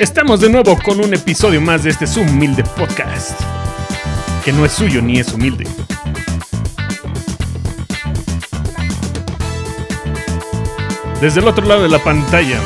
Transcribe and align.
Estamos 0.00 0.40
de 0.40 0.48
nuevo 0.48 0.78
con 0.82 0.98
un 0.98 1.12
episodio 1.12 1.60
más 1.60 1.84
de 1.84 1.90
este 1.90 2.06
su 2.06 2.22
humilde 2.22 2.64
podcast. 2.64 3.38
Que 4.42 4.50
no 4.50 4.64
es 4.64 4.72
suyo 4.72 5.02
ni 5.02 5.20
es 5.20 5.30
humilde. 5.30 5.66
Desde 11.20 11.40
el 11.40 11.48
otro 11.48 11.66
lado 11.66 11.82
de 11.82 11.90
la 11.90 11.98
pantalla, 11.98 12.58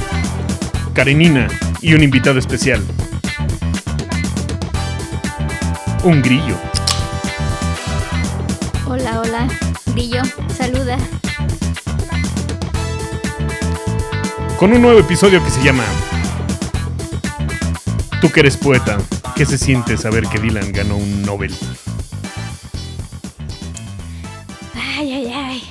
Karenina 0.95 1.49
y 1.83 1.95
un 1.95 2.05
invitado 2.05 2.39
especial. 2.39 2.81
Un 6.05 6.23
grillo. 6.23 6.55
Hola, 8.87 9.19
hola. 9.19 9.49
Grillo, 9.87 10.23
saluda. 10.57 10.99
Con 14.57 14.73
un 14.73 14.83
nuevo 14.83 15.01
episodio 15.01 15.43
que 15.43 15.51
se 15.51 15.65
llama 15.65 15.83
Tú 18.25 18.33
que 18.33 18.41
eres 18.41 18.57
poeta, 18.57 18.97
¿qué 19.37 19.45
se 19.45 19.59
siente 19.59 19.99
saber 19.99 20.27
que 20.27 20.39
Dylan 20.41 20.73
ganó 20.73 20.97
un 20.97 21.21
Nobel? 21.25 21.55
Ay, 24.73 25.13
ay, 25.13 25.27
ay. 25.27 25.63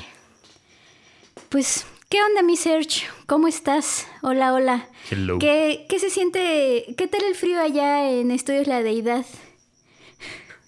Pues, 1.49 1.87
¿qué 2.09 2.21
onda, 2.21 2.43
mi 2.43 2.55
Serge? 2.55 3.07
¿Cómo 3.25 3.47
estás? 3.47 4.05
Hola, 4.21 4.53
hola. 4.53 4.87
Hello. 5.09 5.39
¿Qué, 5.39 5.87
qué 5.89 5.97
se 5.97 6.11
siente? 6.11 6.93
¿Qué 6.95 7.07
tal 7.07 7.23
el 7.23 7.33
frío 7.33 7.59
allá 7.59 8.11
en 8.11 8.29
Estudios 8.29 8.67
La 8.67 8.83
Deidad? 8.83 9.25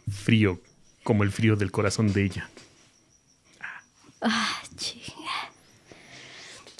Frío, 0.09 0.59
como 1.03 1.21
el 1.21 1.31
frío 1.31 1.55
del 1.55 1.71
corazón 1.71 2.11
de 2.13 2.23
ella. 2.23 2.49
Ah, 4.21 4.59
chinga. 4.75 5.51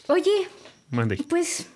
Oye, 0.08 0.48
Mande. 0.90 1.24
pues. 1.30 1.68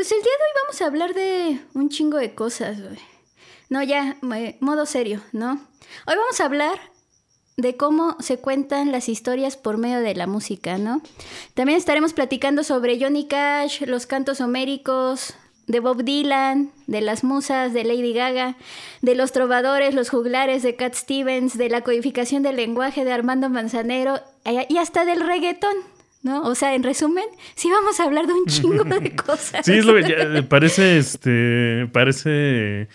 Pues 0.00 0.12
el 0.12 0.22
día 0.22 0.32
de 0.32 0.44
hoy 0.44 0.62
vamos 0.64 0.80
a 0.80 0.86
hablar 0.86 1.12
de 1.12 1.60
un 1.74 1.90
chingo 1.90 2.16
de 2.16 2.34
cosas, 2.34 2.80
güey. 2.80 2.98
No, 3.68 3.82
ya, 3.82 4.16
modo 4.60 4.86
serio, 4.86 5.20
¿no? 5.32 5.60
Hoy 6.06 6.16
vamos 6.16 6.40
a 6.40 6.46
hablar 6.46 6.80
de 7.58 7.76
cómo 7.76 8.16
se 8.18 8.38
cuentan 8.38 8.92
las 8.92 9.10
historias 9.10 9.58
por 9.58 9.76
medio 9.76 10.00
de 10.00 10.14
la 10.14 10.26
música, 10.26 10.78
¿no? 10.78 11.02
También 11.52 11.76
estaremos 11.76 12.14
platicando 12.14 12.64
sobre 12.64 12.98
Johnny 12.98 13.26
Cash, 13.26 13.82
los 13.82 14.06
cantos 14.06 14.40
homéricos, 14.40 15.34
de 15.66 15.80
Bob 15.80 16.02
Dylan, 16.02 16.72
de 16.86 17.02
las 17.02 17.22
musas, 17.22 17.74
de 17.74 17.84
Lady 17.84 18.14
Gaga, 18.14 18.56
de 19.02 19.14
los 19.14 19.32
trovadores, 19.32 19.94
los 19.94 20.08
juglares 20.08 20.62
de 20.62 20.76
Cat 20.76 20.94
Stevens, 20.94 21.58
de 21.58 21.68
la 21.68 21.82
codificación 21.82 22.42
del 22.42 22.56
lenguaje 22.56 23.04
de 23.04 23.12
Armando 23.12 23.50
Manzanero 23.50 24.18
eh, 24.46 24.64
y 24.70 24.78
hasta 24.78 25.04
del 25.04 25.20
reggaetón, 25.20 25.76
¿no? 26.22 26.42
O 26.42 26.54
sea, 26.54 26.74
en 26.74 26.82
resumen, 26.82 27.24
sí 27.54 27.70
vamos 27.70 27.98
a 28.00 28.04
hablar 28.04 28.26
de 28.26 28.32
un 28.34 28.46
chingo 28.46 28.84
de 28.84 29.14
cosas. 29.16 29.64
Sí, 29.64 29.72
es 29.74 29.84
lo 29.84 29.94
que 29.94 30.02
ya- 30.08 30.48
parece 30.48 30.98
este 30.98 31.88
parece 31.92 32.88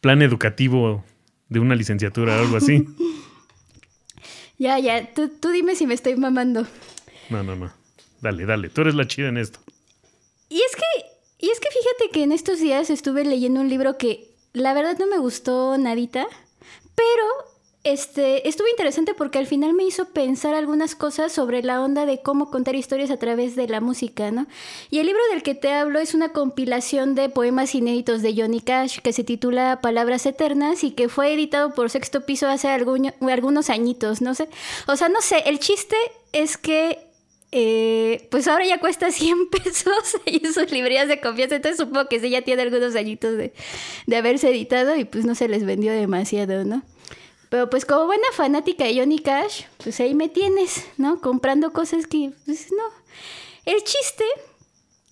plan 0.00 0.20
educativo 0.22 1.04
de 1.48 1.60
una 1.60 1.74
licenciatura 1.74 2.36
o 2.36 2.40
algo 2.40 2.56
así. 2.56 2.86
Ya, 4.58 4.78
ya, 4.78 5.12
tú, 5.12 5.28
tú 5.28 5.48
dime 5.50 5.74
si 5.74 5.86
me 5.88 5.94
estoy 5.94 6.14
mamando. 6.16 6.66
No, 7.30 7.42
no, 7.42 7.56
no. 7.56 7.72
Dale, 8.20 8.46
dale, 8.46 8.68
tú 8.68 8.82
eres 8.82 8.94
la 8.94 9.06
chida 9.08 9.28
en 9.28 9.36
esto. 9.38 9.58
Y 10.48 10.56
es 10.60 10.76
que, 10.76 11.46
y 11.46 11.50
es 11.50 11.58
que 11.58 11.68
fíjate 11.68 12.12
que 12.12 12.22
en 12.22 12.30
estos 12.30 12.60
días 12.60 12.88
estuve 12.90 13.24
leyendo 13.24 13.60
un 13.60 13.68
libro 13.68 13.98
que 13.98 14.30
la 14.52 14.72
verdad 14.74 14.96
no 15.00 15.08
me 15.08 15.18
gustó 15.18 15.76
nadita, 15.78 16.26
pero 16.94 17.24
este 17.84 18.48
estuvo 18.48 18.68
interesante 18.68 19.12
porque 19.12 19.38
al 19.38 19.46
final 19.46 19.74
me 19.74 19.82
hizo 19.82 20.04
pensar 20.06 20.54
algunas 20.54 20.94
cosas 20.94 21.32
sobre 21.32 21.62
la 21.62 21.82
onda 21.82 22.06
de 22.06 22.20
cómo 22.22 22.50
contar 22.50 22.76
historias 22.76 23.10
a 23.10 23.16
través 23.16 23.56
de 23.56 23.66
la 23.66 23.80
música, 23.80 24.30
¿no? 24.30 24.46
Y 24.90 25.00
el 25.00 25.06
libro 25.06 25.22
del 25.32 25.42
que 25.42 25.56
te 25.56 25.72
hablo 25.72 25.98
es 25.98 26.14
una 26.14 26.28
compilación 26.28 27.16
de 27.16 27.28
poemas 27.28 27.74
inéditos 27.74 28.22
de 28.22 28.34
Johnny 28.36 28.60
Cash 28.60 29.00
que 29.00 29.12
se 29.12 29.24
titula 29.24 29.80
Palabras 29.82 30.26
Eternas 30.26 30.84
y 30.84 30.92
que 30.92 31.08
fue 31.08 31.34
editado 31.34 31.74
por 31.74 31.90
Sexto 31.90 32.24
Piso 32.24 32.46
hace 32.48 32.68
algunos 32.68 33.70
añitos, 33.70 34.22
no 34.22 34.34
sé. 34.34 34.48
O 34.86 34.96
sea, 34.96 35.08
no 35.08 35.20
sé, 35.20 35.42
el 35.46 35.58
chiste 35.58 35.96
es 36.32 36.56
que 36.56 36.98
eh, 37.54 38.28
pues 38.30 38.48
ahora 38.48 38.64
ya 38.64 38.78
cuesta 38.78 39.10
100 39.12 39.50
pesos 39.50 40.16
y 40.24 40.38
sus 40.46 40.70
librerías 40.70 41.08
de 41.08 41.20
confianza. 41.20 41.56
Entonces 41.56 41.78
supongo 41.78 42.08
que 42.08 42.20
sí 42.20 42.30
ya 42.30 42.42
tiene 42.42 42.62
algunos 42.62 42.94
añitos 42.94 43.36
de, 43.36 43.52
de 44.06 44.16
haberse 44.16 44.50
editado 44.50 44.96
y 44.96 45.04
pues 45.04 45.24
no 45.24 45.34
se 45.34 45.48
les 45.48 45.64
vendió 45.64 45.92
demasiado, 45.92 46.64
¿no? 46.64 46.82
Pero 47.52 47.68
pues 47.68 47.84
como 47.84 48.06
buena 48.06 48.24
fanática 48.32 48.84
de 48.84 48.98
Johnny 48.98 49.18
Cash, 49.18 49.64
pues 49.84 50.00
ahí 50.00 50.14
me 50.14 50.30
tienes, 50.30 50.86
¿no? 50.96 51.20
Comprando 51.20 51.74
cosas 51.74 52.06
que, 52.06 52.32
pues 52.46 52.72
no. 52.72 52.82
El 53.66 53.84
chiste 53.84 54.24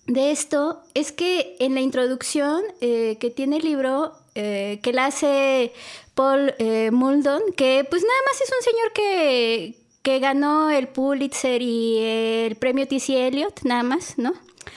de 0.07 0.31
esto 0.31 0.81
es 0.95 1.11
que 1.11 1.55
en 1.59 1.75
la 1.75 1.81
introducción 1.81 2.63
eh, 2.81 3.17
que 3.19 3.29
tiene 3.29 3.57
el 3.57 3.63
libro, 3.63 4.13
eh, 4.33 4.79
que 4.81 4.91
la 4.91 5.05
hace 5.05 5.71
Paul 6.15 6.55
eh, 6.57 6.89
Muldoon, 6.89 7.43
que 7.55 7.85
pues 7.87 8.01
nada 8.01 8.19
más 8.25 8.41
es 8.41 8.51
un 8.57 8.63
señor 8.63 8.93
que, 8.93 9.75
que 10.01 10.17
ganó 10.17 10.71
el 10.71 10.87
Pulitzer 10.87 11.61
y 11.61 11.99
el 11.99 12.55
premio 12.55 12.87
T.C. 12.87 13.27
Eliot, 13.27 13.61
nada 13.65 13.83
más, 13.83 14.17
¿no? 14.17 14.33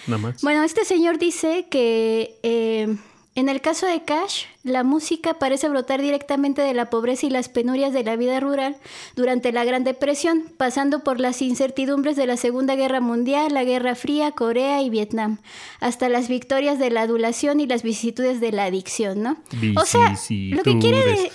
Nada 0.06 0.20
más. 0.20 0.42
Bueno, 0.42 0.64
este 0.64 0.84
señor 0.84 1.16
dice 1.16 1.66
que 1.70 2.38
eh, 2.42 2.94
en 3.36 3.48
el 3.48 3.60
caso 3.60 3.86
de 3.86 4.04
Cash, 4.04 4.44
la 4.62 4.84
música 4.84 5.34
parece 5.40 5.68
brotar 5.68 6.00
directamente 6.00 6.62
de 6.62 6.72
la 6.72 6.88
pobreza 6.88 7.26
y 7.26 7.30
las 7.30 7.48
penurias 7.48 7.92
de 7.92 8.04
la 8.04 8.14
vida 8.16 8.38
rural 8.38 8.76
durante 9.16 9.50
la 9.52 9.64
Gran 9.64 9.82
Depresión, 9.82 10.44
pasando 10.56 11.02
por 11.02 11.18
las 11.20 11.42
incertidumbres 11.42 12.14
de 12.16 12.26
la 12.26 12.36
Segunda 12.36 12.76
Guerra 12.76 13.00
Mundial, 13.00 13.52
la 13.52 13.64
Guerra 13.64 13.96
Fría, 13.96 14.30
Corea 14.32 14.82
y 14.82 14.90
Vietnam, 14.90 15.38
hasta 15.80 16.08
las 16.08 16.28
victorias 16.28 16.78
de 16.78 16.90
la 16.90 17.02
adulación 17.02 17.58
y 17.60 17.66
las 17.66 17.82
vicisitudes 17.82 18.40
de 18.40 18.52
la 18.52 18.66
adicción, 18.66 19.22
¿no? 19.22 19.36
O 19.76 19.84
sea, 19.84 20.10
lo 20.54 20.62
que 20.62 20.78
quiere, 20.78 20.98
de- 21.04 21.32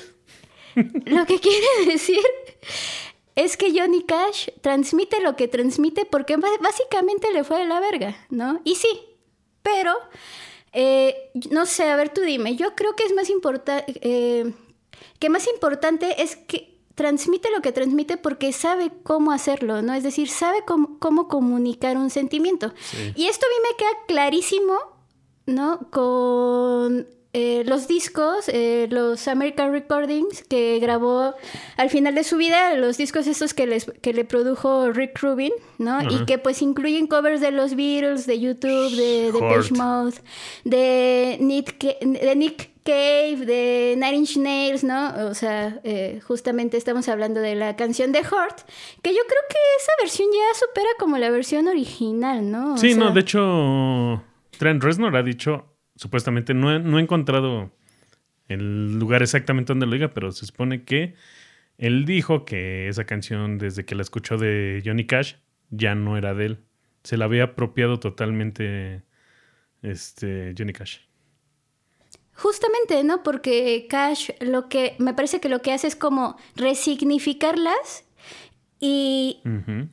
lo 1.05 1.25
que 1.25 1.39
quiere 1.39 1.67
decir 1.85 2.21
es 3.35 3.57
que 3.57 3.77
Johnny 3.77 4.03
Cash 4.03 4.49
transmite 4.61 5.19
lo 5.21 5.35
que 5.35 5.47
transmite 5.49 6.05
porque 6.05 6.37
básicamente 6.37 7.27
le 7.33 7.43
fue 7.43 7.59
de 7.59 7.65
la 7.67 7.79
verga, 7.81 8.15
¿no? 8.29 8.61
Y 8.63 8.75
sí, 8.75 8.87
pero, 9.63 9.93
eh, 10.73 11.31
no 11.49 11.65
sé, 11.65 11.89
a 11.89 11.95
ver, 11.95 12.09
tú 12.09 12.21
dime, 12.21 12.55
yo 12.55 12.75
creo 12.75 12.95
que 12.95 13.03
es 13.03 13.13
más 13.13 13.29
importante, 13.29 13.85
que 15.19 15.29
más 15.29 15.47
importante 15.47 16.21
es 16.21 16.35
que 16.35 16.79
transmite 16.95 17.49
lo 17.51 17.61
que 17.61 17.71
transmite 17.71 18.17
porque 18.17 18.51
sabe 18.51 18.91
cómo 19.03 19.31
hacerlo, 19.31 19.81
¿no? 19.81 19.93
Es 19.93 20.03
decir, 20.03 20.29
sabe 20.29 20.65
cómo, 20.67 20.99
cómo 20.99 21.29
comunicar 21.29 21.97
un 21.97 22.09
sentimiento. 22.09 22.73
Sí. 22.81 23.13
Y 23.15 23.27
esto 23.27 23.45
a 23.45 23.49
mí 23.49 23.69
me 23.69 23.77
queda 23.77 24.05
clarísimo, 24.05 24.73
¿no? 25.45 25.89
Con 25.91 27.07
eh, 27.31 27.63
los 27.67 27.87
discos, 27.87 28.49
eh, 28.49 28.87
los 28.89 29.27
American 29.27 29.71
Recordings 29.71 30.43
que 30.43 30.79
grabó 30.79 31.35
al 31.77 31.89
final 31.91 32.15
de 32.15 32.23
su 32.23 32.37
vida, 32.37 32.73
los 32.73 32.97
discos 32.97 33.27
estos 33.27 33.53
que, 33.53 33.67
les, 33.67 33.85
que 34.01 34.13
le 34.13 34.25
produjo 34.25 34.91
Rick 34.91 35.21
Rubin, 35.21 35.51
¿no? 35.77 36.01
Y 36.01 36.25
que 36.25 36.39
pues 36.39 36.63
incluyen 36.63 37.05
covers 37.05 37.39
de 37.39 37.51
los 37.51 37.75
Beatles, 37.75 38.25
de 38.25 38.39
YouTube, 38.39 38.95
de 38.95 39.31
Hurt. 39.31 39.43
Depeche 39.43 39.75
Mode, 39.75 40.15
de 40.63 41.37
Nick, 41.39 41.99
de 41.99 42.35
Nick 42.35 42.71
Cave, 42.83 43.45
de 43.45 43.93
Nine 43.95 44.15
Inch 44.15 44.37
Nails, 44.37 44.83
¿no? 44.83 45.13
O 45.29 45.35
sea, 45.35 45.79
eh, 45.83 46.21
justamente 46.25 46.77
estamos 46.77 47.07
hablando 47.09 47.41
de 47.41 47.53
la 47.53 47.75
canción 47.75 48.11
de 48.11 48.21
Hurt, 48.21 48.61
que 49.03 49.11
yo 49.11 49.21
creo 49.27 49.41
que 49.49 49.57
esa 49.77 49.91
versión 50.01 50.27
ya 50.33 50.59
supera 50.65 50.89
como 50.97 51.19
la 51.19 51.29
versión 51.29 51.67
original, 51.67 52.49
¿no? 52.49 52.73
O 52.73 52.77
Sí, 52.77 52.95
no, 52.95 53.11
de 53.11 53.19
hecho, 53.19 54.23
Trent 54.57 54.81
Reznor 54.81 55.15
ha 55.15 55.21
dicho, 55.21 55.65
supuestamente, 55.99 56.53
no 56.53 56.73
he, 56.73 56.79
no 56.79 56.97
he 56.97 57.01
encontrado 57.01 57.73
el 58.47 58.97
lugar 58.97 59.21
exactamente 59.21 59.73
donde 59.73 59.85
lo 59.85 59.91
diga, 59.91 60.13
pero 60.13 60.31
se 60.31 60.45
supone 60.45 60.85
que 60.85 61.15
él 61.77 62.05
dijo 62.05 62.45
que 62.45 62.87
esa 62.87 63.03
canción, 63.03 63.57
desde 63.57 63.83
que 63.83 63.95
la 63.95 64.01
escuchó 64.01 64.37
de 64.37 64.81
Johnny 64.85 65.05
Cash, 65.05 65.35
ya 65.71 65.95
no 65.95 66.17
era 66.17 66.33
de 66.33 66.45
él. 66.45 66.59
Se 67.03 67.17
la 67.17 67.25
había 67.25 67.43
apropiado 67.43 67.99
totalmente 67.99 69.03
este, 69.81 70.55
Johnny 70.57 70.71
Cash. 70.71 70.99
Justamente, 72.33 73.03
¿no? 73.03 73.21
Porque 73.21 73.85
Cash 73.89 74.29
lo 74.39 74.69
que 74.69 74.95
me 74.99 75.13
parece 75.13 75.41
que 75.41 75.49
lo 75.49 75.61
que 75.61 75.73
hace 75.73 75.87
es 75.87 75.97
como 75.97 76.37
resignificarlas 76.55 78.05
y 78.79 79.41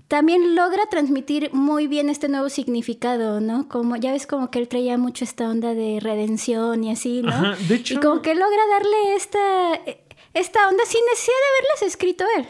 también 0.09 0.55
logra 0.55 0.87
transmitir 0.89 1.51
muy 1.53 1.87
bien 1.89 2.09
este 2.09 2.29
nuevo 2.29 2.49
significado, 2.49 3.41
¿no? 3.41 3.69
Como 3.69 3.97
ya 3.97 4.13
ves 4.13 4.27
como 4.27 4.51
que 4.51 4.61
él 4.61 4.69
traía 4.69 4.97
mucho 4.97 5.25
esta 5.25 5.49
onda 5.51 5.75
de 5.75 5.99
redención 6.01 6.85
y 6.85 6.93
así, 6.93 7.23
¿no? 7.23 7.31
Ajá, 7.31 7.57
de 7.69 7.75
hecho- 7.75 7.95
y 7.95 7.97
como 7.99 8.23
que 8.23 8.35
logra 8.35 8.63
darle 8.71 9.15
esta 9.17 9.75
esta 10.35 10.69
onda 10.69 10.85
sin 10.85 11.01
necesidad 11.11 11.35
de 11.35 11.59
haberlas 11.59 11.83
escrito 11.83 12.25
él, 12.39 12.47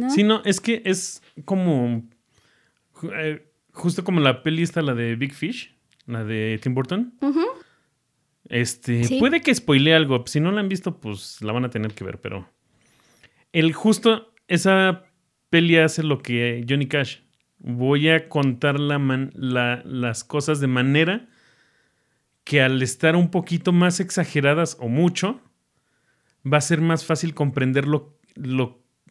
¿no? 0.00 0.10
Sí, 0.10 0.22
no, 0.24 0.42
es 0.44 0.60
que 0.60 0.82
es 0.84 1.22
como. 1.44 2.02
eh, 3.14 3.46
justo 3.72 4.02
como 4.04 4.20
la 4.20 4.42
peli 4.42 4.62
esta, 4.62 4.80
la 4.82 4.94
de 4.94 5.16
Big 5.16 5.34
Fish, 5.34 5.76
la 6.06 6.24
de 6.24 6.58
Tim 6.62 6.74
Burton. 6.74 7.12
Este, 8.48 9.04
Sí. 9.04 9.18
puede 9.18 9.42
que 9.42 9.54
spoilee 9.54 9.92
algo. 9.94 10.24
Si 10.26 10.40
no 10.40 10.50
la 10.52 10.60
han 10.60 10.68
visto, 10.68 10.98
pues 11.00 11.42
la 11.42 11.52
van 11.52 11.64
a 11.64 11.70
tener 11.70 11.92
que 11.94 12.04
ver, 12.04 12.20
pero. 12.20 12.48
El 13.52 13.72
justo, 13.72 14.32
esa 14.48 15.04
peli 15.50 15.76
hace 15.78 16.02
lo 16.02 16.18
que 16.22 16.64
Johnny 16.68 16.86
Cash. 16.86 17.18
Voy 17.58 18.08
a 18.08 18.28
contar 18.28 18.78
la 18.78 18.98
man- 18.98 19.32
la- 19.34 19.82
las 19.84 20.24
cosas 20.24 20.60
de 20.60 20.66
manera 20.66 21.28
que 22.44 22.62
al 22.62 22.80
estar 22.82 23.16
un 23.16 23.30
poquito 23.30 23.72
más 23.72 23.98
exageradas 23.98 24.76
o 24.80 24.88
mucho, 24.88 25.40
va 26.50 26.58
a 26.58 26.60
ser 26.60 26.80
más 26.80 27.04
fácil 27.04 27.34
comprender 27.34 27.86
lo, 27.88 28.16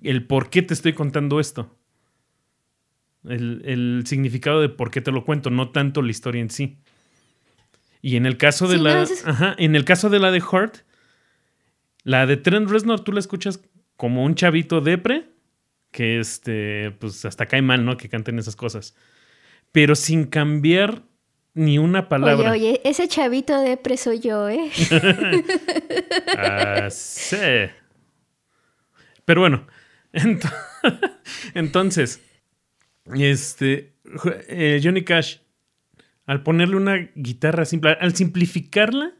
el 0.03 0.25
por 0.25 0.49
qué 0.49 0.61
te 0.61 0.73
estoy 0.73 0.93
contando 0.93 1.39
esto. 1.39 1.75
El, 3.27 4.03
significado 4.05 4.61
de 4.61 4.69
por 4.69 4.91
qué 4.91 5.01
te 5.01 5.11
lo 5.11 5.25
cuento, 5.25 5.49
no 5.49 5.69
tanto 5.71 6.01
la 6.01 6.11
historia 6.11 6.41
en 6.41 6.49
sí. 6.49 6.77
Y 8.01 8.17
en 8.17 8.25
el 8.25 8.38
caso 8.38 8.67
de 8.67 8.77
la. 8.77 9.05
en 9.57 9.75
el 9.75 9.83
caso 9.83 10.09
de 10.09 10.19
la 10.19 10.31
de 10.31 10.41
Hurt, 10.41 10.77
la 12.03 12.27
de 12.27 12.38
Trent 12.38 12.69
Reznor, 12.69 12.99
tú 12.99 13.11
la 13.11 13.19
escuchas 13.19 13.61
como 13.97 14.23
un 14.23 14.35
chavito 14.35 14.79
depre, 14.79 15.25
que 15.95 16.19
este, 16.19 16.92
pues 17.00 17.24
hasta 17.24 17.45
cae 17.45 17.62
mal, 17.62 17.86
¿no? 17.86 17.95
Que 17.95 18.09
canten 18.09 18.38
esas 18.38 18.57
cosas. 18.57 18.97
Pero 19.71 19.95
sin 19.95 20.25
cambiar 20.25 21.03
ni 21.53 21.77
una 21.77 22.09
palabra. 22.09 22.51
Oye, 22.51 22.71
oye, 22.71 22.81
ese 22.83 23.07
chavito 23.07 23.57
depre 23.62 23.95
soy 23.95 24.19
yo, 24.19 24.50
¿eh? 24.50 24.71
ah, 26.38 26.89
sí. 26.89 27.38
Pero 29.24 29.39
bueno, 29.39 29.68
entonces, 31.53 32.21
este, 33.15 33.94
eh, 34.50 34.81
Johnny 34.83 35.06
Cash, 35.06 35.38
al 36.25 36.44
ponerle 36.44 36.75
una 36.75 37.09
guitarra 37.15 37.63
simple, 37.63 37.95
al 38.01 38.13
simplificarla 38.13 39.13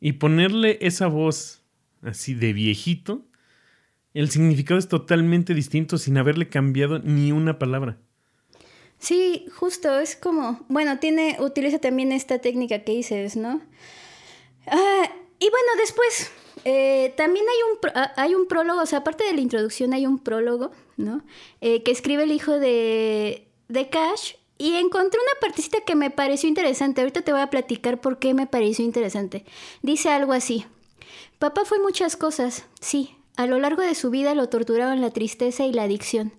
y 0.00 0.14
ponerle 0.14 0.78
esa 0.80 1.06
voz 1.06 1.62
así 2.02 2.34
de 2.34 2.52
viejito, 2.52 3.24
el 4.16 4.30
significado 4.30 4.78
es 4.78 4.88
totalmente 4.88 5.52
distinto 5.52 5.98
sin 5.98 6.16
haberle 6.16 6.48
cambiado 6.48 6.98
ni 7.00 7.32
una 7.32 7.58
palabra. 7.58 7.98
Sí, 8.98 9.46
justo, 9.54 9.98
es 9.98 10.16
como, 10.16 10.64
bueno, 10.68 10.98
tiene, 10.98 11.36
utiliza 11.40 11.78
también 11.78 12.12
esta 12.12 12.38
técnica 12.38 12.82
que 12.82 12.92
dices, 12.92 13.36
¿no? 13.36 13.60
Ah, 14.66 15.10
y 15.38 15.50
bueno, 15.50 15.68
después, 15.78 16.30
eh, 16.64 17.12
también 17.16 17.44
hay 17.46 17.56
un, 17.70 17.90
ah, 17.94 18.12
hay 18.16 18.34
un 18.34 18.48
prólogo, 18.48 18.80
o 18.80 18.86
sea, 18.86 19.00
aparte 19.00 19.24
de 19.24 19.34
la 19.34 19.40
introducción 19.42 19.92
hay 19.92 20.06
un 20.06 20.18
prólogo, 20.18 20.70
¿no? 20.96 21.22
Eh, 21.60 21.82
que 21.82 21.90
escribe 21.90 22.22
el 22.22 22.32
hijo 22.32 22.58
de, 22.58 23.46
de 23.68 23.88
Cash 23.90 24.32
y 24.56 24.76
encontré 24.76 25.20
una 25.20 25.40
partecita 25.42 25.82
que 25.82 25.94
me 25.94 26.10
pareció 26.10 26.48
interesante. 26.48 27.02
Ahorita 27.02 27.20
te 27.20 27.32
voy 27.32 27.42
a 27.42 27.50
platicar 27.50 28.00
por 28.00 28.18
qué 28.18 28.32
me 28.32 28.46
pareció 28.46 28.82
interesante. 28.82 29.44
Dice 29.82 30.08
algo 30.08 30.32
así. 30.32 30.64
Papá 31.38 31.66
fue 31.66 31.78
muchas 31.80 32.16
cosas, 32.16 32.64
sí, 32.80 33.15
a 33.36 33.46
lo 33.46 33.58
largo 33.58 33.82
de 33.82 33.94
su 33.94 34.10
vida 34.10 34.34
lo 34.34 34.48
torturaban 34.48 35.00
la 35.00 35.10
tristeza 35.10 35.64
y 35.64 35.72
la 35.72 35.82
adicción. 35.82 36.32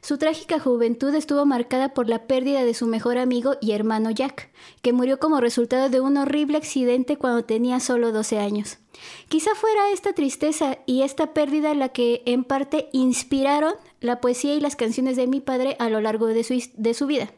Su 0.00 0.18
trágica 0.18 0.60
juventud 0.60 1.14
estuvo 1.14 1.44
marcada 1.46 1.94
por 1.94 2.08
la 2.08 2.26
pérdida 2.26 2.64
de 2.64 2.74
su 2.74 2.86
mejor 2.86 3.18
amigo 3.18 3.56
y 3.60 3.72
hermano 3.72 4.10
Jack, 4.10 4.50
que 4.80 4.92
murió 4.92 5.18
como 5.18 5.40
resultado 5.40 5.88
de 5.88 6.00
un 6.00 6.16
horrible 6.16 6.56
accidente 6.56 7.16
cuando 7.16 7.44
tenía 7.44 7.80
solo 7.80 8.12
12 8.12 8.38
años. 8.38 8.78
Quizá 9.28 9.54
fuera 9.56 9.90
esta 9.90 10.12
tristeza 10.12 10.78
y 10.86 11.02
esta 11.02 11.34
pérdida 11.34 11.74
la 11.74 11.88
que 11.88 12.22
en 12.26 12.44
parte 12.44 12.88
inspiraron 12.92 13.74
la 14.00 14.20
poesía 14.20 14.54
y 14.54 14.60
las 14.60 14.76
canciones 14.76 15.16
de 15.16 15.26
mi 15.26 15.40
padre 15.40 15.76
a 15.80 15.88
lo 15.88 16.00
largo 16.00 16.26
de 16.26 16.44
su, 16.44 16.62
de 16.76 16.94
su 16.94 17.06
vida. 17.06 17.32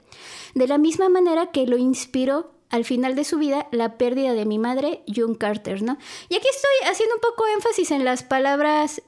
De 0.55 0.67
la 0.67 0.79
misma 0.79 1.09
manera 1.09 1.51
que 1.53 1.67
lo 1.67 1.79
inspiró 1.79 2.56
al 2.71 2.85
final 2.85 3.15
de 3.15 3.25
su 3.25 3.39
vida 3.39 3.69
la 3.73 3.97
pérdida 3.97 4.35
de 4.35 4.45
mi 4.45 4.59
madre, 4.59 5.03
June 5.15 5.37
Carter, 5.37 5.83
¿no? 5.83 5.99
Y 6.29 6.37
aquí 6.37 6.47
estoy 6.49 6.91
haciendo 6.91 7.15
un 7.17 7.21
poco 7.21 7.45
énfasis 7.55 7.91
en 7.91 8.05
las 8.05 8.23
palabras 8.23 9.03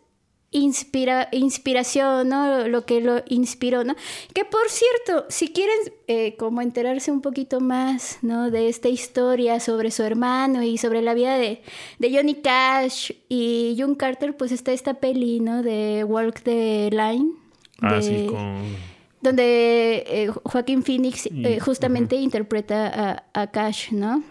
inspira, 0.50 1.28
inspiración, 1.32 2.28
¿no? 2.28 2.68
Lo 2.68 2.86
que 2.86 3.00
lo 3.00 3.22
inspiró, 3.28 3.84
¿no? 3.84 3.94
Que 4.32 4.44
por 4.44 4.68
cierto, 4.68 5.26
si 5.28 5.48
quieren 5.48 5.76
eh, 6.06 6.36
como 6.36 6.62
enterarse 6.62 7.10
un 7.10 7.20
poquito 7.20 7.60
más, 7.60 8.18
¿no? 8.22 8.50
De 8.50 8.68
esta 8.68 8.88
historia 8.88 9.60
sobre 9.60 9.90
su 9.90 10.02
hermano 10.02 10.62
y 10.62 10.78
sobre 10.78 11.02
la 11.02 11.14
vida 11.14 11.36
de, 11.36 11.62
de 11.98 12.16
Johnny 12.16 12.36
Cash 12.36 13.12
y 13.28 13.76
June 13.78 13.96
Carter, 13.96 14.36
pues 14.36 14.52
está 14.52 14.72
esta 14.72 14.94
peli, 14.94 15.40
¿no? 15.40 15.62
De 15.62 16.04
Walk 16.04 16.42
the 16.42 16.90
Line. 16.90 17.32
Ah, 17.80 18.00
sí, 18.00 18.26
con 18.26 18.97
donde 19.20 20.04
eh, 20.06 20.30
Joaquín 20.44 20.82
Phoenix 20.82 21.26
eh, 21.26 21.58
justamente 21.60 22.16
interpreta 22.16 23.24
a, 23.32 23.46
Cash, 23.50 23.92
¿no? 23.92 24.22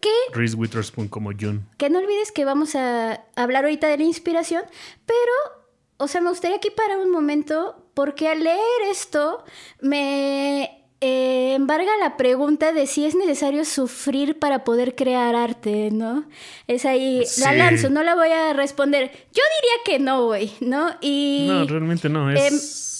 Que, 0.00 0.10
Reese 0.32 0.56
Witherspoon 0.56 1.08
como 1.08 1.30
June. 1.38 1.60
Que 1.78 1.90
no 1.90 1.98
olvides 1.98 2.32
que 2.32 2.44
vamos 2.44 2.74
a 2.74 3.24
hablar 3.36 3.64
ahorita 3.64 3.88
de 3.88 3.98
la 3.98 4.04
inspiración, 4.04 4.62
pero, 5.06 5.64
o 5.98 6.08
sea, 6.08 6.20
me 6.20 6.30
gustaría 6.30 6.56
aquí 6.56 6.70
para 6.70 6.98
un 6.98 7.10
momento, 7.10 7.88
porque 7.94 8.28
al 8.28 8.42
leer 8.42 8.90
esto 8.90 9.44
me 9.80 10.84
eh, 11.06 11.54
embarga 11.54 11.90
la 12.00 12.16
pregunta 12.16 12.72
de 12.72 12.86
si 12.86 13.04
es 13.04 13.14
necesario 13.14 13.66
sufrir 13.66 14.38
para 14.38 14.64
poder 14.64 14.94
crear 14.94 15.36
arte, 15.36 15.90
¿no? 15.92 16.24
Es 16.66 16.86
ahí, 16.86 17.22
la 17.40 17.52
lanzo, 17.52 17.90
no 17.90 18.02
la 18.02 18.14
voy 18.14 18.30
a 18.30 18.54
responder. 18.54 19.10
Yo 19.32 19.42
diría 19.60 19.84
que 19.84 19.98
no, 20.02 20.24
güey, 20.24 20.52
¿no? 20.60 20.96
Y... 21.02 21.46
No, 21.48 21.66
realmente 21.66 22.08
no, 22.08 22.30
es... 22.30 22.52
Em, 22.52 22.93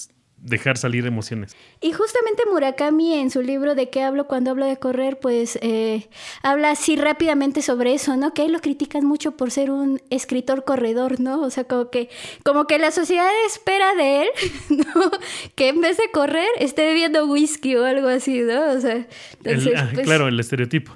dejar 0.45 0.77
salir 0.77 1.05
emociones. 1.07 1.55
Y 1.81 1.91
justamente 1.91 2.43
Murakami 2.49 3.15
en 3.15 3.31
su 3.31 3.41
libro 3.41 3.73
de 3.73 3.89
qué 3.89 4.03
hablo 4.03 4.27
cuando 4.27 4.51
hablo 4.51 4.65
de 4.65 4.77
correr, 4.77 5.19
pues 5.19 5.57
eh, 5.61 6.07
habla 6.43 6.71
así 6.71 6.95
rápidamente 6.95 7.63
sobre 7.63 7.95
eso, 7.95 8.15
¿no? 8.15 8.33
Que 8.33 8.45
él 8.45 8.51
lo 8.51 8.61
critican 8.61 9.05
mucho 9.05 9.31
por 9.31 9.49
ser 9.49 9.71
un 9.71 10.01
escritor 10.11 10.63
corredor, 10.63 11.19
¿no? 11.19 11.41
O 11.41 11.49
sea, 11.49 11.63
como 11.63 11.89
que, 11.89 12.09
como 12.43 12.67
que 12.67 12.77
la 12.77 12.91
sociedad 12.91 13.29
espera 13.47 13.95
de 13.95 14.21
él, 14.21 14.29
¿no? 14.69 15.11
Que 15.55 15.69
en 15.69 15.81
vez 15.81 15.97
de 15.97 16.11
correr 16.11 16.47
esté 16.59 16.85
bebiendo 16.85 17.25
whisky 17.25 17.75
o 17.75 17.83
algo 17.83 18.07
así, 18.07 18.39
¿no? 18.41 18.71
O 18.71 18.79
sea, 18.79 19.07
entonces, 19.43 19.73
ah, 19.75 19.89
pues 19.93 20.05
claro, 20.05 20.27
el 20.27 20.39
estereotipo. 20.39 20.93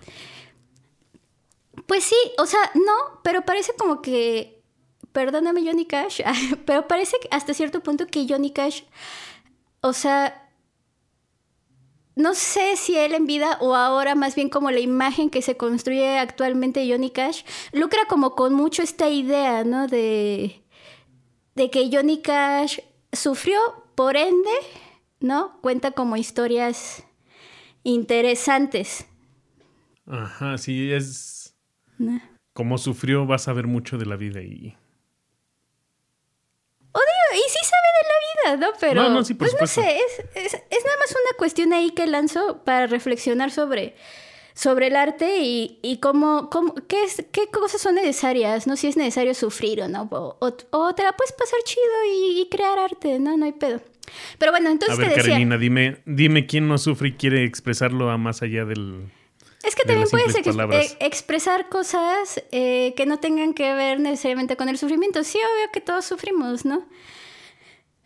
Pues 1.87 2.03
sí, 2.03 2.17
o 2.37 2.45
sea, 2.45 2.59
no, 2.75 3.19
pero 3.23 3.41
parece 3.41 3.73
como 3.75 4.03
que, 4.03 4.61
perdóname 5.11 5.63
Johnny 5.65 5.87
Cash, 5.87 6.21
pero 6.67 6.87
parece 6.87 7.17
hasta 7.31 7.55
cierto 7.55 7.81
punto 7.81 8.05
que 8.05 8.27
Johnny 8.29 8.51
Cash 8.51 8.83
o 9.81 9.93
sea, 9.93 10.49
no 12.15 12.33
sé 12.33 12.75
si 12.75 12.97
él 12.97 13.13
en 13.13 13.25
vida 13.25 13.57
o 13.61 13.75
ahora 13.75 14.13
más 14.13 14.35
bien 14.35 14.49
como 14.49 14.71
la 14.71 14.81
imagen 14.81 15.29
que 15.29 15.41
se 15.41 15.55
construye 15.55 16.19
actualmente 16.19 16.81
de 16.81 16.91
Johnny 16.91 17.11
Cash, 17.11 17.43
lucra 17.71 18.01
como 18.09 18.35
con 18.35 18.53
mucho 18.53 18.81
esta 18.83 19.09
idea, 19.09 19.63
¿no? 19.63 19.87
De, 19.87 20.61
de 21.55 21.69
que 21.69 21.89
Johnny 21.91 22.21
Cash 22.21 22.79
sufrió, 23.13 23.57
por 23.95 24.17
ende, 24.17 24.51
¿no? 25.19 25.59
Cuenta 25.61 25.91
como 25.91 26.17
historias 26.17 27.03
interesantes. 27.83 29.05
Ajá, 30.05 30.57
sí, 30.57 30.91
es... 30.91 31.55
Como 32.53 32.77
sufrió, 32.77 33.25
vas 33.25 33.47
a 33.47 33.53
ver 33.53 33.67
mucho 33.67 33.97
de 33.97 34.05
la 34.05 34.15
vida 34.15 34.41
y... 34.41 34.75
Odio, 36.91 37.29
y 37.33 37.49
sí 37.49 37.59
sabe 37.63 37.78
¿no? 38.57 38.67
Pero, 38.79 39.03
no, 39.03 39.09
no, 39.09 39.23
sí, 39.23 39.33
pues 39.33 39.55
no 39.59 39.67
sé, 39.67 39.97
es, 39.97 40.19
es, 40.35 40.53
es, 40.53 40.85
nada 40.85 40.97
más 40.99 41.11
una 41.11 41.37
cuestión 41.37 41.73
ahí 41.73 41.91
que 41.91 42.07
lanzo 42.07 42.63
para 42.63 42.87
reflexionar 42.87 43.51
sobre, 43.51 43.95
sobre 44.53 44.87
el 44.87 44.95
arte 44.95 45.39
y, 45.39 45.79
y 45.81 45.97
cómo, 45.97 46.49
cómo 46.49 46.75
qué, 46.87 47.03
es, 47.03 47.23
qué 47.31 47.47
cosas 47.47 47.81
son 47.81 47.95
necesarias, 47.95 48.67
¿no? 48.67 48.75
Si 48.75 48.87
es 48.87 48.97
necesario 48.97 49.33
sufrir 49.33 49.81
o 49.81 49.87
no, 49.87 50.07
o, 50.11 50.37
o, 50.39 50.95
te 50.95 51.03
la 51.03 51.13
puedes 51.13 51.31
pasar 51.33 51.59
chido 51.63 51.83
y, 52.13 52.47
crear 52.49 52.77
arte, 52.77 53.19
¿no? 53.19 53.37
No 53.37 53.45
hay 53.45 53.53
pedo. 53.53 53.81
Pero 54.37 54.51
bueno, 54.51 54.69
entonces 54.69 54.97
a 54.97 55.01
ver, 55.01 55.13
te 55.13 55.29
decía... 55.29 55.57
dime, 55.57 56.01
dime 56.05 56.45
quién 56.45 56.67
no 56.67 56.77
sufre 56.77 57.09
y 57.09 57.13
quiere 57.13 57.43
expresarlo 57.43 58.09
a 58.09 58.17
más 58.17 58.41
allá 58.41 58.65
del... 58.65 59.09
Es 59.63 59.75
que 59.75 59.83
también 59.83 60.07
puedes 60.09 60.35
eh, 60.35 60.97
expresar 61.01 61.67
cosas 61.67 62.41
eh, 62.51 62.93
que 62.95 63.05
no 63.05 63.19
tengan 63.19 63.53
que 63.53 63.73
ver 63.73 63.99
necesariamente 63.99 64.55
con 64.55 64.69
el 64.69 64.77
sufrimiento. 64.77 65.23
Sí, 65.23 65.37
obvio 65.37 65.71
que 65.73 65.81
todos 65.81 66.05
sufrimos, 66.05 66.63
¿no? 66.63 66.87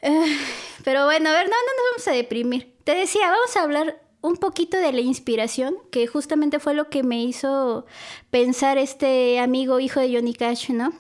Pero 0.83 1.05
bueno, 1.05 1.29
a 1.29 1.33
ver, 1.33 1.45
no, 1.45 1.55
no 1.55 1.55
nos 1.55 1.91
vamos 1.91 2.07
a 2.07 2.12
deprimir. 2.12 2.74
Te 2.83 2.95
decía, 2.95 3.29
vamos 3.29 3.55
a 3.55 3.62
hablar 3.62 4.01
un 4.22 4.38
poquito 4.38 4.77
de 4.77 4.93
la 4.93 5.01
inspiración, 5.01 5.75
que 5.91 6.07
justamente 6.07 6.60
fue 6.60 6.74
lo 6.74 6.89
que 6.89 7.03
me 7.03 7.24
hizo 7.24 7.86
pensar 8.29 8.77
este 8.77 9.39
amigo 9.39 9.79
hijo 9.79 10.00
de 10.00 10.13
Johnny 10.13 10.33
Cash, 10.33 10.69
¿no? 10.69 10.93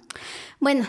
Bueno, 0.59 0.87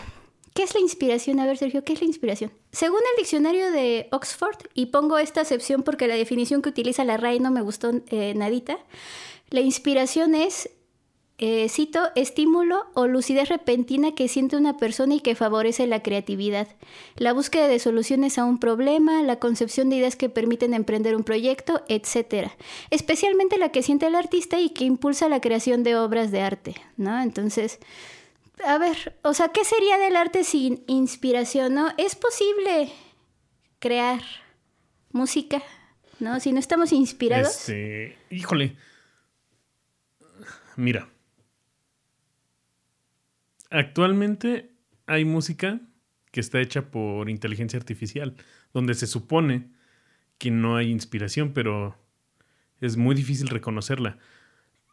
¿qué 0.53 0.63
es 0.63 0.73
la 0.73 0.81
inspiración? 0.81 1.39
A 1.39 1.45
ver, 1.45 1.57
Sergio, 1.57 1.83
¿qué 1.83 1.93
es 1.93 2.01
la 2.01 2.07
inspiración? 2.07 2.51
Según 2.71 2.99
el 2.99 3.17
diccionario 3.17 3.71
de 3.71 4.09
Oxford, 4.11 4.57
y 4.73 4.87
pongo 4.87 5.17
esta 5.17 5.41
acepción 5.41 5.83
porque 5.83 6.07
la 6.07 6.15
definición 6.15 6.61
que 6.61 6.69
utiliza 6.69 7.05
la 7.05 7.15
RAI 7.15 7.39
no 7.39 7.51
me 7.51 7.61
gustó 7.61 7.91
eh, 8.09 8.33
nadita, 8.35 8.79
la 9.49 9.61
inspiración 9.61 10.35
es 10.35 10.69
eh, 11.37 11.67
cito, 11.69 11.99
estímulo 12.15 12.85
o 12.93 13.07
lucidez 13.07 13.49
repentina 13.49 14.15
que 14.15 14.27
siente 14.27 14.55
una 14.55 14.77
persona 14.77 15.15
y 15.15 15.19
que 15.19 15.35
favorece 15.35 15.85
la 15.85 16.01
creatividad, 16.01 16.67
la 17.17 17.33
búsqueda 17.33 17.67
de 17.67 17.79
soluciones 17.79 18.37
a 18.37 18.45
un 18.45 18.59
problema, 18.59 19.21
la 19.21 19.37
concepción 19.37 19.89
de 19.89 19.97
ideas 19.97 20.15
que 20.15 20.29
permiten 20.29 20.73
emprender 20.73 21.15
un 21.15 21.23
proyecto, 21.23 21.83
etc. 21.89 22.51
Especialmente 22.89 23.57
la 23.57 23.69
que 23.69 23.83
siente 23.83 24.07
el 24.07 24.15
artista 24.15 24.59
y 24.59 24.69
que 24.69 24.85
impulsa 24.85 25.27
la 25.27 25.41
creación 25.41 25.83
de 25.83 25.97
obras 25.97 26.31
de 26.31 26.41
arte, 26.41 26.75
¿no? 26.95 27.21
Entonces, 27.21 27.79
a 28.63 28.77
ver, 28.77 29.17
o 29.23 29.33
sea, 29.33 29.49
¿qué 29.49 29.65
sería 29.65 29.97
del 29.97 30.15
arte 30.15 30.43
sin 30.43 30.83
inspiración, 30.87 31.75
no? 31.75 31.89
Es 31.97 32.15
posible 32.15 32.91
crear 33.79 34.21
música, 35.11 35.61
¿no? 36.19 36.39
Si 36.39 36.53
no 36.53 36.59
estamos 36.59 36.93
inspirados. 36.93 37.69
Este, 37.69 38.17
híjole 38.29 38.75
Mira. 40.75 41.07
Actualmente 43.75 44.71
hay 45.05 45.25
música 45.25 45.81
que 46.31 46.39
está 46.39 46.61
hecha 46.61 46.91
por 46.91 47.29
inteligencia 47.29 47.77
artificial, 47.77 48.35
donde 48.73 48.93
se 48.93 49.07
supone 49.07 49.69
que 50.37 50.51
no 50.51 50.75
hay 50.75 50.91
inspiración, 50.91 51.51
pero 51.53 51.97
es 52.81 52.97
muy 52.97 53.15
difícil 53.15 53.47
reconocerla. 53.47 54.17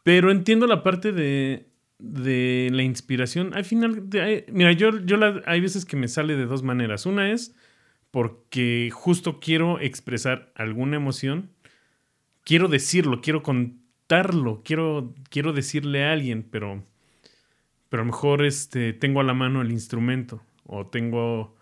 Pero 0.03 0.31
entiendo 0.31 0.67
la 0.67 0.83
parte 0.83 1.11
de, 1.11 1.67
de 1.99 2.69
la 2.71 2.83
inspiración. 2.83 3.53
Al 3.53 3.65
final, 3.65 4.03
mira, 4.51 4.73
yo, 4.73 4.99
yo 5.05 5.17
hay 5.45 5.61
veces 5.61 5.85
que 5.85 5.95
me 5.95 6.07
sale 6.07 6.35
de 6.35 6.45
dos 6.45 6.63
maneras. 6.63 7.05
Una 7.05 7.31
es 7.31 7.55
porque 8.11 8.89
justo 8.91 9.39
quiero 9.39 9.79
expresar 9.79 10.51
alguna 10.55 10.97
emoción, 10.97 11.49
quiero 12.43 12.67
decirlo, 12.67 13.21
quiero 13.21 13.41
contarlo, 13.41 14.61
quiero, 14.63 15.15
quiero 15.29 15.53
decirle 15.53 16.03
a 16.03 16.11
alguien, 16.11 16.43
pero, 16.43 16.85
pero 17.93 18.01
a 18.01 18.05
lo 18.07 18.11
mejor 18.11 18.43
este, 18.43 18.91
tengo 18.91 19.19
a 19.19 19.23
la 19.23 19.35
mano 19.35 19.61
el 19.61 19.71
instrumento 19.71 20.41
o 20.65 20.87
tengo 20.87 21.55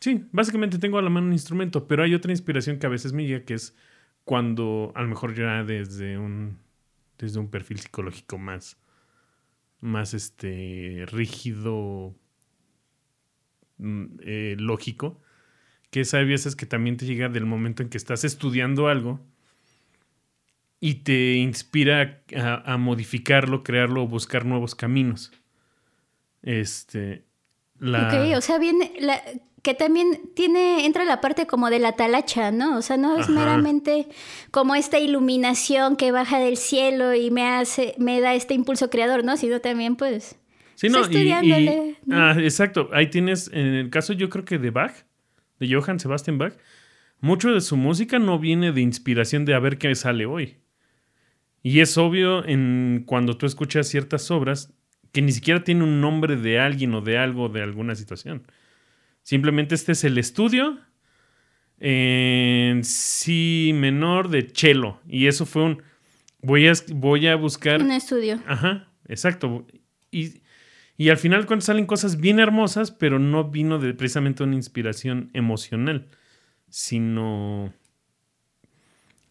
Sí, 0.00 0.26
básicamente 0.32 0.80
tengo 0.80 0.98
a 0.98 1.02
la 1.02 1.08
mano 1.08 1.28
un 1.28 1.32
instrumento, 1.32 1.86
pero 1.86 2.02
hay 2.02 2.16
otra 2.16 2.32
inspiración 2.32 2.80
que 2.80 2.86
a 2.86 2.88
veces 2.88 3.12
me 3.12 3.24
llega, 3.24 3.44
que 3.44 3.54
es 3.54 3.76
cuando 4.24 4.90
a 4.96 5.02
lo 5.02 5.08
mejor 5.08 5.36
ya 5.36 5.62
desde 5.62 6.18
un, 6.18 6.58
desde 7.16 7.38
un 7.38 7.48
perfil 7.48 7.78
psicológico 7.78 8.38
más, 8.38 8.76
más 9.80 10.14
este, 10.14 11.04
rígido, 11.12 12.16
mm, 13.78 14.04
eh, 14.22 14.56
lógico, 14.58 15.22
que 15.92 16.00
es, 16.00 16.12
hay 16.12 16.26
veces 16.26 16.56
que 16.56 16.66
también 16.66 16.96
te 16.96 17.06
llega 17.06 17.28
del 17.28 17.46
momento 17.46 17.84
en 17.84 17.88
que 17.88 17.98
estás 17.98 18.24
estudiando 18.24 18.88
algo 18.88 19.20
y 20.80 20.96
te 20.96 21.34
inspira 21.34 22.22
a, 22.36 22.72
a 22.72 22.76
modificarlo, 22.76 23.62
crearlo 23.62 24.02
o 24.02 24.08
buscar 24.08 24.44
nuevos 24.44 24.74
caminos. 24.74 25.32
Este, 26.42 27.24
la... 27.78 28.08
Ok, 28.08 28.36
o 28.36 28.40
sea, 28.40 28.58
viene, 28.58 28.92
la, 29.00 29.20
que 29.66 29.74
también 29.74 30.30
tiene, 30.36 30.86
entra 30.86 31.04
la 31.04 31.20
parte 31.20 31.48
como 31.48 31.70
de 31.70 31.80
la 31.80 31.96
talacha, 31.96 32.52
¿no? 32.52 32.78
O 32.78 32.82
sea, 32.82 32.96
no 32.96 33.18
es 33.18 33.28
meramente 33.28 34.06
como 34.52 34.76
esta 34.76 35.00
iluminación 35.00 35.96
que 35.96 36.12
baja 36.12 36.38
del 36.38 36.56
cielo 36.56 37.14
y 37.14 37.32
me 37.32 37.48
hace, 37.48 37.96
me 37.98 38.20
da 38.20 38.34
este 38.34 38.54
impulso 38.54 38.90
creador, 38.90 39.24
¿no? 39.24 39.36
Sino 39.36 39.60
también, 39.60 39.96
pues. 39.96 40.38
Sí, 40.76 40.88
no, 40.88 41.00
y, 41.10 41.96
Ah, 42.12 42.36
exacto. 42.38 42.90
Ahí 42.92 43.08
tienes, 43.10 43.50
en 43.52 43.66
el 43.66 43.90
caso, 43.90 44.12
yo 44.12 44.28
creo 44.28 44.44
que 44.44 44.58
de 44.58 44.70
Bach, 44.70 44.92
de 45.58 45.74
Johann 45.74 45.98
Sebastian 45.98 46.38
Bach, 46.38 46.52
mucho 47.18 47.52
de 47.52 47.60
su 47.60 47.76
música 47.76 48.20
no 48.20 48.38
viene 48.38 48.70
de 48.70 48.82
inspiración 48.82 49.44
de 49.44 49.54
a 49.54 49.58
ver 49.58 49.78
qué 49.78 49.92
sale 49.96 50.26
hoy. 50.26 50.58
Y 51.66 51.80
es 51.80 51.98
obvio 51.98 52.46
en 52.46 53.02
cuando 53.06 53.36
tú 53.36 53.44
escuchas 53.44 53.88
ciertas 53.88 54.30
obras 54.30 54.72
que 55.10 55.20
ni 55.20 55.32
siquiera 55.32 55.64
tiene 55.64 55.82
un 55.82 56.00
nombre 56.00 56.36
de 56.36 56.60
alguien 56.60 56.94
o 56.94 57.00
de 57.00 57.18
algo, 57.18 57.48
de 57.48 57.60
alguna 57.60 57.96
situación. 57.96 58.46
Simplemente 59.24 59.74
este 59.74 59.90
es 59.90 60.04
el 60.04 60.16
estudio 60.16 60.78
en 61.80 62.84
si 62.84 63.72
menor 63.74 64.28
de 64.28 64.48
cello. 64.54 65.00
Y 65.08 65.26
eso 65.26 65.44
fue 65.44 65.64
un... 65.64 65.82
Voy 66.40 66.68
a, 66.68 66.72
voy 66.94 67.26
a 67.26 67.34
buscar... 67.34 67.82
Un 67.82 67.90
estudio. 67.90 68.40
Ajá, 68.46 68.88
exacto. 69.08 69.66
Y, 70.12 70.42
y 70.96 71.08
al 71.08 71.16
final 71.16 71.46
cuando 71.46 71.66
salen 71.66 71.86
cosas 71.86 72.20
bien 72.20 72.38
hermosas, 72.38 72.92
pero 72.92 73.18
no 73.18 73.42
vino 73.50 73.80
de 73.80 73.92
precisamente 73.92 74.44
una 74.44 74.54
inspiración 74.54 75.30
emocional, 75.32 76.06
sino 76.68 77.74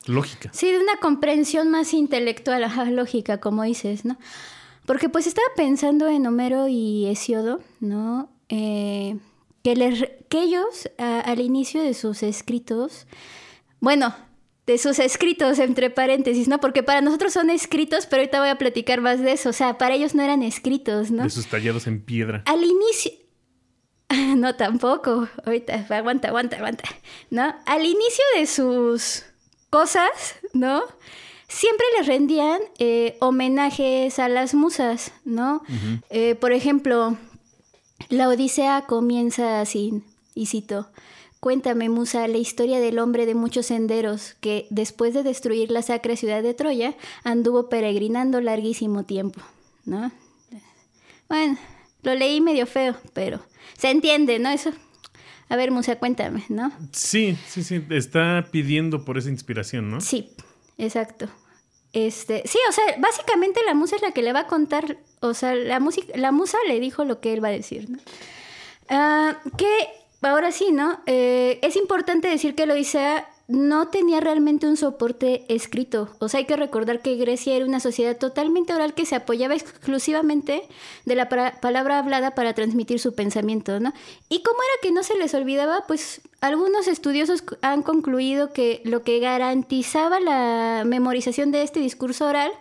lógica. 0.08 0.50
Sí, 0.54 0.72
de 0.72 0.80
una 0.80 0.98
comprensión 0.98 1.70
más 1.70 1.94
intelectual, 1.94 2.64
ajá, 2.64 2.86
lógica, 2.86 3.40
como 3.40 3.64
dices, 3.64 4.06
¿no? 4.06 4.18
Porque 4.86 5.10
pues 5.10 5.28
estaba 5.28 5.48
pensando 5.56 6.08
en 6.08 6.28
Homero 6.28 6.68
y 6.68 7.08
Hesiodo, 7.08 7.60
¿no? 7.80 8.30
Eh, 8.50 9.18
que, 9.64 9.72
ellos 10.38 10.90
al 10.98 11.40
inicio 11.40 11.82
de 11.82 11.94
sus 11.94 12.22
escritos, 12.22 13.08
bueno, 13.80 14.14
de 14.68 14.78
sus 14.78 15.00
escritos 15.00 15.60
entre 15.60 15.90
paréntesis, 15.90 16.48
¿no? 16.48 16.60
Porque 16.60 16.84
para 16.84 17.02
nosotros 17.02 17.34
son 17.34 17.50
escritos, 17.50 18.06
pero 18.06 18.22
ahorita 18.22 18.40
voy 18.40 18.50
a 18.50 18.58
platicar 18.58 19.02
más 19.02 19.20
de 19.22 19.32
eso. 19.32 19.50
O 19.50 19.54
sea, 19.54 19.78
para 19.78 19.96
ellos 19.96 20.16
no 20.16 20.24
eran 20.24 20.44
escritos, 20.44 21.12
¿no? 21.12 21.24
De 21.24 21.30
sus 21.30 21.48
tallados 21.48 21.88
en 21.88 22.02
piedra. 22.02 22.44
Al 22.46 22.64
inicio... 22.64 23.12
No, 24.38 24.56
tampoco. 24.56 25.28
Ahorita, 25.46 25.86
aguanta, 25.90 26.28
aguanta, 26.28 26.58
aguanta. 26.58 26.84
¿No? 27.32 27.56
Al 27.66 27.86
inicio 27.86 28.24
de 28.38 28.46
sus 28.46 29.24
cosas, 29.76 30.36
¿no? 30.54 30.84
Siempre 31.50 31.86
les 31.98 32.08
rendían 32.08 32.62
eh, 32.80 33.18
homenajes 33.20 34.20
a 34.20 34.30
las 34.30 34.54
musas, 34.54 35.12
¿no? 35.26 35.64
Eh, 36.10 36.36
por 36.36 36.54
ejemplo, 36.54 37.18
la 38.08 38.30
Odisea 38.30 38.86
comienza 38.88 39.60
así, 39.60 40.02
y 40.34 40.46
cito, 40.46 40.88
Cuéntame, 41.42 41.90
Musa, 41.90 42.26
la 42.30 42.38
historia 42.38 42.80
del 42.80 43.00
hombre 43.00 43.26
de 43.26 43.36
muchos 43.36 43.66
senderos 43.66 44.36
que, 44.40 44.66
después 44.70 45.14
de 45.14 45.24
destruir 45.24 45.70
la 45.72 45.82
sacra 45.82 46.16
ciudad 46.16 46.42
de 46.42 46.54
Troya, 46.54 46.96
anduvo 47.26 47.68
peregrinando 47.68 48.40
larguísimo 48.40 49.04
tiempo, 49.04 49.42
¿no? 49.84 50.10
Bueno, 51.28 51.58
lo 52.02 52.16
leí 52.16 52.40
medio 52.40 52.66
feo, 52.66 52.96
pero 53.12 53.42
se 53.78 53.92
entiende, 53.92 54.40
¿no? 54.40 54.50
Eso. 54.52 54.72
A 55.50 55.56
ver, 55.56 55.72
Musa, 55.72 55.98
cuéntame, 55.98 56.44
¿no? 56.50 56.72
Sí, 56.92 57.38
sí, 57.48 57.64
sí, 57.64 57.84
está 57.92 58.48
pidiendo 58.52 59.06
por 59.06 59.18
esa 59.18 59.30
inspiración, 59.30 59.92
¿no? 59.92 60.02
Sí, 60.02 60.32
exacto. 60.78 61.28
Este, 61.94 62.44
sí, 62.46 62.58
o 62.68 62.72
sea, 62.72 62.84
básicamente 62.98 63.62
la 63.66 63.74
musa 63.74 63.96
es 63.96 64.02
la 64.02 64.12
que 64.12 64.22
le 64.22 64.34
va 64.34 64.42
a 64.42 64.48
contar, 64.48 64.98
o 65.22 65.34
sea, 65.34 65.56
la, 65.56 65.80
música, 65.80 66.18
la 66.18 66.32
musa 66.32 66.58
le 66.68 66.80
dijo 66.80 67.06
lo 67.06 67.22
que 67.22 67.32
él 67.32 67.44
va 67.44 67.50
a 67.50 67.52
decir, 67.52 67.90
¿no? 67.90 68.00
Ah, 68.90 69.40
que 69.58 69.70
ahora 70.22 70.52
sí, 70.52 70.72
¿no? 70.72 71.00
Eh, 71.06 71.60
es 71.62 71.76
importante 71.76 72.28
decir 72.28 72.56
que 72.56 72.66
Loisa 72.66 73.26
no 73.48 73.90
tenía 73.90 74.20
realmente 74.20 74.68
un 74.68 74.76
soporte 74.76 75.46
escrito. 75.54 76.10
O 76.20 76.30
sea, 76.30 76.40
hay 76.40 76.46
que 76.46 76.56
recordar 76.56 77.02
que 77.02 77.16
Grecia 77.16 77.56
era 77.56 77.66
una 77.66 77.80
sociedad 77.80 78.18
totalmente 78.18 78.74
oral 78.74 78.94
que 78.94 79.06
se 79.06 79.16
apoyaba 79.16 79.54
exclusivamente 79.54 80.64
de 81.06 81.16
la 81.16 81.30
palabra 81.30 82.00
hablada 82.00 82.32
para 82.32 82.54
transmitir 82.54 83.00
su 83.00 83.14
pensamiento, 83.14 83.80
¿no? 83.80 83.94
Y 84.30 84.42
como 84.42 84.58
era 84.64 84.82
que 84.82 84.92
no 84.92 85.04
se 85.04 85.18
les 85.18 85.34
olvidaba, 85.36 85.86
pues 85.88 86.22
algunos 86.42 86.88
estudiosos 86.88 87.44
han 87.62 87.84
concluido 87.84 88.52
que 88.52 88.82
lo 88.84 89.04
que 89.04 89.20
garantizaba 89.20 90.20
la 90.20 90.84
memorización 90.86 91.52
de 91.52 91.62
este 91.62 91.80
discurso 91.80 92.26
oral 92.26 92.52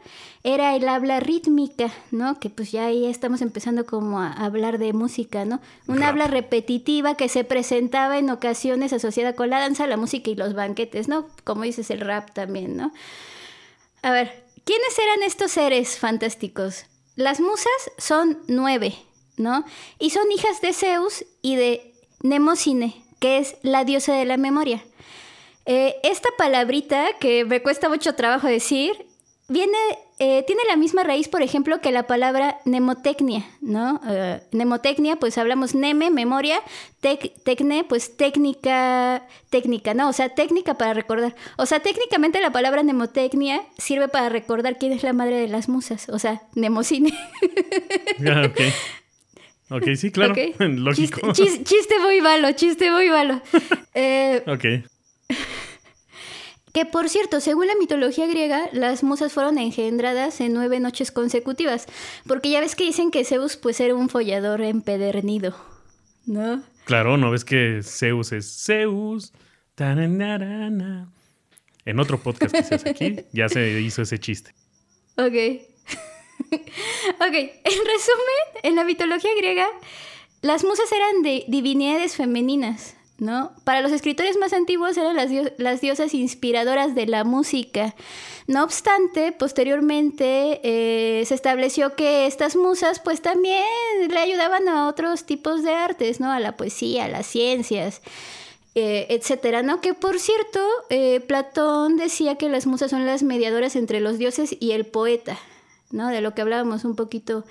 era 0.45 0.77
el 0.77 0.87
habla 0.91 1.21
rítmica, 1.21 1.91
¿no? 2.11 2.39
Que 2.39 2.51
pues 2.51 2.71
ya 2.71 2.85
ahí 2.85 3.07
estamos 3.07 3.41
empezando 3.41 3.87
como 3.87 4.21
a 4.21 4.31
hablar 4.31 4.77
de 4.77 4.93
música, 4.93 5.47
¿no? 5.47 5.61
Un 5.87 6.03
habla 6.03 6.27
repetitiva 6.27 7.17
que 7.17 7.31
se 7.31 7.45
presentaba 7.45 8.19
en 8.19 8.29
ocasiones 8.29 8.93
asociada 8.93 9.33
con 9.35 9.49
la 9.49 9.59
danza, 9.59 9.87
la 9.87 9.97
música 9.97 10.31
y 10.31 10.35
los 10.35 10.53
banquetes, 10.53 11.09
¿no? 11.09 11.27
Como 11.45 11.63
dices, 11.63 11.91
el 11.91 12.01
rap 12.01 12.31
también, 12.35 12.77
¿no? 12.77 12.93
A 14.03 14.11
ver, 14.11 14.45
¿quiénes 14.65 14.99
eran 14.99 15.23
estos 15.23 15.51
seres 15.51 15.99
fantásticos? 15.99 16.85
Las 17.17 17.41
musas 17.41 17.73
son 17.97 18.39
nueve, 18.47 18.95
¿no? 19.39 19.65
Y 19.99 20.11
son 20.11 20.31
hijas 20.31 20.61
de 20.61 20.75
Zeus 20.75 21.25
y 21.41 21.57
de 21.57 21.95
Nemocine, 22.21 23.03
que 23.19 23.39
es 23.39 23.57
la 23.63 23.85
diosa 23.85 24.13
de 24.13 24.27
la 24.27 24.37
memoria. 24.37 24.85
Eh, 25.65 25.97
esta 26.03 26.29
palabrita 26.37 27.07
que 27.19 27.47
me 27.47 27.63
cuesta 27.63 27.89
mucho 27.89 28.15
trabajo 28.15 28.47
decir 28.47 29.07
viene, 29.49 29.77
eh, 30.19 30.45
tiene 30.47 30.63
la 30.69 30.77
misma 30.77 31.03
raíz, 31.03 31.29
por 31.29 31.43
ejemplo, 31.43 31.81
que 31.81 31.93
la 31.93 32.07
palabra 32.07 32.59
mnemotecnia, 32.65 33.45
¿no? 33.61 34.01
Uh, 34.05 34.41
mnemotecnia, 34.53 35.17
pues 35.17 35.39
hablamos 35.39 35.75
neme, 35.75 36.11
memoria, 36.11 36.61
tecne, 37.01 37.85
pues 37.85 38.17
técnica, 38.17 39.27
técnica, 39.51 39.95
¿no? 39.95 40.09
O 40.09 40.13
sea, 40.13 40.31
técnica 40.31 40.75
para 40.75 40.95
recordar. 40.95 41.35
O 41.57 41.67
sea, 41.67 41.81
técnicamente 41.81 42.41
la 42.41 42.53
palabra 42.53 42.83
mnemotecnia 42.83 43.63
sirve 43.79 44.09
para 44.09 44.29
recordar 44.29 44.79
quién 44.79 44.93
es 44.93 45.03
la 45.03 45.13
madre 45.13 45.37
de 45.37 45.49
las 45.49 45.69
musas, 45.69 46.09
o 46.09 46.19
sea, 46.19 46.43
mnemocine. 46.55 47.13
Ah, 48.27 48.47
ok. 48.47 48.61
Ok, 49.71 49.95
sí, 49.97 50.11
claro. 50.11 50.35
Lógico. 50.59 51.33
Chiste, 51.33 51.99
muy 52.01 52.21
malo, 52.21 52.53
chiste 52.53 52.91
muy 52.91 53.11
malo. 53.11 53.41
Eh, 53.97 54.43
ok. 54.49 55.37
Que 56.75 56.85
por 56.85 57.09
cierto, 57.09 57.41
según 57.41 57.69
la 57.69 57.77
mitología 57.77 58.27
griega, 58.27 58.69
las 58.73 59.05
musas 59.05 59.33
fueron 59.33 59.59
engendradas 59.59 60.41
en 60.41 60.53
nueve 60.53 60.81
noches 60.81 61.13
consecutivas, 61.13 61.87
porque 62.27 62.51
ya 62.51 62.59
ves 62.59 62.75
que 62.75 62.83
dicen 62.83 63.13
que 63.13 63.25
Zeus 63.25 63.57
pues 63.57 63.79
era 63.79 63.95
un 63.95 64.09
follador 64.09 64.61
empedernido, 64.61 65.55
¿no? 66.27 66.65
Claro, 66.85 67.17
¿no 67.17 67.31
ves 67.31 67.45
que 67.45 67.83
Zeus 67.85 68.33
es 68.33 68.65
Zeus? 68.65 69.33
En 69.77 71.11
otro 72.01 72.19
podcast 72.19 72.53
que 72.53 72.65
se 72.65 72.75
hace 72.75 72.91
aquí, 72.91 73.21
ya 73.33 73.49
se 73.49 73.81
hizo 73.81 74.03
ese 74.03 74.19
chiste. 74.19 74.53
Ok. 75.17 75.23
ok, 76.51 76.59
en 77.21 77.55
resumen, 77.65 78.49
en 78.65 78.75
la 78.75 78.83
mitología 78.83 79.31
griega, 79.37 79.69
las 80.43 80.65
musas 80.65 80.91
eran 80.91 81.23
de 81.23 81.45
divinidades 81.47 82.17
femeninas, 82.17 82.97
¿no? 83.19 83.53
Para 83.65 83.81
los 83.81 83.93
escritores 83.93 84.37
más 84.39 84.53
antiguos 84.53 84.97
eran 84.97 85.17
las, 85.17 85.31
las 85.57 85.81
diosas 85.81 86.15
inspiradoras 86.15 86.95
de 86.95 87.07
la 87.07 87.25
música. 87.25 87.95
No 88.47 88.65
obstante, 88.65 89.33
posteriormente 89.33 90.61
eh, 90.63 91.25
se 91.25 91.35
estableció 91.35 91.95
que 91.95 92.27
estas 92.27 92.57
musas 92.57 93.01
pues 93.01 93.23
también 93.23 93.65
le 94.09 94.19
ayudaban 94.19 94.69
a 94.69 94.89
otros 94.89 95.25
tipos 95.25 95.63
de 95.63 95.75
artes, 95.75 96.21
¿no? 96.21 96.31
A 96.31 96.41
la 96.41 96.57
poesía, 96.57 97.05
a 97.05 97.09
las 97.09 97.27
ciencias. 97.27 98.03
Eh, 98.77 99.07
etcétera, 99.11 99.63
¿no? 99.63 99.81
Que 99.81 99.95
por 99.95 100.19
cierto, 100.19 100.61
eh, 100.91 101.21
Platón 101.21 101.97
decía 101.97 102.35
que 102.35 102.49
las 102.49 102.67
musas 102.67 102.91
son 102.91 103.07
las 103.07 103.23
mediadoras 103.23 103.77
entre 103.77 104.01
los 104.01 104.19
dioses 104.19 104.57
y 104.59 104.73
el 104.73 104.85
poeta, 104.85 105.39
¿no? 105.93 106.09
De 106.09 106.21
lo 106.21 106.35
que 106.35 106.43
hablábamos 106.43 106.85
un 106.85 106.97
poquito 106.97 107.45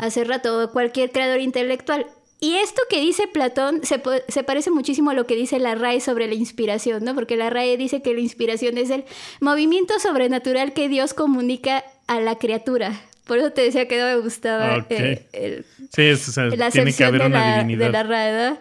hace 0.00 0.24
rato, 0.24 0.70
cualquier 0.72 1.12
creador 1.12 1.40
intelectual. 1.40 2.06
Y 2.46 2.58
esto 2.58 2.80
que 2.88 3.00
dice 3.00 3.26
Platón 3.26 3.80
se, 3.82 4.00
se, 4.28 4.44
parece 4.44 4.70
muchísimo 4.70 5.10
a 5.10 5.14
lo 5.14 5.26
que 5.26 5.34
dice 5.34 5.58
la 5.58 5.74
RAE 5.74 6.00
sobre 6.00 6.28
la 6.28 6.34
inspiración, 6.34 7.02
¿no? 7.02 7.12
Porque 7.12 7.34
la 7.34 7.50
RAE 7.50 7.76
dice 7.76 8.02
que 8.02 8.14
la 8.14 8.20
inspiración 8.20 8.78
es 8.78 8.90
el 8.90 9.04
movimiento 9.40 9.98
sobrenatural 9.98 10.72
que 10.72 10.88
Dios 10.88 11.12
comunica 11.12 11.82
a 12.06 12.20
la 12.20 12.38
criatura. 12.38 13.02
Por 13.24 13.38
eso 13.38 13.50
te 13.50 13.62
decía 13.62 13.88
que 13.88 13.98
no 13.98 14.04
me 14.04 14.18
gustaba 14.18 14.86
eh, 14.90 15.26
el, 15.32 15.64
sí, 15.92 16.02
es, 16.02 16.28
o 16.28 16.32
sea, 16.32 16.44
la 16.44 16.70
tiene 16.70 16.92
que 16.92 17.02
haber 17.02 17.24
de, 17.24 17.28
la, 17.30 17.56
divinidad. 17.56 17.86
de 17.86 17.90
la 17.90 18.02
RAE, 18.04 18.50
¿no? 18.50 18.58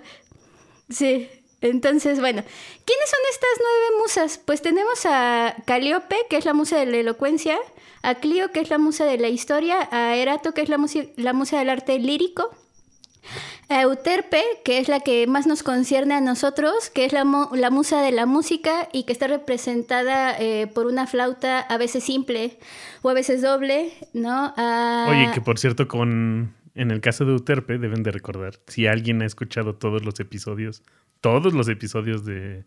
Sí. 0.89 1.29
Entonces, 1.61 2.19
bueno, 2.19 2.43
¿quiénes 2.85 3.09
son 3.11 3.19
estas 3.29 3.49
nueve 3.59 4.01
musas? 4.01 4.41
Pues 4.43 4.63
tenemos 4.63 5.05
a 5.05 5.55
Calíope, 5.65 6.15
que 6.27 6.37
es 6.37 6.45
la 6.45 6.55
musa 6.55 6.79
de 6.79 6.87
la 6.87 6.97
elocuencia, 6.97 7.59
a 8.01 8.15
Clio, 8.15 8.51
que 8.51 8.61
es 8.61 8.71
la 8.71 8.79
musa 8.79 9.05
de 9.05 9.19
la 9.19 9.27
historia, 9.27 9.87
a 9.91 10.15
Erato, 10.15 10.55
que 10.55 10.63
es 10.63 10.69
la, 10.69 10.79
musa, 10.79 11.01
la 11.17 11.33
musa 11.33 11.59
del 11.59 11.69
arte 11.69 11.99
lírico, 11.99 12.49
Euterpe, 13.69 14.41
que 14.63 14.77
es 14.79 14.87
la 14.87 14.99
que 14.99 15.25
más 15.27 15.47
nos 15.47 15.63
concierne 15.63 16.13
a 16.13 16.21
nosotros, 16.21 16.89
que 16.89 17.05
es 17.05 17.13
la, 17.13 17.25
la 17.53 17.69
musa 17.71 18.01
de 18.01 18.11
la 18.11 18.25
música 18.25 18.87
y 18.93 19.03
que 19.03 19.11
está 19.13 19.27
representada 19.27 20.37
eh, 20.39 20.67
por 20.67 20.85
una 20.85 21.07
flauta 21.07 21.59
a 21.61 21.77
veces 21.77 22.03
simple 22.03 22.57
o 23.01 23.09
a 23.09 23.13
veces 23.13 23.41
doble, 23.41 23.91
¿no? 24.13 24.53
Oye, 25.09 25.31
que 25.33 25.41
por 25.41 25.57
cierto, 25.59 25.87
con 25.87 26.53
en 26.75 26.91
el 26.91 26.99
caso 27.01 27.25
de 27.25 27.31
Euterpe, 27.31 27.77
deben 27.77 28.03
de 28.03 28.11
recordar, 28.11 28.59
si 28.67 28.85
alguien 28.85 29.21
ha 29.21 29.25
escuchado 29.25 29.75
todos 29.75 30.03
los 30.03 30.19
episodios, 30.19 30.83
todos 31.21 31.53
los 31.53 31.67
episodios 31.69 32.25
de, 32.25 32.65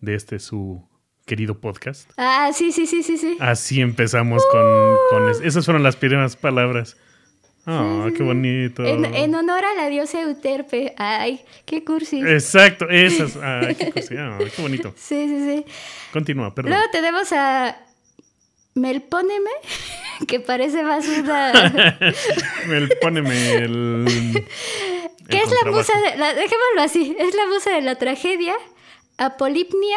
de 0.00 0.14
este 0.14 0.38
su 0.38 0.82
querido 1.26 1.60
podcast. 1.60 2.10
Ah, 2.16 2.50
sí, 2.54 2.72
sí, 2.72 2.86
sí, 2.86 3.02
sí, 3.02 3.18
sí. 3.18 3.36
Así 3.40 3.80
empezamos 3.80 4.42
con, 4.50 4.62
con 5.10 5.28
es- 5.30 5.40
esas 5.42 5.64
fueron 5.64 5.82
las 5.82 5.96
primeras 5.96 6.36
palabras. 6.36 6.96
Ah, 7.66 8.08
qué 8.14 8.22
bonito. 8.22 8.84
En, 8.84 9.04
en 9.06 9.34
honor 9.34 9.64
a 9.64 9.74
la 9.74 9.88
diosa 9.88 10.20
Euterpe. 10.20 10.94
Ay, 10.98 11.40
qué 11.64 11.82
cursi. 11.82 12.20
Exacto, 12.20 12.88
esas. 12.90 13.36
Ay, 13.36 13.74
qué, 13.74 13.90
cosa, 13.92 14.14
ah, 14.18 14.38
qué 14.38 14.62
bonito. 14.62 14.92
Sí, 14.96 15.26
sí, 15.28 15.38
sí. 15.38 15.64
Continúa, 16.12 16.54
perdón. 16.54 16.72
Luego 16.72 16.86
tenemos 16.92 17.32
a 17.32 17.76
Melpóneme, 18.74 19.50
que 20.28 20.40
parece 20.40 20.82
más 20.82 21.06
una... 21.08 21.52
El- 22.70 22.92
póneme 23.00 23.54
el. 23.54 24.44
¿Qué 25.28 25.38
el 25.38 25.42
es 25.44 25.50
la 25.64 25.70
musa 25.70 25.92
de... 26.00 26.16
La, 26.18 26.34
dejémoslo 26.34 26.82
así. 26.82 27.16
Es 27.18 27.34
la 27.34 27.46
musa 27.46 27.70
de 27.70 27.80
la 27.82 27.94
tragedia. 27.96 28.54
A 29.16 29.36
Polipnia, 29.36 29.96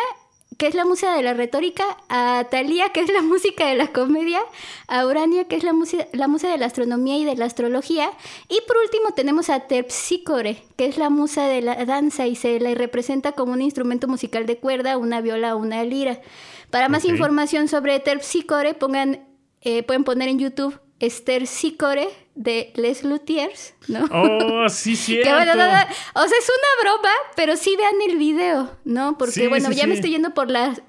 que 0.57 0.67
es 0.67 0.75
la 0.75 0.85
musa 0.85 1.15
de 1.15 1.23
la 1.23 1.33
retórica. 1.33 1.83
A 2.09 2.45
Talía, 2.49 2.89
que 2.89 3.01
es 3.01 3.11
la 3.11 3.21
música 3.21 3.67
de 3.67 3.75
la 3.75 3.87
comedia. 3.87 4.39
A 4.87 5.05
Urania, 5.05 5.45
que 5.45 5.55
es 5.55 5.63
la, 5.63 5.73
musa 5.73 6.07
la 6.13 6.27
musa 6.27 6.49
de 6.49 6.57
la 6.57 6.65
astronomía 6.65 7.17
y 7.17 7.25
de 7.25 7.35
la 7.35 7.45
astrología. 7.45 8.09
Y 8.49 8.59
por 8.67 8.77
último 8.77 9.11
tenemos 9.15 9.49
a 9.49 9.61
Terpsícore, 9.61 10.63
que 10.75 10.85
es 10.85 10.97
la 10.97 11.09
musa 11.09 11.47
de 11.47 11.61
la 11.61 11.85
danza 11.85 12.27
y 12.27 12.35
se 12.35 12.59
la 12.59 12.73
representa 12.73 13.33
como 13.33 13.53
un 13.53 13.61
instrumento 13.61 14.07
musical 14.07 14.45
de 14.45 14.57
cuerda, 14.57 14.97
una 14.97 15.21
viola 15.21 15.55
o 15.55 15.59
una 15.59 15.83
lira. 15.83 16.21
Para 16.69 16.89
más 16.89 17.05
información 17.05 17.67
sobre 17.67 17.99
Terpsícore, 17.99 18.73
pongan, 18.73 19.25
eh, 19.61 19.83
pueden 19.83 20.03
poner 20.03 20.27
en 20.29 20.39
YouTube 20.39 20.79
Esther 20.99 21.45
Sícore 21.47 22.09
de 22.35 22.71
Les 22.75 23.03
Luthiers, 23.03 23.73
¿no? 23.87 24.05
Oh, 24.11 24.67
sí, 24.69 24.95
cierto. 24.95 25.29
Que 25.29 25.35
bueno, 25.35 25.55
no, 25.55 25.65
no, 25.65 25.73
o 25.73 26.27
sea, 26.27 26.37
es 26.37 26.49
una 26.49 26.81
broma, 26.91 27.09
pero 27.35 27.55
sí 27.55 27.75
vean 27.75 27.95
el 28.09 28.17
video, 28.17 28.77
¿no? 28.83 29.17
Porque 29.17 29.33
Sí, 29.33 29.47
bueno, 29.47 29.69
sí, 29.69 29.75
ya 29.75 29.87
me 29.87 29.93
estoy 29.95 30.11
yendo 30.11 30.33
por 30.33 30.49
las, 30.49 30.81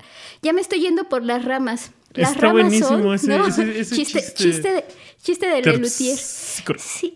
ya 0.42 0.52
me 0.52 0.60
estoy 0.60 0.80
yendo 0.80 1.08
por 1.08 1.22
las 1.24 1.44
ramas. 1.44 1.92
Las 2.14 2.30
Está 2.30 2.40
ramas 2.48 2.62
buenísimo 2.64 2.88
son, 2.88 3.14
ese- 3.14 3.26
¿no? 3.28 3.46
ese- 3.46 3.80
ese 3.80 3.94
chiste, 3.96 4.20
chiste. 4.20 4.34
chiste, 4.44 4.72
de, 4.72 4.84
chiste 5.22 5.46
de 5.48 5.62
Les 5.62 5.78
Luthiers. 5.80 6.62
Sí. 6.78 7.14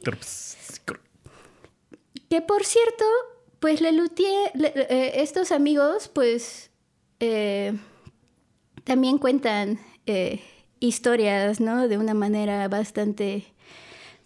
Que 2.28 2.40
por 2.40 2.64
cierto, 2.64 3.04
pues 3.60 3.80
Lelutier, 3.80 4.50
le- 4.54 4.72
eh, 4.74 5.22
estos 5.22 5.52
amigos, 5.52 6.08
pues 6.12 6.70
eh, 7.20 7.74
también 8.84 9.18
cuentan 9.18 9.78
eh, 10.06 10.42
historias, 10.82 11.60
¿no? 11.60 11.88
De 11.88 11.98
una 11.98 12.14
manera 12.14 12.66
bastante 12.68 13.44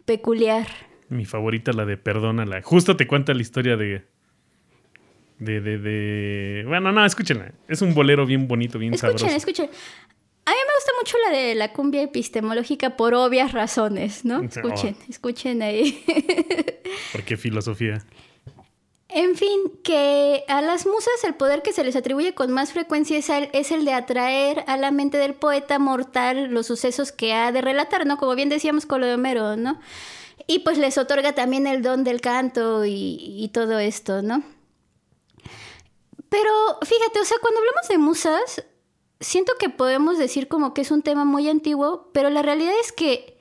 peculiar. 0.05 0.66
Mi 1.09 1.25
favorita, 1.25 1.73
la 1.73 1.85
de 1.85 1.97
Perdónala. 1.97 2.62
Justo 2.62 2.97
te 2.97 3.07
cuenta 3.07 3.35
la 3.35 3.42
historia 3.42 3.77
de. 3.77 4.05
De, 5.38 5.61
de, 5.61 5.77
de... 5.79 6.64
Bueno, 6.66 6.92
no, 6.92 7.05
escúchenla. 7.05 7.53
Es 7.69 7.83
un 7.83 7.95
bolero 7.95 8.25
bien 8.25 8.49
bonito, 8.49 8.79
bien 8.79 8.95
Escuchen, 8.95 9.19
sabroso. 9.19 9.37
escuchen. 9.37 9.66
A 9.66 10.51
mí 10.51 10.57
me 10.57 10.75
gusta 10.77 10.92
mucho 11.01 11.16
la 11.29 11.37
de 11.37 11.55
la 11.55 11.73
cumbia 11.73 12.03
epistemológica 12.03 12.97
por 12.97 13.12
obvias 13.14 13.53
razones, 13.53 14.25
¿no? 14.25 14.42
Escuchen, 14.42 14.97
escuchen 15.09 15.61
ahí. 15.61 16.03
Porque 17.12 17.37
filosofía. 17.37 18.03
En 19.09 19.37
fin, 19.37 19.79
que 19.85 20.45
a 20.49 20.61
las 20.62 20.85
musas 20.85 21.23
el 21.23 21.35
poder 21.35 21.62
que 21.62 21.73
se 21.73 21.85
les 21.85 21.95
atribuye 21.95 22.35
con 22.35 22.51
más 22.51 22.73
frecuencia 22.73 23.16
es 23.16 23.71
el, 23.71 23.85
de 23.85 23.92
atraer 23.92 24.64
a 24.66 24.77
la 24.77 24.90
mente 24.90 25.16
del 25.16 25.35
poeta 25.35 25.79
mortal 25.79 26.49
los 26.49 26.66
sucesos 26.66 27.12
que 27.12 27.33
ha 27.33 27.53
de 27.53 27.61
relatar, 27.61 28.05
¿no? 28.05 28.16
Como 28.16 28.35
bien 28.35 28.49
decíamos 28.49 28.85
con 28.85 29.01
¿no? 29.01 29.81
Y 30.49 30.61
pues 30.61 30.79
les 30.79 30.99
otorga 30.99 31.35
también 31.35 31.66
el 31.69 31.83
don 31.83 32.03
del 32.03 32.21
canto 32.21 32.85
y, 32.85 33.19
y 33.21 33.49
todo 33.49 33.79
esto, 33.79 34.23
¿no? 34.23 34.42
Pero 36.29 36.51
fíjate, 36.83 37.21
o 37.21 37.25
sea, 37.25 37.38
cuando 37.40 37.61
hablamos 37.61 37.88
de 37.88 37.99
musas, 37.99 38.64
siento 39.21 39.53
que 39.59 39.69
podemos 39.69 40.19
decir 40.19 40.49
como 40.49 40.75
que 40.75 40.83
es 40.83 40.90
un 40.90 41.03
tema 41.03 41.25
muy 41.25 41.49
antiguo, 41.49 42.11
pero 42.12 42.29
la 42.29 42.42
realidad 42.42 42.75
es 42.83 42.90
que 42.90 43.36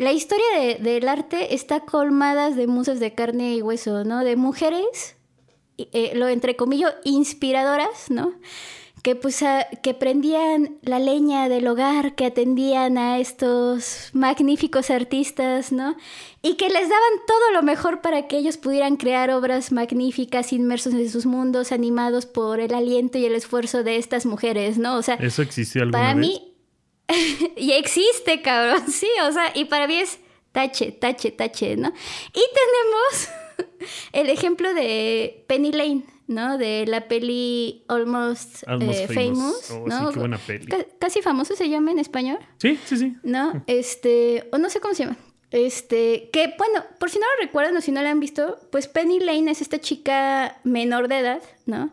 la 0.00 0.12
historia 0.12 0.46
de- 0.58 0.74
del 0.76 1.06
arte 1.08 1.54
está 1.54 1.80
colmada 1.80 2.50
de 2.50 2.66
musas 2.66 2.98
de 3.00 3.14
carne 3.14 3.54
y 3.54 3.62
hueso, 3.62 4.02
¿no? 4.04 4.24
De 4.24 4.34
mujeres, 4.36 5.16
eh, 5.78 6.12
lo 6.14 6.26
entre 6.28 6.56
comillas, 6.56 6.94
inspiradoras, 7.04 8.10
¿no? 8.10 8.32
Que 9.02 9.14
pues 9.16 9.42
a- 9.42 9.66
que 9.82 9.94
prendían 9.94 10.76
la 10.82 10.98
leña 10.98 11.48
del 11.48 11.66
hogar, 11.68 12.14
que 12.14 12.26
atendían 12.26 12.98
a 12.98 13.18
estos 13.18 14.10
magníficos 14.12 14.90
artistas, 14.90 15.72
¿no? 15.72 15.96
Y 16.42 16.54
que 16.56 16.68
les 16.68 16.88
daban 16.88 17.12
todo 17.26 17.50
lo 17.54 17.62
mejor 17.62 18.02
para 18.02 18.26
que 18.28 18.36
ellos 18.36 18.58
pudieran 18.58 18.96
crear 18.96 19.30
obras 19.30 19.72
magníficas 19.72 20.52
inmersos 20.52 20.92
en 20.92 21.08
sus 21.10 21.24
mundos, 21.24 21.72
animados 21.72 22.26
por 22.26 22.60
el 22.60 22.74
aliento 22.74 23.16
y 23.16 23.24
el 23.24 23.34
esfuerzo 23.34 23.82
de 23.84 23.96
estas 23.96 24.26
mujeres, 24.26 24.76
¿no? 24.76 24.96
O 24.98 25.02
sea, 25.02 25.14
¿Eso 25.14 25.40
existió 25.42 25.80
alguna 25.82 25.98
para 25.98 26.14
vez? 26.14 26.26
mí, 26.26 26.49
y 27.56 27.72
existe, 27.72 28.42
cabrón, 28.42 28.86
sí, 28.90 29.08
o 29.26 29.32
sea, 29.32 29.52
y 29.54 29.64
para 29.66 29.86
mí 29.86 29.96
es 29.96 30.18
tache, 30.52 30.92
tache, 30.92 31.30
tache, 31.30 31.76
¿no? 31.76 31.88
Y 31.88 32.42
tenemos 32.54 33.28
el 34.12 34.28
ejemplo 34.30 34.72
de 34.74 35.44
Penny 35.46 35.72
Lane, 35.72 36.02
¿no? 36.26 36.58
De 36.58 36.86
la 36.86 37.08
peli 37.08 37.84
Almost, 37.88 38.64
Almost 38.66 38.98
eh, 39.00 39.06
Famous. 39.08 39.66
Famous, 39.66 39.70
Oh, 39.70 39.86
¿no? 39.86 40.08
sí, 40.08 40.14
qué 40.14 40.18
buena 40.20 40.38
peli. 40.38 40.66
Ca- 40.66 40.86
casi 40.98 41.22
famoso 41.22 41.54
se 41.56 41.68
llama 41.68 41.90
en 41.90 41.98
español, 41.98 42.38
Sí, 42.58 42.78
sí, 42.84 42.96
sí. 42.96 43.14
¿no? 43.22 43.62
Este, 43.66 44.48
o 44.52 44.58
no 44.58 44.70
sé 44.70 44.80
cómo 44.80 44.94
se 44.94 45.04
llama. 45.04 45.16
Este, 45.50 46.30
que 46.32 46.54
bueno, 46.56 46.84
por 46.98 47.10
si 47.10 47.18
no 47.18 47.26
lo 47.26 47.44
recuerdan 47.44 47.76
o 47.76 47.80
si 47.80 47.90
no 47.90 48.02
la 48.02 48.10
han 48.10 48.20
visto, 48.20 48.58
pues 48.70 48.86
Penny 48.86 49.18
Lane 49.18 49.50
es 49.50 49.60
esta 49.60 49.80
chica 49.80 50.58
menor 50.62 51.08
de 51.08 51.18
edad, 51.18 51.42
¿no? 51.66 51.90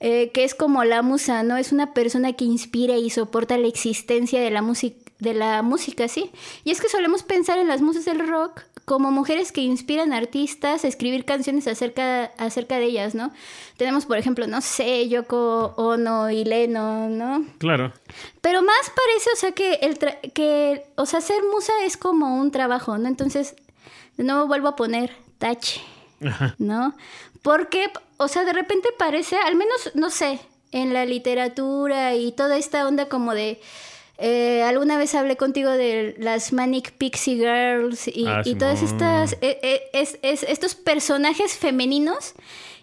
Eh, 0.00 0.30
que 0.32 0.44
es 0.44 0.54
como 0.54 0.84
la 0.84 1.02
musa, 1.02 1.42
¿no? 1.42 1.56
Es 1.56 1.70
una 1.72 1.92
persona 1.92 2.32
que 2.32 2.44
inspira 2.44 2.96
y 2.96 3.10
soporta 3.10 3.58
la 3.58 3.68
existencia 3.68 4.40
de 4.40 4.50
la 4.50 4.62
música, 4.62 4.98
de 5.18 5.34
la 5.34 5.62
música, 5.62 6.08
¿sí? 6.08 6.30
Y 6.64 6.70
es 6.70 6.80
que 6.80 6.88
solemos 6.88 7.22
pensar 7.22 7.58
en 7.58 7.68
las 7.68 7.82
musas 7.82 8.04
del 8.06 8.26
rock 8.26 8.62
como 8.84 9.10
mujeres 9.10 9.50
que 9.50 9.62
inspiran 9.62 10.12
a 10.12 10.18
artistas 10.18 10.84
a 10.84 10.88
escribir 10.88 11.24
canciones 11.24 11.66
acerca, 11.66 12.26
acerca 12.36 12.78
de 12.78 12.84
ellas, 12.84 13.14
¿no? 13.14 13.32
Tenemos, 13.76 14.04
por 14.04 14.18
ejemplo, 14.18 14.46
no 14.46 14.60
sé, 14.60 15.08
Yoko 15.08 15.74
Ono 15.76 16.30
y 16.30 16.44
Lennon, 16.44 17.16
¿no? 17.16 17.46
Claro. 17.58 17.92
Pero 18.40 18.62
más 18.62 18.92
parece, 18.94 19.30
o 19.32 19.36
sea, 19.36 19.52
que, 19.52 19.74
el 19.82 19.98
tra- 19.98 20.20
que, 20.32 20.86
o 20.96 21.06
sea, 21.06 21.20
ser 21.20 21.42
musa 21.50 21.72
es 21.84 21.96
como 21.96 22.36
un 22.36 22.50
trabajo, 22.50 22.98
¿no? 22.98 23.08
Entonces, 23.08 23.56
de 24.16 24.24
nuevo 24.24 24.46
vuelvo 24.46 24.68
a 24.68 24.76
poner 24.76 25.16
tache. 25.38 25.80
¿no? 26.58 26.94
Porque, 27.42 27.90
o 28.16 28.28
sea, 28.28 28.44
de 28.44 28.52
repente 28.52 28.88
parece, 28.98 29.36
al 29.36 29.56
menos, 29.56 29.90
no 29.94 30.08
sé, 30.10 30.40
en 30.72 30.92
la 30.92 31.04
literatura 31.04 32.14
y 32.14 32.32
toda 32.32 32.56
esta 32.56 32.86
onda 32.86 33.08
como 33.08 33.34
de... 33.34 33.60
eh, 34.18 34.62
alguna 34.62 34.96
vez 34.98 35.14
hablé 35.14 35.36
contigo 35.36 35.70
de 35.70 36.14
las 36.18 36.52
Manic 36.52 36.92
Pixie 36.92 37.36
Girls 37.36 38.08
y, 38.08 38.26
Ah, 38.26 38.42
y 38.44 38.54
todas 38.54 38.82
estas, 38.82 39.32
eh, 39.40 39.58
eh, 39.62 39.82
es- 39.92 40.18
es- 40.22 40.44
estos 40.44 40.74
personajes 40.74 41.56
femeninos 41.56 42.34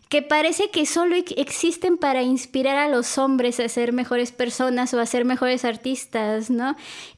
que 0.09 0.21
parece 0.21 0.69
que 0.71 0.85
solo 0.85 1.15
existen 1.37 1.97
para 1.97 2.21
inspirar 2.21 2.77
a 2.77 2.89
los 2.89 3.17
hombres 3.17 3.61
a 3.61 3.69
ser 3.69 3.93
mejores 3.93 4.33
personas 4.33 4.93
o 4.93 4.99
a 4.99 5.05
ser 5.05 5.23
mejores 5.23 5.63
artistas, 5.63 6.49
¿no? 6.49 6.75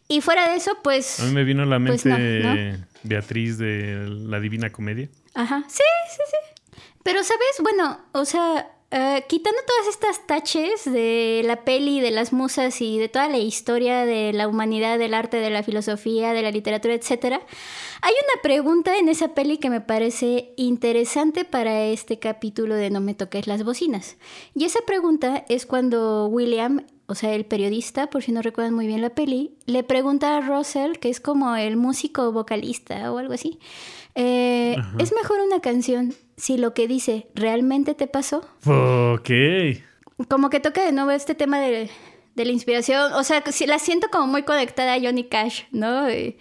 Y 0.08 0.22
fuera 0.22 0.48
de 0.50 0.58
eso, 0.58 0.78
pues... 0.84 1.20
A 1.20 1.24
mí 1.24 1.32
me 1.32 1.44
vino 1.44 1.64
a 1.64 1.66
la 1.66 1.80
pues 1.84 2.06
mente 2.06 2.78
Beatriz 3.02 3.58
de 3.58 4.06
la 4.08 4.40
Divina 4.40 4.72
Comedia. 4.72 5.10
Ajá, 5.34 5.64
sí, 5.68 5.82
sí, 6.12 6.22
sí. 6.30 6.78
Pero, 7.04 7.24
¿sabes? 7.24 7.56
Bueno, 7.64 8.00
o 8.12 8.26
sea, 8.26 8.70
eh, 8.96 9.26
quitando 9.28 9.60
todas 9.66 9.88
estas 9.88 10.28
taches 10.28 10.86
de 10.86 11.42
la 11.46 11.64
peli, 11.64 12.00
de 12.00 12.12
las 12.12 12.32
musas 12.32 12.80
y 12.80 13.00
de 13.00 13.10
toda 13.10 13.28
la 13.28 13.40
historia 13.40 14.06
de 14.06 14.34
la 14.34 14.48
humanidad, 14.48 15.00
del 15.00 15.16
arte, 15.16 15.38
de 15.38 15.50
la 15.50 15.64
filosofía, 15.64 16.32
de 16.32 16.44
la 16.44 16.52
literatura, 16.52 16.94
etc., 16.94 17.42
hay 18.04 18.14
una 18.14 18.42
pregunta 18.44 18.96
en 19.00 19.10
esa 19.10 19.30
peli 19.30 19.58
que 19.58 19.72
me 19.72 19.82
parece 19.82 20.54
interesante 20.58 21.44
para 21.44 21.86
este 21.86 22.20
capítulo 22.20 22.76
de 22.76 22.92
No 22.92 23.02
me 23.02 23.16
toques 23.16 23.48
las 23.48 23.64
bocinas. 23.64 24.18
Y 24.54 24.66
esa 24.66 24.82
pregunta 24.86 25.44
es 25.50 25.66
cuando 25.66 26.28
William, 26.28 26.86
o 27.08 27.16
sea, 27.16 27.34
el 27.34 27.46
periodista, 27.46 28.12
por 28.12 28.22
si 28.22 28.32
no 28.32 28.44
recuerdan 28.44 28.76
muy 28.76 28.86
bien 28.86 29.02
la 29.02 29.10
peli, 29.10 29.56
le 29.66 29.84
pregunta 29.84 30.38
a 30.38 30.42
Russell, 30.42 31.00
que 31.00 31.10
es 31.10 31.20
como 31.20 31.56
el 31.56 31.78
músico 31.78 32.32
vocalista 32.32 33.12
o 33.12 33.18
algo 33.18 33.34
así, 33.34 33.58
eh, 34.16 34.76
¿es 35.00 35.14
mejor 35.14 35.40
una 35.40 35.60
canción 35.60 36.14
si 36.38 36.58
lo 36.58 36.74
que 36.74 36.88
dice 36.88 37.28
realmente 37.36 37.94
te 37.94 38.08
pasó. 38.08 38.48
Ok. 38.66 39.30
Como 40.28 40.50
que 40.50 40.60
toca 40.60 40.86
de 40.86 40.92
nuevo 40.92 41.12
este 41.12 41.36
tema 41.36 41.60
de, 41.60 41.90
la 42.36 42.52
inspiración. 42.52 43.14
O 43.14 43.24
sea, 43.24 43.44
la 43.68 43.80
siento 43.80 44.08
como 44.12 44.28
muy 44.28 44.44
conectada 44.44 44.96
a 44.96 45.00
Johnny 45.00 45.26
Cash, 45.26 45.64
¿no? 45.72 46.10
Y, 46.12 46.38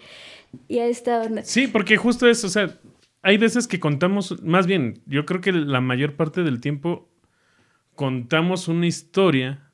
a 0.77 0.85
esta 0.85 1.21
onda. 1.21 1.43
Sí, 1.43 1.67
porque 1.67 1.97
justo 1.97 2.27
es, 2.27 2.43
o 2.43 2.49
sea, 2.49 2.77
hay 3.21 3.37
veces 3.37 3.67
que 3.67 3.79
contamos, 3.79 4.41
más 4.43 4.67
bien, 4.67 5.01
yo 5.05 5.25
creo 5.25 5.41
que 5.41 5.51
la 5.51 5.81
mayor 5.81 6.15
parte 6.15 6.43
del 6.43 6.61
tiempo 6.61 7.09
contamos 7.95 8.67
una 8.67 8.85
historia 8.85 9.71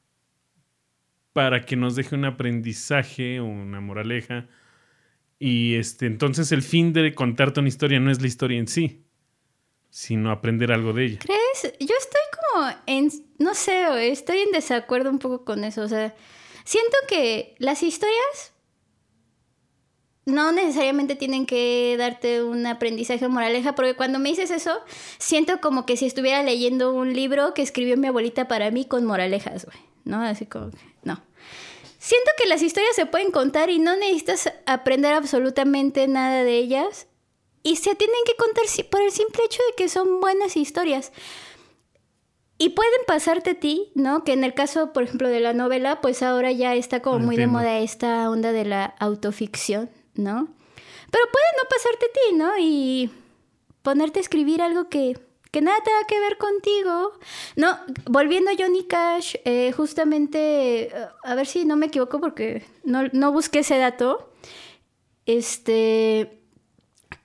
para 1.33 1.65
que 1.65 1.75
nos 1.75 1.95
deje 1.95 2.15
un 2.15 2.25
aprendizaje, 2.25 3.41
una 3.41 3.81
moraleja. 3.81 4.47
Y 5.39 5.75
este, 5.75 6.05
entonces 6.05 6.51
el 6.51 6.61
fin 6.61 6.93
de 6.93 7.15
contarte 7.15 7.61
una 7.61 7.69
historia 7.69 7.99
no 7.99 8.11
es 8.11 8.21
la 8.21 8.27
historia 8.27 8.59
en 8.59 8.67
sí 8.67 9.05
sino 9.89 10.31
aprender 10.31 10.71
algo 10.71 10.93
de 10.93 11.05
ella. 11.05 11.19
¿Crees? 11.19 11.75
Yo 11.79 11.95
estoy 11.97 12.21
como 12.53 12.69
en, 12.85 13.11
no 13.37 13.53
sé, 13.53 14.11
estoy 14.11 14.39
en 14.39 14.51
desacuerdo 14.51 15.09
un 15.09 15.19
poco 15.19 15.43
con 15.43 15.63
eso. 15.63 15.81
O 15.81 15.87
sea, 15.87 16.15
siento 16.63 16.97
que 17.07 17.55
las 17.57 17.83
historias 17.83 18.53
no 20.25 20.51
necesariamente 20.51 21.15
tienen 21.15 21.47
que 21.47 21.95
darte 21.97 22.43
un 22.43 22.65
aprendizaje 22.67 23.27
moraleja, 23.27 23.73
porque 23.73 23.95
cuando 23.95 24.19
me 24.19 24.29
dices 24.29 24.51
eso, 24.51 24.79
siento 25.17 25.59
como 25.59 25.87
que 25.87 25.97
si 25.97 26.05
estuviera 26.05 26.43
leyendo 26.43 26.93
un 26.93 27.13
libro 27.13 27.55
que 27.55 27.63
escribió 27.63 27.97
mi 27.97 28.07
abuelita 28.07 28.47
para 28.47 28.69
mí 28.69 28.85
con 28.85 29.05
moralejas, 29.05 29.65
güey, 29.65 29.77
¿no? 30.05 30.21
Así 30.21 30.45
como, 30.45 30.69
no. 31.03 31.23
Siento 31.99 32.31
que 32.37 32.47
las 32.47 32.61
historias 32.61 32.95
se 32.95 33.05
pueden 33.05 33.29
contar 33.29 33.69
y 33.69 33.77
no 33.77 33.95
necesitas 33.97 34.51
aprender 34.65 35.13
absolutamente 35.13 36.07
nada 36.07 36.43
de 36.45 36.57
ellas 36.57 37.07
y 37.61 37.75
se 37.75 37.93
tienen 37.93 38.15
que 38.25 38.35
contar 38.35 38.63
por 38.89 39.01
el 39.01 39.11
simple 39.11 39.43
hecho 39.43 39.61
de 39.69 39.75
que 39.75 39.89
son 39.89 40.21
buenas 40.21 40.55
historias. 40.55 41.11
Y 42.57 42.69
pueden 42.69 43.01
pasarte 43.05 43.51
a 43.51 43.59
ti, 43.59 43.91
¿no? 43.95 44.23
Que 44.23 44.31
en 44.33 44.45
el 44.45 44.53
caso, 44.53 44.91
por 44.93 45.03
ejemplo, 45.03 45.27
de 45.27 45.41
la 45.41 45.53
novela, 45.53 46.01
pues 46.01 46.23
ahora 46.23 46.51
ya 46.51 46.73
está 46.75 47.01
como 47.01 47.19
muy 47.19 47.35
de 47.35 47.47
moda 47.47 47.79
esta 47.79 48.29
onda 48.29 48.53
de 48.53 48.65
la 48.65 48.85
autoficción, 48.99 49.89
¿no? 50.13 50.47
Pero 51.11 51.23
puede 51.31 51.45
no 51.57 51.69
pasarte 51.69 52.05
a 52.05 52.13
ti, 52.13 52.35
¿no? 52.35 52.51
Y 52.59 53.11
ponerte 53.81 54.19
a 54.19 54.21
escribir 54.21 54.61
algo 54.61 54.89
que, 54.89 55.17
que 55.51 55.61
nada 55.61 55.77
tenga 55.83 56.03
que 56.07 56.19
ver 56.19 56.37
contigo. 56.37 57.13
No, 57.55 57.77
volviendo 58.05 58.51
a 58.51 58.55
Johnny 58.57 58.83
Cash, 58.83 59.35
eh, 59.45 59.71
justamente, 59.71 60.91
a 61.23 61.35
ver 61.35 61.47
si 61.47 61.65
no 61.65 61.75
me 61.75 61.87
equivoco 61.87 62.19
porque 62.19 62.65
no, 62.83 63.07
no 63.13 63.31
busqué 63.31 63.59
ese 63.59 63.77
dato. 63.77 64.31
Este 65.25 66.39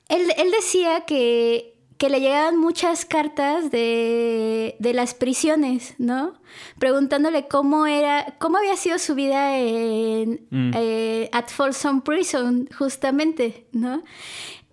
él, 0.08 0.50
decía 0.50 1.02
que, 1.02 1.72
le 2.00 2.20
llegaban 2.20 2.58
muchas 2.58 3.06
cartas 3.06 3.70
de, 3.70 4.76
las 4.78 5.14
prisiones, 5.14 5.94
¿no? 5.96 6.34
Preguntándole 6.78 7.48
cómo 7.48 7.86
era, 7.86 8.36
cómo 8.38 8.58
había 8.58 8.76
sido 8.76 8.98
su 8.98 9.14
vida 9.14 9.58
en 9.58 10.46
mm. 10.50 10.72
eh, 10.74 11.30
at 11.32 11.48
Folsom 11.48 12.02
Prison, 12.02 12.68
justamente, 12.76 13.66
¿no? 13.72 14.02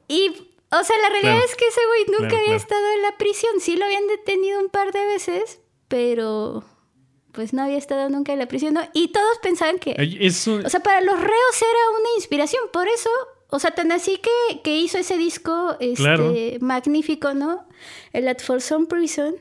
Y, 0.09 0.50
o 0.71 0.83
sea, 0.83 0.95
la 1.01 1.09
realidad 1.09 1.43
es 1.43 1.55
que 1.55 1.67
ese 1.67 1.81
güey 1.87 2.19
nunca 2.19 2.37
había 2.37 2.55
estado 2.55 2.91
en 2.95 3.01
la 3.01 3.17
prisión. 3.17 3.59
Sí 3.59 3.75
lo 3.75 3.85
habían 3.85 4.07
detenido 4.07 4.59
un 4.59 4.69
par 4.69 4.91
de 4.91 5.05
veces, 5.05 5.59
pero 5.87 6.63
pues 7.31 7.53
no 7.53 7.63
había 7.63 7.77
estado 7.77 8.09
nunca 8.09 8.33
en 8.33 8.39
la 8.39 8.47
prisión, 8.47 8.73
¿no? 8.73 8.81
Y 8.93 9.09
todos 9.09 9.37
pensaban 9.41 9.79
que... 9.79 9.91
O 9.91 10.69
sea, 10.69 10.79
para 10.81 11.01
los 11.01 11.19
reos 11.19 11.61
era 11.61 11.99
una 11.99 12.09
inspiración, 12.17 12.63
por 12.71 12.87
eso 12.87 13.09
o 13.51 13.59
sea, 13.59 13.71
tan 13.71 13.91
así 13.91 14.19
que, 14.63 14.77
hizo 14.79 14.97
ese 14.97 15.17
disco 15.17 15.75
este, 15.81 16.57
magnífico, 16.61 17.33
¿no? 17.33 17.67
El 18.13 18.27
At 18.29 18.39
Folsom 18.39 18.87
Prison, 18.87 19.35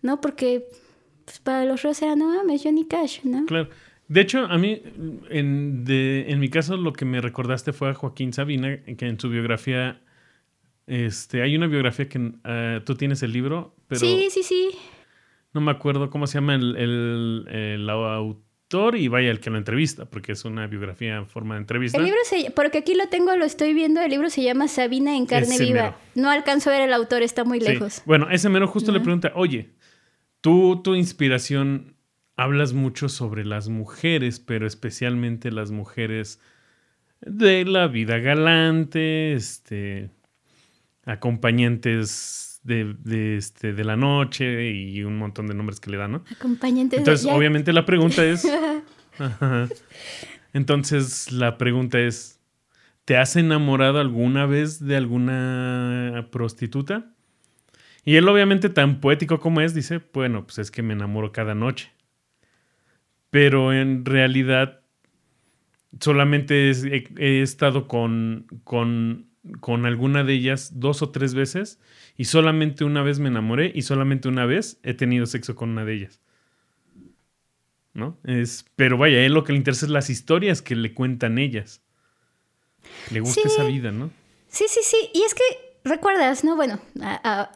¿no? 0.00 0.20
Porque 0.22 0.64
pues, 1.26 1.40
para 1.40 1.66
los 1.66 1.82
reos 1.82 2.00
era, 2.00 2.16
no 2.16 2.34
mames, 2.34 2.62
Johnny 2.64 2.86
Cash, 2.86 3.20
¿no? 3.24 3.44
Claro. 3.44 3.68
De 4.08 4.22
hecho, 4.22 4.46
a 4.46 4.56
mí, 4.56 4.82
en, 5.28 5.84
de, 5.84 6.24
en 6.28 6.40
mi 6.40 6.48
caso, 6.48 6.78
lo 6.78 6.94
que 6.94 7.04
me 7.04 7.20
recordaste 7.20 7.74
fue 7.74 7.90
a 7.90 7.94
Joaquín 7.94 8.32
Sabina, 8.32 8.82
que 8.82 9.06
en 9.06 9.20
su 9.20 9.28
biografía, 9.28 10.00
este, 10.90 11.40
hay 11.42 11.56
una 11.56 11.68
biografía 11.68 12.08
que 12.08 12.18
uh, 12.18 12.84
tú 12.84 12.96
tienes 12.96 13.22
el 13.22 13.32
libro, 13.32 13.76
pero... 13.86 14.00
Sí, 14.00 14.26
sí, 14.30 14.42
sí. 14.42 14.70
No 15.54 15.60
me 15.60 15.70
acuerdo 15.70 16.10
cómo 16.10 16.26
se 16.26 16.34
llama 16.34 16.56
el, 16.56 16.76
el, 16.76 17.46
el 17.48 17.90
autor 17.90 18.96
y 18.96 19.08
vaya 19.08 19.30
el 19.30 19.40
que 19.40 19.50
lo 19.50 19.58
entrevista, 19.58 20.04
porque 20.04 20.32
es 20.32 20.44
una 20.44 20.66
biografía 20.66 21.16
en 21.16 21.26
forma 21.26 21.54
de 21.54 21.60
entrevista. 21.60 21.98
El 21.98 22.04
libro 22.04 22.18
se, 22.24 22.50
porque 22.50 22.78
aquí 22.78 22.94
lo 22.94 23.08
tengo, 23.08 23.34
lo 23.36 23.44
estoy 23.44 23.74
viendo, 23.74 24.00
el 24.00 24.10
libro 24.10 24.30
se 24.30 24.42
llama 24.42 24.68
Sabina 24.68 25.16
en 25.16 25.26
carne 25.26 25.58
viva. 25.58 25.96
No 26.14 26.30
alcanzo 26.30 26.70
a 26.70 26.74
ver 26.74 26.82
el 26.82 26.92
autor, 26.92 27.22
está 27.22 27.44
muy 27.44 27.58
lejos. 27.60 28.02
Bueno, 28.04 28.28
ese 28.30 28.48
mero 28.48 28.68
justo 28.68 28.92
le 28.92 29.00
pregunta, 29.00 29.32
oye, 29.34 29.70
tú, 30.40 30.82
tu 30.82 30.94
inspiración, 30.94 31.94
hablas 32.36 32.72
mucho 32.72 33.08
sobre 33.08 33.44
las 33.44 33.68
mujeres, 33.68 34.40
pero 34.40 34.66
especialmente 34.66 35.50
las 35.50 35.70
mujeres 35.70 36.40
de 37.20 37.64
la 37.64 37.88
vida 37.88 38.18
galante, 38.18 39.34
este, 39.34 40.10
acompañantes 41.12 42.60
de, 42.62 43.36
este, 43.36 43.72
de 43.72 43.84
la 43.84 43.96
noche 43.96 44.70
y 44.70 45.02
un 45.02 45.16
montón 45.18 45.46
de 45.46 45.54
nombres 45.54 45.80
que 45.80 45.90
le 45.90 45.96
dan, 45.96 46.12
¿no? 46.12 46.24
Acompañantes 46.30 46.98
Entonces, 46.98 47.26
obviamente 47.26 47.72
la 47.72 47.84
pregunta 47.84 48.24
es... 48.24 48.46
Entonces, 50.52 51.30
la 51.30 51.58
pregunta 51.58 52.00
es, 52.00 52.40
¿te 53.04 53.16
has 53.16 53.36
enamorado 53.36 54.00
alguna 54.00 54.46
vez 54.46 54.84
de 54.84 54.96
alguna 54.96 56.28
prostituta? 56.32 57.12
Y 58.04 58.16
él, 58.16 58.28
obviamente, 58.28 58.68
tan 58.68 59.00
poético 59.00 59.38
como 59.40 59.60
es, 59.60 59.74
dice, 59.74 60.00
bueno, 60.12 60.44
pues 60.44 60.58
es 60.58 60.70
que 60.70 60.82
me 60.82 60.94
enamoro 60.94 61.32
cada 61.32 61.54
noche. 61.54 61.92
Pero 63.30 63.72
en 63.72 64.04
realidad, 64.04 64.80
solamente 66.00 66.70
he, 66.70 67.42
estado 67.42 67.86
con, 67.86 68.46
con, 68.64 69.29
con 69.60 69.86
alguna 69.86 70.24
de 70.24 70.34
ellas 70.34 70.80
dos 70.80 71.02
o 71.02 71.10
tres 71.10 71.34
veces 71.34 71.78
y 72.16 72.26
solamente 72.26 72.84
una 72.84 73.02
vez 73.02 73.18
me 73.18 73.28
enamoré 73.28 73.72
y 73.74 73.82
solamente 73.82 74.28
una 74.28 74.46
vez 74.46 74.78
he 74.82 74.94
tenido 74.94 75.26
sexo 75.26 75.54
con 75.54 75.70
una 75.70 75.84
de 75.84 75.94
ellas. 75.94 76.20
¿No? 77.92 78.18
Es, 78.24 78.66
pero 78.76 78.96
vaya, 78.98 79.18
a 79.18 79.22
él 79.22 79.32
lo 79.32 79.42
que 79.42 79.52
le 79.52 79.58
interesa 79.58 79.86
es 79.86 79.90
las 79.90 80.10
historias 80.10 80.62
que 80.62 80.76
le 80.76 80.94
cuentan 80.94 81.38
ellas. 81.38 81.82
Le 83.10 83.20
gusta 83.20 83.42
esa 83.44 83.64
vida, 83.64 83.90
¿no? 83.90 84.10
Sí, 84.48 84.64
sí, 84.68 84.80
sí. 84.82 85.10
Y 85.12 85.22
es 85.22 85.34
que 85.34 85.42
recuerdas, 85.84 86.44
¿no? 86.44 86.56
Bueno, 86.56 86.78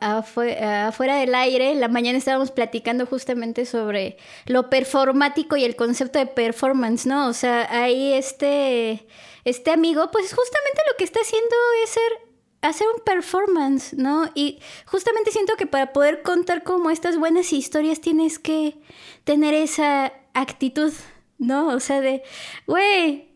afuera 0.00 1.16
del 1.16 1.34
aire, 1.34 1.74
la 1.74 1.88
mañana 1.88 2.18
estábamos 2.18 2.50
platicando 2.50 3.06
justamente 3.06 3.66
sobre 3.66 4.16
lo 4.46 4.70
performático 4.70 5.56
y 5.56 5.64
el 5.64 5.76
concepto 5.76 6.18
de 6.18 6.26
performance, 6.26 7.06
¿no? 7.06 7.28
O 7.28 7.32
sea, 7.32 7.68
ahí 7.70 8.12
este, 8.12 9.06
este 9.44 9.70
amigo, 9.70 10.10
pues 10.10 10.32
justamente 10.34 10.82
lo 10.90 10.96
que 10.96 11.04
está 11.04 11.20
haciendo 11.20 11.54
es 11.82 11.90
ser 11.90 12.34
hacer 12.62 12.87
un 12.94 13.02
performance, 13.04 13.92
¿no? 13.94 14.30
Y 14.34 14.58
justamente 14.87 15.30
siento 15.30 15.54
que 15.56 15.66
para 15.66 15.92
poder 15.92 16.22
contar 16.22 16.62
como 16.62 16.90
estas 16.90 17.18
buenas 17.18 17.52
historias 17.52 18.00
tienes 18.00 18.38
que 18.38 18.78
tener 19.24 19.52
esa 19.52 20.12
actitud, 20.32 20.92
¿no? 21.38 21.68
O 21.68 21.80
sea, 21.80 22.00
de, 22.00 22.22
güey, 22.66 23.28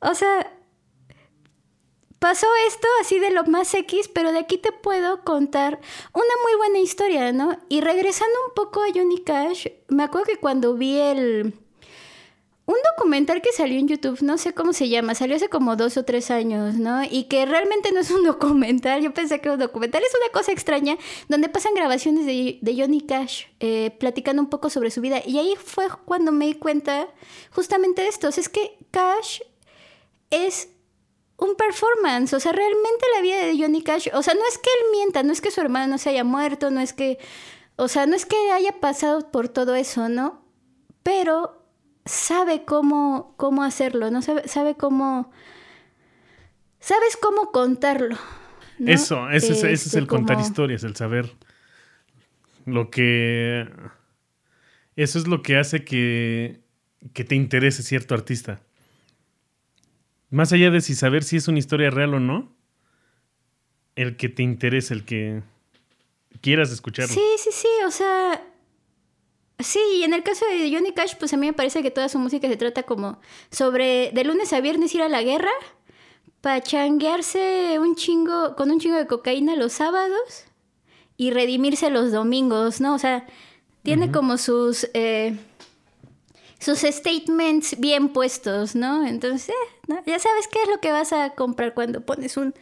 o 0.00 0.14
sea, 0.14 0.53
pasó 2.24 2.46
esto 2.66 2.88
así 3.02 3.18
de 3.18 3.30
lo 3.30 3.44
más 3.44 3.74
X, 3.74 4.08
pero 4.08 4.32
de 4.32 4.38
aquí 4.38 4.56
te 4.56 4.72
puedo 4.72 5.22
contar 5.24 5.78
una 6.14 6.24
muy 6.42 6.56
buena 6.56 6.78
historia, 6.78 7.32
¿no? 7.32 7.58
Y 7.68 7.82
regresando 7.82 8.34
un 8.48 8.54
poco 8.54 8.82
a 8.82 8.86
Johnny 8.94 9.18
Cash, 9.18 9.66
me 9.88 10.04
acuerdo 10.04 10.28
que 10.28 10.38
cuando 10.38 10.72
vi 10.72 10.98
el... 10.98 11.52
Un 12.64 12.76
documental 12.96 13.42
que 13.42 13.52
salió 13.52 13.78
en 13.78 13.88
YouTube, 13.88 14.22
no 14.22 14.38
sé 14.38 14.54
cómo 14.54 14.72
se 14.72 14.88
llama, 14.88 15.14
salió 15.14 15.36
hace 15.36 15.50
como 15.50 15.76
dos 15.76 15.98
o 15.98 16.06
tres 16.06 16.30
años, 16.30 16.76
¿no? 16.76 17.04
Y 17.04 17.24
que 17.24 17.44
realmente 17.44 17.92
no 17.92 18.00
es 18.00 18.10
un 18.10 18.24
documental, 18.24 19.02
yo 19.02 19.12
pensé 19.12 19.42
que 19.42 19.50
un 19.50 19.58
documental, 19.58 20.02
es 20.02 20.14
una 20.18 20.32
cosa 20.32 20.50
extraña, 20.50 20.96
donde 21.28 21.50
pasan 21.50 21.74
grabaciones 21.74 22.24
de, 22.24 22.58
de 22.62 22.74
Johnny 22.74 23.02
Cash 23.02 23.48
eh, 23.60 23.94
platicando 24.00 24.40
un 24.40 24.48
poco 24.48 24.70
sobre 24.70 24.90
su 24.90 25.02
vida. 25.02 25.20
Y 25.26 25.36
ahí 25.36 25.56
fue 25.62 25.88
cuando 26.06 26.32
me 26.32 26.46
di 26.46 26.54
cuenta 26.54 27.06
justamente 27.50 28.00
de 28.00 28.08
esto, 28.08 28.28
es 28.28 28.48
que 28.48 28.78
Cash 28.90 29.40
es 30.30 30.70
un 31.44 31.56
performance, 31.56 32.32
o 32.32 32.40
sea, 32.40 32.52
realmente 32.52 33.04
la 33.14 33.22
vida 33.22 33.44
de 33.44 33.58
Johnny 33.58 33.82
Cash, 33.82 34.08
o 34.12 34.22
sea, 34.22 34.34
no 34.34 34.40
es 34.48 34.58
que 34.58 34.70
él 34.70 34.86
mienta, 34.92 35.22
no 35.22 35.32
es 35.32 35.40
que 35.40 35.50
su 35.50 35.60
hermano 35.60 35.86
no 35.86 35.98
se 35.98 36.10
haya 36.10 36.24
muerto, 36.24 36.70
no 36.70 36.80
es 36.80 36.92
que, 36.92 37.18
o 37.76 37.88
sea, 37.88 38.06
no 38.06 38.16
es 38.16 38.26
que 38.26 38.36
haya 38.52 38.80
pasado 38.80 39.30
por 39.30 39.48
todo 39.48 39.74
eso, 39.74 40.08
¿no? 40.08 40.42
Pero 41.02 41.64
sabe 42.04 42.64
cómo, 42.64 43.34
cómo 43.36 43.62
hacerlo, 43.62 44.10
¿no? 44.10 44.22
Sabe, 44.22 44.48
sabe 44.48 44.76
cómo... 44.76 45.30
Sabes 46.80 47.16
cómo 47.16 47.50
contarlo. 47.50 48.18
Eso, 48.84 49.30
ese, 49.30 49.52
es, 49.52 49.58
ese 49.58 49.72
es 49.72 49.86
este, 49.86 49.98
el 49.98 50.06
contar 50.06 50.38
historias, 50.38 50.84
el 50.84 50.94
saber 50.96 51.32
lo 52.66 52.90
que... 52.90 53.66
Eso 54.96 55.18
es 55.18 55.26
lo 55.26 55.42
que 55.42 55.56
hace 55.56 55.82
que, 55.82 56.60
que 57.14 57.24
te 57.24 57.34
interese 57.34 57.82
cierto 57.82 58.14
artista. 58.14 58.60
Más 60.34 60.52
allá 60.52 60.70
de 60.70 60.80
si 60.80 60.94
saber 60.94 61.22
si 61.22 61.36
es 61.36 61.46
una 61.46 61.60
historia 61.60 61.90
real 61.90 62.14
o 62.14 62.20
no, 62.20 62.52
el 63.94 64.16
que 64.16 64.28
te 64.28 64.42
interese, 64.42 64.92
el 64.92 65.04
que 65.04 65.42
quieras 66.40 66.72
escucharlo. 66.72 67.14
Sí, 67.14 67.22
sí, 67.38 67.50
sí, 67.52 67.68
o 67.86 67.90
sea, 67.92 68.42
Sí, 69.60 69.78
y 69.98 70.02
en 70.02 70.12
el 70.12 70.24
caso 70.24 70.44
de 70.46 70.70
Johnny 70.72 70.92
Cash, 70.92 71.14
pues 71.18 71.32
a 71.32 71.36
mí 71.36 71.46
me 71.46 71.52
parece 71.52 71.82
que 71.82 71.92
toda 71.92 72.08
su 72.08 72.18
música 72.18 72.48
se 72.48 72.56
trata 72.56 72.82
como 72.82 73.20
sobre 73.52 74.10
de 74.12 74.24
lunes 74.24 74.52
a 74.52 74.60
viernes 74.60 74.92
ir 74.96 75.02
a 75.02 75.08
la 75.08 75.22
guerra, 75.22 75.52
pachanguearse 76.40 77.78
un 77.78 77.94
chingo, 77.94 78.56
con 78.56 78.72
un 78.72 78.80
chingo 78.80 78.96
de 78.96 79.06
cocaína 79.06 79.54
los 79.54 79.74
sábados 79.74 80.46
y 81.16 81.30
redimirse 81.30 81.90
los 81.90 82.10
domingos, 82.10 82.80
¿no? 82.80 82.94
O 82.94 82.98
sea, 82.98 83.26
tiene 83.84 84.10
como 84.10 84.36
sus, 84.36 84.88
eh, 84.94 85.36
sus 86.64 86.80
statements 86.80 87.78
bien 87.78 88.08
puestos, 88.08 88.74
¿no? 88.74 89.06
Entonces, 89.06 89.50
eh, 89.50 89.94
ya 90.06 90.18
sabes 90.18 90.48
qué 90.48 90.62
es 90.62 90.68
lo 90.68 90.80
que 90.80 90.92
vas 90.92 91.12
a 91.12 91.30
comprar 91.30 91.74
cuando 91.74 92.00
pones 92.00 92.36
un, 92.36 92.54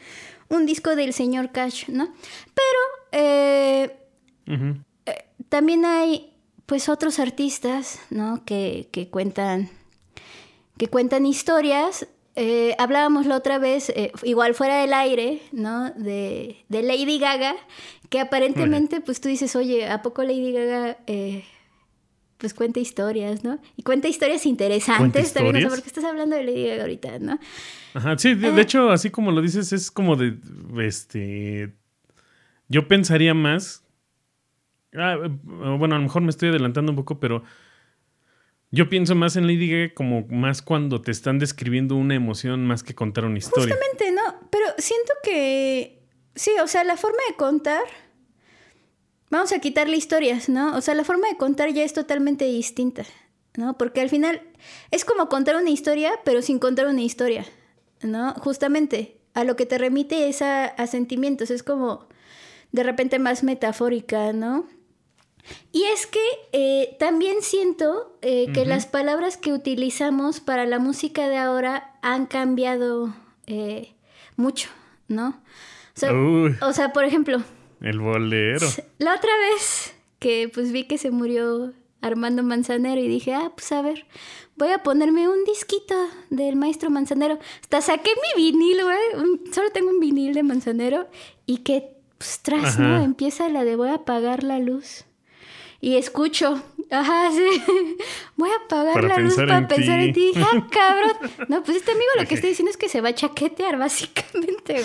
un 0.49 0.67
disco 0.67 0.97
del 0.97 1.13
señor 1.13 1.53
Cash, 1.53 1.89
¿no? 1.89 2.13
Pero 2.55 2.79
eh, 3.13 3.97
también 5.49 5.85
hay 5.85 6.33
pues 6.67 6.89
otros 6.89 7.19
artistas, 7.19 8.01
¿no? 8.11 8.45
Que, 8.45 8.89
cuentan, 9.11 9.69
que 10.79 10.89
cuentan 10.89 11.27
historias. 11.27 12.07
Eh, 12.35 12.75
hablábamos 12.79 13.27
la 13.27 13.37
otra 13.37 13.59
vez, 13.59 13.91
eh, 13.91 14.11
igual 14.23 14.55
fuera 14.55 14.81
del 14.81 14.95
aire, 14.95 15.43
¿no? 15.53 15.91
De, 15.91 16.65
Lady 16.71 17.19
Gaga, 17.19 17.55
que 18.09 18.21
aparentemente, 18.21 19.01
pues 19.01 19.21
tú 19.21 19.29
dices, 19.29 19.55
oye, 19.55 19.87
¿a 19.87 20.03
poco 20.03 20.23
Lady 20.23 20.53
Gaga 20.53 20.97
eh, 21.07 21.45
pues 22.43 22.53
cuenta 22.53 22.79
historias, 22.79 23.43
¿no? 23.43 23.59
Y 23.79 23.83
cuenta 23.83 24.09
historias 24.09 24.45
interesantes 24.45 25.33
también, 25.33 25.71
porque 25.71 25.87
estás 25.87 26.05
hablando 26.05 26.37
de 26.37 26.45
Lady 26.45 26.67
Gaga 26.67 26.83
ahorita, 26.83 27.19
¿no? 27.21 27.39
Ajá, 27.95 28.19
sí, 28.19 28.35
de, 28.35 28.61
hecho, 28.61 28.91
así 28.91 29.09
como 29.09 29.33
lo 29.33 29.41
dices, 29.41 29.73
es 29.73 29.91
como 29.91 30.17
de, 30.17 30.37
este, 30.79 31.73
yo 32.69 32.87
pensaría 32.89 33.33
más 33.33 33.83
Ah, 34.95 35.17
eh, 35.25 35.31
bueno, 35.43 35.95
a 35.95 35.99
lo 35.99 36.05
mejor 36.05 36.23
me 36.23 36.31
estoy 36.31 36.51
adelantando 36.51 36.93
un 36.93 36.97
poco, 36.97 37.19
pero 37.19 37.43
yo 38.71 38.89
pienso 38.89 39.15
más 39.15 39.37
en 39.37 39.47
Lady 39.47 39.71
Gaga 39.71 39.95
como 39.95 40.27
más 40.29 40.63
cuando 40.63 41.01
te 41.01 41.11
están 41.11 41.39
describiendo 41.39 41.97
una 41.97 42.15
emoción 42.15 42.67
más 42.67 42.83
que 42.83 42.95
contar 42.95 43.25
una 43.25 43.39
historia. 43.39 43.75
Justamente, 43.75 44.13
¿no? 44.13 44.49
Pero 44.51 44.67
siento 44.79 45.13
que 45.23 46.03
sí, 46.35 46.53
o 46.63 46.67
sea, 46.67 46.85
la 46.85 46.97
forma 46.97 47.19
de 47.29 47.37
contar, 47.37 47.85
vamos 49.33 49.51
a 49.51 49.59
quitarle 49.59 49.97
historias, 49.97 50.49
¿no? 50.49 50.77
O 50.77 50.81
sea, 50.81 50.95
la 50.95 51.03
forma 51.03 51.27
de 51.27 51.37
contar 51.37 51.73
ya 51.73 51.83
es 51.83 51.93
totalmente 51.93 52.45
distinta, 52.45 53.05
¿no? 53.57 53.77
Porque 53.77 54.01
al 54.01 54.09
final 54.09 54.41
es 54.93 55.05
como 55.05 55.29
contar 55.29 55.57
una 55.57 55.71
historia, 55.71 56.13
pero 56.25 56.43
sin 56.43 56.61
contar 56.61 56.87
una 56.87 57.03
historia, 57.03 57.45
¿no? 58.03 58.35
Justamente 58.35 59.19
a 59.35 59.43
lo 59.43 59.57
que 59.57 59.67
te 59.67 59.79
remite 59.79 60.29
es 60.29 60.43
a 60.43 60.87
sentimientos, 60.87 61.51
es 61.51 61.65
como 61.65 62.07
de 62.71 62.85
repente 62.85 63.19
más 63.19 63.43
metafórica, 63.43 64.33
¿no? 64.33 64.69
Y 65.73 65.85
es 65.85 66.07
que 66.07 66.21
eh, 66.53 66.97
también 66.99 67.43
siento 67.43 68.17
eh, 68.23 68.53
que 68.53 68.65
las 68.65 68.87
palabras 68.87 69.37
que 69.37 69.53
utilizamos 69.53 70.41
para 70.41 70.67
la 70.67 70.79
música 70.79 71.29
de 71.29 71.37
ahora 71.37 71.97
han 72.03 72.27
cambiado 72.27 73.13
eh, 73.47 73.93
mucho, 74.37 74.69
¿no? 75.09 75.41
O 76.63 76.73
sea, 76.73 76.93
por 76.93 77.05
ejemplo. 77.05 77.43
El 77.83 78.01
bolero. 78.01 78.67
La 78.99 79.15
otra 79.15 79.31
vez 79.51 79.95
que 80.19 80.51
pues 80.53 80.73
vi 80.73 80.85
que 80.85 80.99
se 80.99 81.11
murió 81.11 81.73
Armando 82.01 82.43
Manzanero 82.43 83.01
y 83.01 83.09
dije, 83.09 83.35
ah, 83.35 83.53
pues 83.55 83.73
a 83.73 83.83
ver, 83.83 84.07
voy 84.57 84.69
a 84.69 84.83
ponerme 84.83 85.29
un 85.29 85.45
disquito 85.45 85.95
del 86.31 86.57
maestro 86.57 86.91
Manzanero. 86.91 87.39
Hasta 87.61 87.81
saqué 87.81 88.11
mi 88.37 88.43
vinil, 88.43 88.83
güey. 88.83 89.53
Solo 89.53 89.71
tengo 89.71 89.91
un 89.91 90.01
vinil 90.01 90.33
de 90.35 90.43
Manzanero 90.43 91.09
y 91.45 91.59
que, 91.59 91.97
pues 92.19 92.41
tras, 92.41 92.79
¿no? 92.79 93.03
Empieza 93.03 93.49
la 93.49 93.65
de 93.65 93.77
voy 93.77 93.89
a 93.89 93.95
apagar 93.95 94.45
la 94.45 94.59
luz 94.59 95.05
y 95.83 95.97
escucho, 95.97 96.63
ajá, 96.93 97.31
sí, 97.33 97.97
voy 98.37 98.51
a 98.51 98.65
apagar 98.65 99.05
la 99.05 99.19
luz 99.19 99.35
para 99.35 99.67
pensar 99.67 100.01
en 100.01 100.13
ti. 100.13 100.33
Ah, 100.37 100.67
cabrón. 100.71 101.31
No, 101.49 101.63
pues 101.63 101.79
este 101.79 101.93
amigo 101.93 102.11
lo 102.19 102.27
que 102.27 102.35
está 102.35 102.47
diciendo 102.49 102.71
es 102.71 102.77
que 102.77 102.89
se 102.89 103.01
va 103.01 103.11
a 103.11 103.15
chaquetear, 103.15 103.79
básicamente, 103.79 104.85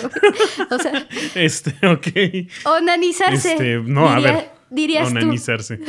O 0.70 0.78
sea. 0.78 1.06
Este, 1.34 1.74
ok. 1.86 2.50
Onanizarse. 2.64 3.52
Este, 3.52 3.78
no, 3.78 4.08
a 4.08 4.20
ver. 4.20 4.58
Dirías 4.70 5.08
Onanizarse. 5.08 5.80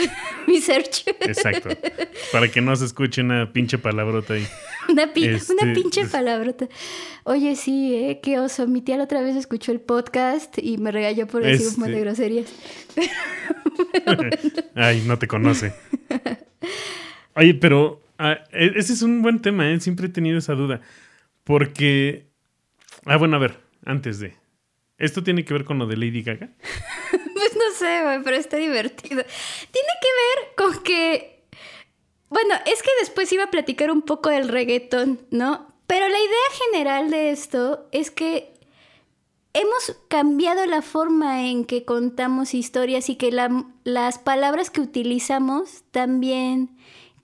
Mi 0.48 0.62
search. 0.62 1.06
Exacto. 1.20 1.68
Para 2.32 2.48
que 2.48 2.62
no 2.62 2.74
se 2.78 2.86
escuche 2.86 3.22
una 3.22 3.52
pinche 3.52 3.78
palabrota 3.78 4.36
ahí. 4.36 4.48
Una, 4.88 5.04
este, 5.04 5.54
una 5.54 5.74
pinche 5.74 6.06
palabrota. 6.06 6.70
Oye, 7.26 7.58
sí, 7.58 7.94
¿eh? 7.94 8.22
qué 8.24 8.40
oso. 8.40 8.68
Mi 8.68 8.82
tía 8.82 8.96
la 8.96 9.04
otra 9.04 9.22
vez 9.22 9.36
escuchó 9.36 9.74
el 9.74 9.82
podcast 9.82 10.58
y 10.58 10.78
me 10.78 10.94
regañó 10.94 11.28
por 11.28 11.44
decir 11.44 11.68
un 11.68 11.74
montón 11.74 11.92
de 11.92 11.98
este. 11.98 12.06
groserías. 12.06 12.54
Ay, 14.76 15.04
no 15.06 15.20
te 15.20 15.28
conoce. 15.28 15.74
Oye, 17.40 17.54
pero 17.54 18.02
ah, 18.18 18.38
e, 18.52 18.74
ese 18.76 18.92
es 18.92 19.02
un 19.02 19.22
buen 19.22 19.42
tema, 19.42 19.72
¿eh? 19.72 19.80
Siempre 19.80 20.08
he 20.08 20.10
tenido 20.10 20.38
esa 20.38 20.56
duda. 20.56 20.82
Porque. 21.46 22.28
Ah, 23.06 23.16
bueno, 23.16 23.38
a 23.38 23.40
ver, 23.40 23.60
antes 23.86 24.20
de. 24.20 24.36
¿Esto 24.98 25.24
tiene 25.24 25.46
que 25.46 25.54
ver 25.54 25.64
con 25.64 25.80
lo 25.80 25.88
de 25.88 25.96
Lady 25.96 26.22
Gaga? 26.22 26.50
pues 27.12 27.56
no 27.56 27.74
sé, 27.78 28.20
pero 28.26 28.36
está 28.36 28.58
divertido. 28.58 29.24
Tiene 29.24 29.94
que 30.02 30.10
ver 30.20 30.56
con 30.58 30.84
que. 30.84 31.46
Bueno, 32.28 32.56
es 32.66 32.84
que 32.84 32.90
después 33.00 33.32
iba 33.32 33.46
a 33.46 33.52
platicar 33.52 33.90
un 33.90 34.02
poco 34.02 34.30
del 34.30 34.50
reggaetón, 34.50 35.22
¿no? 35.32 35.74
Pero 35.88 36.10
la 36.10 36.20
idea 36.20 36.66
general 36.68 37.10
de 37.10 37.32
esto 37.32 37.88
es 37.94 38.12
que 38.12 38.54
hemos 39.54 39.98
cambiado 40.10 40.66
la 40.66 40.82
forma 40.82 41.48
en 41.48 41.64
que 41.64 41.86
contamos 41.86 42.54
historias 42.54 43.10
y 43.10 43.16
que 43.16 43.32
las 43.32 44.20
palabras 44.20 44.70
que 44.70 44.82
utilizamos 44.82 45.84
también 45.92 46.78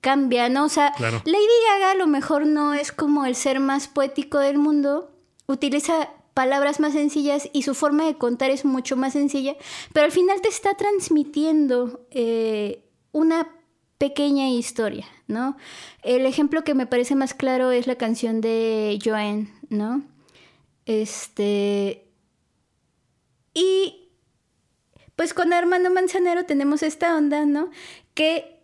cambian, 0.05 0.53
¿no? 0.53 0.65
O 0.65 0.69
sea, 0.69 0.93
Lady 0.99 1.57
Gaga 1.67 1.91
a 1.91 1.95
lo 1.95 2.05
mejor 2.05 2.45
no 2.45 2.75
es 2.75 2.91
como 2.91 3.25
el 3.25 3.33
ser 3.33 3.59
más 3.59 3.87
poético 3.87 4.37
del 4.37 4.59
mundo, 4.59 5.09
utiliza 5.47 6.11
palabras 6.35 6.79
más 6.79 6.93
sencillas 6.93 7.49
y 7.53 7.63
su 7.63 7.73
forma 7.73 8.05
de 8.05 8.15
contar 8.15 8.51
es 8.51 8.65
mucho 8.65 8.95
más 8.97 9.13
sencilla, 9.13 9.55
pero 9.93 10.05
al 10.05 10.11
final 10.11 10.41
te 10.41 10.49
está 10.49 10.75
transmitiendo 10.75 12.05
eh, 12.11 12.83
una 13.13 13.49
pequeña 13.97 14.47
historia, 14.49 15.07
¿no? 15.27 15.57
El 16.03 16.27
ejemplo 16.27 16.63
que 16.63 16.75
me 16.75 16.85
parece 16.85 17.15
más 17.15 17.33
claro 17.33 17.71
es 17.71 17.87
la 17.87 17.95
canción 17.95 18.41
de 18.41 18.99
Joanne, 19.03 19.51
¿no? 19.69 20.03
Este, 20.85 22.05
y 23.55 24.11
pues 25.15 25.33
con 25.33 25.51
Armando 25.51 25.89
Manzanero 25.89 26.45
tenemos 26.45 26.83
esta 26.83 27.17
onda, 27.17 27.47
¿no? 27.47 27.71
Que 28.13 28.54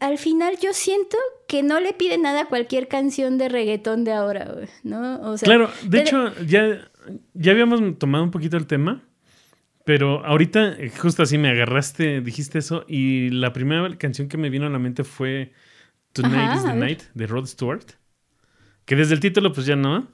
al 0.00 0.18
final 0.18 0.58
yo 0.60 0.72
siento 0.72 1.16
que 1.46 1.62
no 1.62 1.78
le 1.78 1.92
pide 1.92 2.18
nada 2.18 2.42
a 2.42 2.46
cualquier 2.46 2.88
canción 2.88 3.38
de 3.38 3.48
reggaetón 3.48 4.04
de 4.04 4.12
ahora, 4.12 4.56
¿no? 4.82 5.36
claro, 5.42 5.70
de 5.84 6.00
hecho, 6.00 6.32
ya, 6.44 6.90
ya 7.34 7.52
habíamos 7.52 7.98
tomado 7.98 8.24
un 8.24 8.30
poquito 8.30 8.56
el 8.56 8.66
tema, 8.66 9.02
pero 9.84 10.24
ahorita 10.24 10.72
eh, 10.78 10.90
justo 10.90 11.22
así 11.22 11.38
me 11.38 11.50
agarraste, 11.50 12.20
dijiste 12.20 12.58
eso, 12.58 12.84
y 12.88 13.30
la 13.30 13.52
primera 13.52 13.96
canción 13.98 14.28
que 14.28 14.38
me 14.38 14.50
vino 14.50 14.66
a 14.66 14.70
la 14.70 14.78
mente 14.78 15.04
fue 15.04 15.52
Tonight 16.12 16.56
is 16.56 16.64
the 16.64 16.74
Night 16.74 17.02
de 17.14 17.26
Rod 17.26 17.46
Stewart, 17.46 17.84
que 18.84 18.96
desde 18.96 19.14
el 19.14 19.20
título 19.20 19.52
pues 19.52 19.66
ya 19.66 19.76
no. 19.76 20.08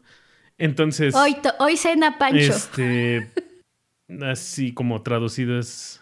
Entonces... 0.58 1.14
Hoy, 1.14 1.36
hoy 1.58 1.76
cena 1.76 2.18
Pancho. 2.18 2.52
Este... 2.52 3.30
así 4.22 4.72
como 4.72 5.02
traducido 5.02 5.58
es... 5.58 6.00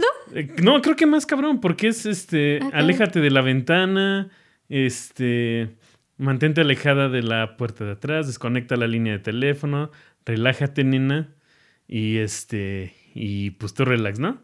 ¿No? 0.00 0.72
No, 0.74 0.82
creo 0.82 0.96
que 0.96 1.06
más 1.06 1.26
cabrón, 1.26 1.60
porque 1.60 1.88
es 1.88 2.06
este, 2.06 2.60
aléjate 2.72 3.20
de 3.20 3.30
la 3.30 3.42
ventana 3.42 4.30
Este, 4.68 5.76
mantente 6.16 6.60
alejada 6.60 7.08
de 7.08 7.22
la 7.22 7.56
puerta 7.56 7.84
de 7.84 7.92
atrás, 7.92 8.26
desconecta 8.28 8.76
la 8.76 8.86
línea 8.86 9.14
de 9.14 9.18
teléfono, 9.18 9.90
relájate, 10.24 10.84
nena, 10.84 11.34
y 11.88 12.18
este, 12.18 12.94
y 13.14 13.50
pues 13.52 13.74
tú 13.74 13.84
relax, 13.84 14.20
¿no? 14.20 14.42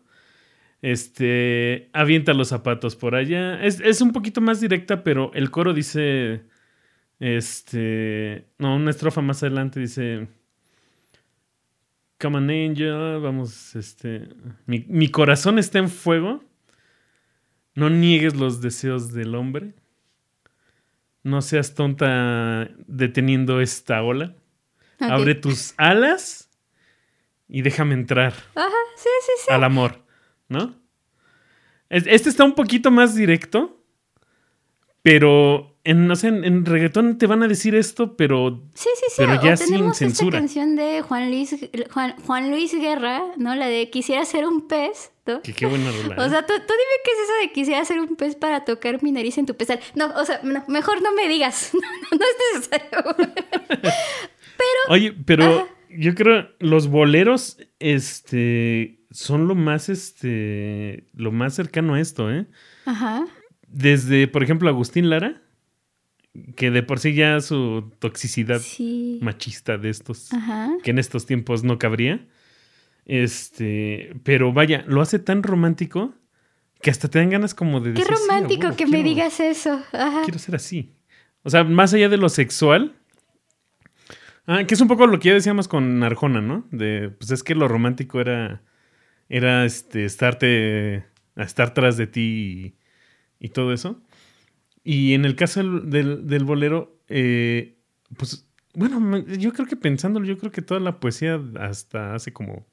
Este, 0.83 1.89
avienta 1.93 2.35
los 2.35 2.49
zapatos 2.49 2.97
por 2.97 3.15
allá. 3.15 3.63
Es, 3.65 3.81
es 3.81 4.01
un 4.01 4.13
poquito 4.13 4.41
más 4.41 4.61
directa, 4.61 5.03
pero 5.05 5.31
el 5.35 5.51
coro 5.51 5.73
dice, 5.75 6.45
este, 7.21 8.47
no, 8.59 8.77
una 8.77 8.91
estrofa 8.91 9.21
más 9.23 9.43
adelante 9.43 9.81
dice, 9.81 10.29
Come 12.19 12.39
on 12.39 12.49
angel, 12.51 13.21
vamos, 13.21 13.77
este, 13.77 14.29
mi, 14.65 14.85
mi 14.89 15.09
corazón 15.11 15.59
está 15.59 15.79
en 15.79 15.91
fuego, 15.91 16.43
no 17.75 17.91
niegues 17.91 18.35
los 18.37 18.63
deseos 18.63 19.13
del 19.13 19.35
hombre, 19.35 19.75
no 21.23 21.43
seas 21.43 21.75
tonta 21.75 22.71
deteniendo 22.87 23.61
esta 23.61 24.03
ola, 24.03 24.35
abre 24.99 25.35
tus 25.35 25.75
alas 25.77 26.49
y 27.49 27.61
déjame 27.61 27.93
entrar 27.95 28.33
Ajá, 28.55 28.71
sí, 28.97 29.09
sí, 29.21 29.33
sí. 29.47 29.53
al 29.53 29.65
amor, 29.65 30.03
¿no? 30.49 30.75
Es- 31.91 32.07
Este 32.07 32.31
está 32.31 32.45
un 32.45 32.55
poquito 32.55 32.91
más 32.91 33.15
directo, 33.15 33.85
pero 35.03 35.76
en, 35.87 36.07
no 36.07 36.17
sé, 36.17 36.29
en, 36.29 36.45
en 36.45 36.67
reggaetón 36.67 37.17
te 37.19 37.27
van 37.27 37.43
a 37.43 37.49
decir 37.49 37.75
esto, 37.75 38.17
pero 38.17 38.63
Sí, 38.75 38.89
sí, 38.97 39.05
sí. 39.09 39.15
Pero 39.17 39.33
o 39.41 39.43
ya 39.43 39.57
sin 39.57 39.69
tenemos 39.69 39.97
censura. 39.97 40.39
esta 40.39 40.39
canción 40.39 40.77
de 40.77 41.03
Juan 41.03 41.31
Luis, 41.31 41.57
Juan, 41.93 42.15
Juan 42.27 42.51
Luis 42.51 42.75
Guerra, 42.75 43.23
¿no? 43.39 43.55
La 43.55 43.67
de 43.69 43.89
Quisiera 43.91 44.25
ser 44.25 44.47
un 44.47 44.69
pez, 44.69 45.13
¿no? 45.27 45.41
que 45.43 45.53
qué 45.53 45.67
buena 45.67 45.91
rola. 46.03 46.17
O 46.23 46.27
¿eh? 46.27 46.31
sea, 46.31 46.43
tú, 46.47 46.53
tú 46.55 46.75
dime 46.75 46.97
qué 47.05 47.11
es 47.13 47.19
eso 47.25 47.33
de 47.43 47.53
quisiera 47.53 47.85
ser 47.85 48.01
un 48.01 48.17
pez 48.17 48.35
para 48.37 48.65
tocar 48.65 49.03
mi 49.03 49.13
nariz 49.13 49.39
en 49.39 49.47
tu 49.47 49.57
pesar. 49.57 49.81
No, 49.95 50.07
o 50.15 50.25
sea, 50.25 50.41
no, 50.43 50.65
mejor 50.69 51.01
no 51.03 51.13
me 51.15 51.29
digas. 51.29 51.73
No, 52.13 52.19
no 52.19 52.25
es 52.25 52.61
necesario. 52.61 53.17
Oye, 54.89 55.13
pero 55.25 55.45
Ajá. 55.45 55.67
yo 55.91 56.15
creo 56.15 56.49
los 56.59 56.89
boleros, 56.89 57.59
este, 57.79 59.01
son 59.11 59.49
lo 59.49 59.55
más, 59.55 59.89
este, 59.89 61.05
lo 61.15 61.33
más 61.33 61.55
cercano 61.55 61.95
a 61.95 62.01
esto, 62.01 62.31
¿eh? 62.33 62.47
Ajá. 62.85 63.27
Desde, 63.69 64.29
por 64.29 64.43
ejemplo, 64.43 64.69
Agustín 64.69 65.11
Lara, 65.11 65.43
que 66.57 66.71
de 66.71 66.83
por 66.83 66.99
sí 66.99 67.15
ya 67.15 67.41
su 67.41 67.93
toxicidad 67.99 68.61
Sí. 68.61 69.19
machista 69.23 69.79
de 69.79 69.91
estos, 69.91 70.33
Ajá. 70.33 70.71
que 70.83 70.91
en 70.91 70.99
estos 70.99 71.27
tiempos 71.27 71.63
no 71.65 71.79
cabría. 71.79 72.27
Este, 73.05 74.15
pero 74.25 74.53
vaya, 74.53 74.85
lo 74.89 75.01
hace 75.01 75.19
tan 75.19 75.43
romántico 75.43 76.15
que 76.83 76.91
hasta 76.91 77.09
te 77.09 77.19
dan 77.19 77.31
ganas 77.31 77.55
como 77.55 77.81
de 77.81 77.93
Qué 77.95 78.01
decir, 78.01 78.15
"Sí, 78.17 78.23
a 78.23 78.27
romántico 78.37 78.77
que 78.77 78.87
me 78.87 79.03
digas 79.03 79.41
eso. 79.41 79.81
Ajá. 79.93 80.23
Quiero 80.25 80.39
ser 80.39 80.57
así. 80.57 80.93
O 81.43 81.51
sea, 81.51 81.65
más 81.65 81.95
allá 81.95 82.09
de 82.09 82.17
lo 82.17 82.29
sexual. 82.29 82.97
Ah, 84.47 84.65
que 84.65 84.75
es 84.75 84.81
un 84.81 84.89
poco 84.89 85.07
lo 85.07 85.19
que 85.19 85.29
ya 85.29 85.35
decíamos 85.35 85.67
con 85.69 86.03
Arjona, 86.03 86.41
¿no? 86.41 86.67
De, 86.71 87.11
pues 87.11 87.31
es 87.31 87.43
que 87.43 87.55
lo 87.55 87.67
romántico 87.69 88.21
era, 88.21 88.63
era 89.29 89.65
este, 89.65 90.05
estarte, 90.05 91.05
a 91.35 91.43
estar 91.43 91.75
tras 91.75 91.97
de 91.97 92.07
ti 92.07 92.75
y, 93.41 93.47
y 93.47 93.49
todo 93.51 93.73
eso. 93.73 94.01
Y 94.89 95.15
en 95.15 95.25
el 95.25 95.35
caso 95.35 95.61
del, 95.65 95.91
del- 95.91 96.27
del 96.29 96.45
bolero, 96.45 97.01
eh, 97.09 97.77
pues, 98.17 98.47
bueno, 98.73 99.19
yo 99.27 99.53
creo 99.53 99.67
que 99.67 99.75
pensándolo, 99.75 100.25
yo 100.27 100.39
creo 100.39 100.53
que 100.53 100.63
toda 100.63 100.79
la 100.79 101.01
poesía 101.01 101.41
hasta 101.59 102.15
hace 102.15 102.33
como... 102.33 102.65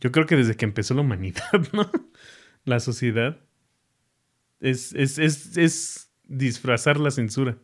Yo 0.00 0.10
creo 0.10 0.24
que 0.26 0.36
desde 0.36 0.56
que 0.56 0.64
empezó 0.64 0.94
la 0.94 1.02
humanidad, 1.02 1.42
¿no? 1.74 1.90
La 2.64 2.80
sociedad. 2.80 3.38
Es, 4.60 4.94
es, 4.94 5.18
es, 5.18 5.56
es 5.58 6.10
disfrazar 6.24 6.98
la 6.98 7.10
censura. 7.10 7.58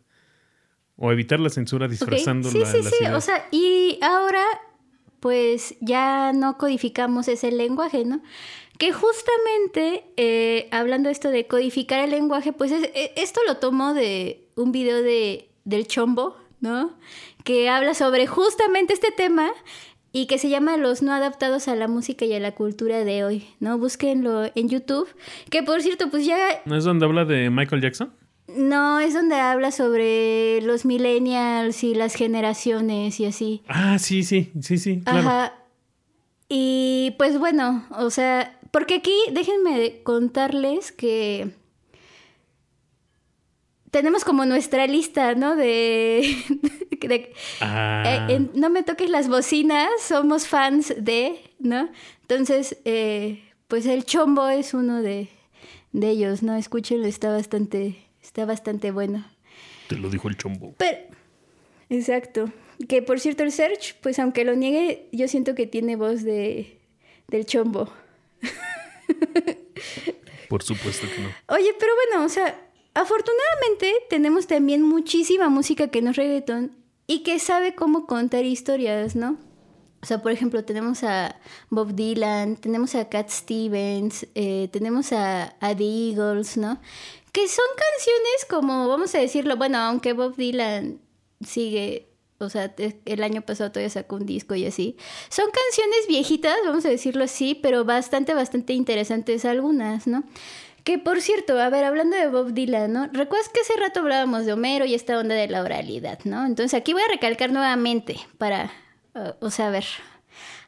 O 0.96 1.10
evitar 1.10 1.40
la 1.40 1.48
censura 1.48 1.88
disfrazando 1.88 2.50
Sí, 2.50 2.58
la, 2.58 2.66
sí, 2.66 2.82
sí. 2.82 2.94
ideas. 3.00 3.14
O 3.16 3.20
sea, 3.22 3.48
y 3.50 3.98
ahora, 4.02 4.44
pues 5.20 5.74
ya 5.80 6.32
no 6.34 6.58
codificamos 6.58 7.28
ese 7.28 7.50
lenguaje, 7.50 8.04
¿no? 8.04 8.22
Que 8.80 8.92
justamente, 8.94 10.04
eh, 10.16 10.66
hablando 10.70 11.10
esto 11.10 11.28
de 11.30 11.46
codificar 11.46 12.00
el 12.02 12.12
lenguaje, 12.12 12.54
pues 12.54 12.72
es- 12.72 12.90
e- 12.94 13.12
esto 13.16 13.40
lo 13.46 13.58
tomo 13.58 13.92
de 13.92 14.48
un 14.56 14.72
video 14.72 15.02
de, 15.02 15.50
del 15.64 15.86
Chombo, 15.86 16.34
¿no? 16.60 16.94
Que 17.44 17.68
habla 17.68 17.92
sobre 17.92 18.26
justamente 18.26 18.94
este 18.94 19.12
tema 19.12 19.50
y 20.12 20.24
que 20.26 20.38
se 20.38 20.48
llama 20.48 20.78
Los 20.78 21.02
no 21.02 21.12
adaptados 21.12 21.68
a 21.68 21.76
la 21.76 21.88
música 21.88 22.24
y 22.24 22.32
a 22.32 22.40
la 22.40 22.52
cultura 22.54 23.04
de 23.04 23.22
hoy, 23.22 23.46
¿no? 23.60 23.76
Búsquenlo 23.76 24.50
en 24.54 24.68
YouTube. 24.70 25.08
Que 25.50 25.62
por 25.62 25.82
cierto, 25.82 26.08
pues 26.10 26.24
ya 26.24 26.38
¿No 26.64 26.74
es 26.74 26.84
donde 26.84 27.04
habla 27.04 27.26
de 27.26 27.50
Michael 27.50 27.82
Jackson? 27.82 28.14
no, 28.48 28.98
es 28.98 29.12
donde 29.12 29.36
habla 29.36 29.72
sobre 29.72 30.62
los 30.62 30.84
millennials 30.86 31.84
y 31.84 31.94
las 31.94 32.14
generaciones 32.14 33.20
y 33.20 33.26
así. 33.26 33.62
Ah, 33.68 33.98
sí, 33.98 34.24
sí, 34.24 34.50
sí, 34.62 34.78
sí, 34.78 35.02
claro. 35.02 35.18
Ajá. 35.20 35.54
Y 36.48 37.14
pues 37.16 37.38
bueno, 37.38 37.84
o 37.96 38.10
sea, 38.10 38.58
porque 38.70 38.94
aquí 38.96 39.14
déjenme 39.32 40.02
contarles 40.02 40.92
que 40.92 41.50
tenemos 43.90 44.24
como 44.24 44.44
nuestra 44.46 44.86
lista, 44.86 45.34
¿no? 45.34 45.56
De... 45.56 46.36
de- 46.90 47.32
Ah, 47.60 48.26
eh, 48.28 48.34
en 48.34 48.50
no 48.54 48.70
me 48.70 48.82
toques 48.82 49.10
las 49.10 49.28
bocinas, 49.28 49.88
somos 50.00 50.46
fans 50.46 50.94
de, 50.96 51.40
¿no? 51.58 51.88
Entonces, 52.22 52.76
eh, 52.84 53.42
pues 53.68 53.86
el 53.86 54.04
chombo 54.04 54.48
es 54.48 54.74
uno 54.74 55.02
de, 55.02 55.28
de 55.92 56.08
ellos, 56.10 56.42
¿no? 56.42 56.54
Escúchenlo, 56.56 57.06
está 57.06 57.32
bastante, 57.32 57.96
está 58.22 58.44
bastante 58.44 58.90
bueno. 58.92 59.26
te 59.88 59.96
lo 59.96 60.08
dijo 60.10 60.28
el 60.28 60.36
chombo. 60.36 60.74
Pero, 60.78 60.98
exacto. 61.88 62.52
Que 62.88 63.02
por 63.02 63.18
cierto, 63.20 63.42
el 63.42 63.52
Search, 63.52 63.96
pues 64.00 64.18
aunque 64.18 64.44
lo 64.44 64.54
niegue, 64.54 65.08
yo 65.12 65.26
siento 65.28 65.54
que 65.54 65.66
tiene 65.66 65.96
voz 65.96 66.22
de, 66.22 66.78
del 67.28 67.44
chombo. 67.44 67.92
Por 70.48 70.62
supuesto 70.62 71.06
que 71.14 71.22
no. 71.22 71.28
Oye, 71.48 71.74
pero 71.78 71.92
bueno, 71.94 72.24
o 72.24 72.28
sea, 72.28 72.60
afortunadamente 72.94 73.94
tenemos 74.08 74.46
también 74.46 74.82
muchísima 74.82 75.48
música 75.48 75.88
que 75.88 76.02
no 76.02 76.10
es 76.10 76.16
reggaetón 76.16 76.76
y 77.06 77.22
que 77.22 77.38
sabe 77.38 77.74
cómo 77.74 78.06
contar 78.06 78.44
historias, 78.44 79.16
¿no? 79.16 79.38
O 80.02 80.06
sea, 80.06 80.22
por 80.22 80.32
ejemplo, 80.32 80.64
tenemos 80.64 81.04
a 81.04 81.36
Bob 81.68 81.94
Dylan, 81.94 82.56
tenemos 82.56 82.94
a 82.94 83.08
Cat 83.08 83.28
Stevens, 83.28 84.26
eh, 84.34 84.68
tenemos 84.72 85.12
a, 85.12 85.54
a 85.60 85.76
The 85.76 85.84
Eagles, 85.84 86.56
¿no? 86.56 86.80
Que 87.32 87.46
son 87.48 87.66
canciones 87.76 88.46
como, 88.48 88.88
vamos 88.88 89.14
a 89.14 89.18
decirlo, 89.18 89.56
bueno, 89.56 89.78
aunque 89.78 90.14
Bob 90.14 90.36
Dylan 90.36 91.00
sigue, 91.44 92.09
o 92.40 92.48
sea, 92.48 92.74
el 93.04 93.22
año 93.22 93.42
pasado 93.42 93.70
todavía 93.70 93.90
sacó 93.90 94.16
un 94.16 94.26
disco 94.26 94.54
y 94.54 94.64
así. 94.66 94.96
Son 95.28 95.46
canciones 95.46 96.06
viejitas, 96.08 96.56
vamos 96.64 96.84
a 96.86 96.88
decirlo 96.88 97.24
así, 97.24 97.54
pero 97.54 97.84
bastante, 97.84 98.32
bastante 98.32 98.72
interesantes 98.72 99.44
algunas, 99.44 100.06
¿no? 100.06 100.24
Que 100.84 100.98
por 100.98 101.20
cierto, 101.20 101.60
a 101.60 101.68
ver, 101.68 101.84
hablando 101.84 102.16
de 102.16 102.28
Bob 102.28 102.52
Dylan, 102.52 102.92
¿no? 102.92 103.06
¿Recuerdas 103.12 103.50
que 103.50 103.60
hace 103.60 103.76
rato 103.76 104.00
hablábamos 104.00 104.46
de 104.46 104.54
Homero 104.54 104.86
y 104.86 104.94
esta 104.94 105.18
onda 105.18 105.34
de 105.34 105.48
la 105.48 105.62
oralidad, 105.62 106.18
¿no? 106.24 106.46
Entonces 106.46 106.72
aquí 106.72 106.94
voy 106.94 107.02
a 107.02 107.08
recalcar 107.08 107.52
nuevamente 107.52 108.16
para, 108.38 108.72
uh, 109.14 109.44
o 109.44 109.50
sea, 109.50 109.68
ver. 109.68 109.84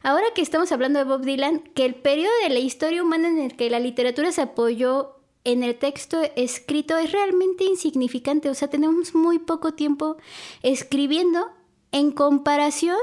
Ahora 0.03 0.25
que 0.35 0.41
estamos 0.43 0.71
hablando 0.71 0.99
de 0.99 1.05
Bob 1.05 1.21
Dylan, 1.21 1.59
que 1.73 1.85
el 1.85 1.95
periodo 1.95 2.33
de 2.43 2.49
la 2.49 2.59
historia 2.59 3.01
humana 3.01 3.29
en 3.29 3.39
el 3.39 3.55
que 3.55 3.71
la 3.71 3.79
literatura 3.79 4.31
se 4.31 4.41
apoyó 4.41 5.15
en 5.45 5.63
el 5.63 5.75
texto 5.75 6.21
escrito 6.35 6.97
es 6.97 7.11
realmente 7.11 7.63
insignificante. 7.63 8.49
O 8.49 8.53
sea, 8.53 8.69
tenemos 8.69 9.15
muy 9.15 9.39
poco 9.39 9.73
tiempo 9.73 10.17
escribiendo 10.61 11.51
en 11.93 12.11
comparación 12.11 12.97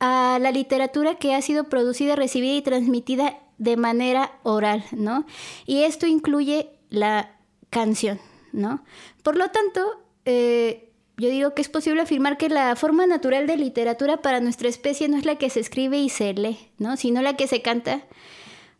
a 0.00 0.38
la 0.40 0.50
literatura 0.50 1.14
que 1.14 1.34
ha 1.34 1.40
sido 1.40 1.64
producida, 1.64 2.16
recibida 2.16 2.54
y 2.54 2.60
transmitida 2.62 3.38
de 3.56 3.76
manera 3.76 4.32
oral, 4.42 4.84
¿no? 4.92 5.24
Y 5.64 5.84
esto 5.84 6.06
incluye 6.06 6.70
la 6.90 7.38
canción, 7.70 8.20
¿no? 8.52 8.84
Por 9.22 9.36
lo 9.36 9.48
tanto, 9.48 10.02
eh, 10.24 10.92
yo 11.16 11.28
digo 11.28 11.54
que 11.54 11.62
es 11.62 11.68
posible 11.68 12.02
afirmar 12.02 12.36
que 12.36 12.48
la 12.48 12.74
forma 12.74 13.06
natural 13.06 13.46
de 13.46 13.56
literatura 13.56 14.20
para 14.20 14.40
nuestra 14.40 14.68
especie 14.68 15.08
no 15.08 15.16
es 15.16 15.24
la 15.24 15.36
que 15.36 15.48
se 15.48 15.60
escribe 15.60 15.96
y 15.98 16.08
se 16.08 16.34
lee, 16.34 16.58
¿no? 16.78 16.96
Sino 16.96 17.22
la 17.22 17.36
que 17.36 17.46
se 17.46 17.62
canta 17.62 18.02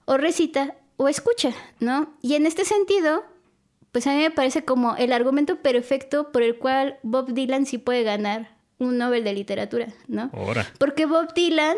o 0.07 0.17
recita 0.17 0.75
o 0.97 1.07
escucha, 1.07 1.53
¿no? 1.79 2.13
Y 2.21 2.35
en 2.35 2.47
este 2.47 2.65
sentido, 2.65 3.23
pues 3.93 4.09
a 4.09 4.11
mí 4.11 4.19
me 4.19 4.33
parece 4.33 4.65
como 4.65 4.97
el 4.97 5.13
argumento 5.13 5.63
perfecto 5.63 6.33
por 6.33 6.43
el 6.43 6.59
cual 6.59 6.99
Bob 7.05 7.33
Dylan 7.33 7.65
sí 7.65 7.79
puede 7.79 8.03
ganar 8.03 8.54
un 8.79 8.99
Nobel 8.99 9.25
de 9.25 9.33
literatura, 9.33 9.89
¿no? 10.09 10.31
Ahora. 10.33 10.67
Porque 10.79 11.07
Bob 11.07 11.33
Dylan 11.35 11.77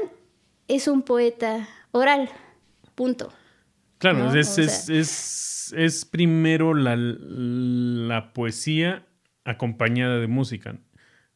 es 0.68 0.88
un 0.88 1.02
poeta 1.02 1.68
oral, 1.92 2.28
punto. 2.94 3.32
Claro, 3.98 4.18
¿no? 4.18 4.34
es, 4.34 4.58
O 4.58 4.60
es, 4.62 4.72
sea- 4.84 4.96
es, 4.96 5.74
es 5.76 6.04
primero 6.04 6.74
la, 6.74 6.96
la 6.96 8.32
poesía 8.32 9.06
acompañada 9.44 10.18
de 10.18 10.26
música, 10.26 10.76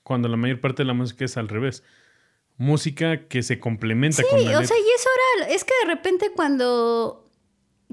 cuando 0.03 0.29
la 0.29 0.37
mayor 0.37 0.61
parte 0.61 0.83
de 0.83 0.87
la 0.87 0.95
música 0.95 1.25
es 1.25 1.37
al 1.37 1.49
revés. 1.49 1.83
Música 2.57 3.27
que 3.29 3.43
se 3.43 3.59
complementa 3.59 4.19
Sí, 4.19 4.25
con 4.29 4.39
la 4.45 4.51
o 4.59 4.61
letra. 4.61 4.67
sea, 4.67 4.77
y 4.77 4.81
es 4.95 5.07
oral. 5.43 5.53
Es 5.55 5.65
que 5.65 5.73
de 5.85 5.95
repente 5.95 6.31
cuando, 6.37 7.31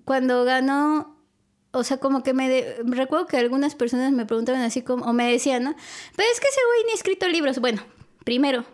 cuando 0.03 0.43
ganó 0.43 1.16
o 1.71 1.83
sea, 1.83 1.97
como 1.97 2.23
que 2.23 2.33
me... 2.33 2.49
de- 2.49 2.77
recuerdo 2.85 3.27
que 3.27 3.37
algunas 3.37 3.75
personas 3.75 4.11
me 4.11 4.25
preguntaban 4.25 4.61
así 4.61 4.81
como, 4.81 5.05
o 5.05 5.13
me 5.13 5.31
decían, 5.31 5.63
¿no? 5.63 5.75
Pero 6.15 6.29
es 6.31 6.39
que 6.39 6.47
ese 6.47 6.59
güey 6.67 6.85
ni 6.85 6.91
ha 6.91 6.95
escrito 6.95 7.27
libros. 7.27 7.59
Bueno, 7.59 7.83
primero, 8.23 8.65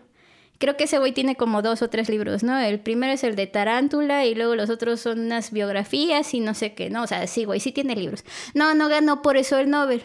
creo 0.58 0.76
que 0.76 0.84
ese 0.84 0.98
güey 0.98 1.12
tiene 1.12 1.36
como 1.36 1.60
dos 1.62 1.82
o 1.82 1.90
tres 1.90 2.08
libros, 2.08 2.42
¿no? 2.42 2.58
El 2.58 2.80
primero 2.80 3.12
es 3.12 3.24
el 3.24 3.36
de 3.36 3.46
Tarántula 3.46 4.24
y 4.24 4.34
luego 4.34 4.54
los 4.54 4.70
otros 4.70 5.00
son 5.00 5.20
unas 5.20 5.50
biografías 5.50 6.32
y 6.34 6.40
no 6.40 6.54
sé 6.54 6.74
qué, 6.74 6.90
¿no? 6.90 7.02
O 7.02 7.06
sea, 7.06 7.26
sí, 7.26 7.44
güey, 7.44 7.60
sí 7.60 7.72
tiene 7.72 7.96
libros. 7.96 8.24
No, 8.54 8.74
no 8.74 8.88
ganó 8.88 9.20
por 9.22 9.36
eso 9.36 9.58
el 9.58 9.70
Nobel. 9.70 10.02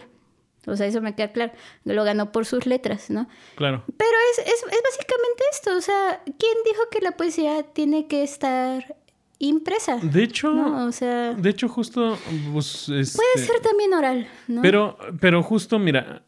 O 0.68 0.76
sea, 0.76 0.88
eso 0.88 1.00
me 1.02 1.16
queda 1.16 1.30
claro. 1.32 1.54
Lo 1.86 2.04
ganó 2.04 2.32
por 2.32 2.46
sus 2.46 2.66
letras, 2.66 3.10
¿no? 3.10 3.28
Claro. 3.56 3.84
Pero 3.98 4.12
es, 4.34 4.40
es, 4.40 4.54
es 4.54 4.64
básicamente 4.84 5.44
esto. 5.52 5.76
O 5.78 5.82
sea, 5.82 6.22
¿quién 6.26 6.54
dijo 6.66 6.82
que 6.92 7.00
la 7.00 7.12
poesía 7.12 7.64
tiene 7.64 8.08
que 8.08 8.24
estar 8.24 8.96
impresa? 9.40 9.98
De 9.98 10.24
hecho, 10.24 10.52
No, 10.54 10.86
o 10.86 10.92
sea, 10.92 11.34
de 11.34 11.50
hecho, 11.50 11.68
justo. 11.68 12.18
pues, 12.54 12.90
este, 12.90 13.18
puede 13.18 13.48
ser 13.48 13.60
también 13.62 13.94
oral, 13.94 14.28
¿no? 14.48 14.62
Pero, 14.62 14.98
pero 15.20 15.42
justo, 15.42 15.80
mira, 15.80 16.24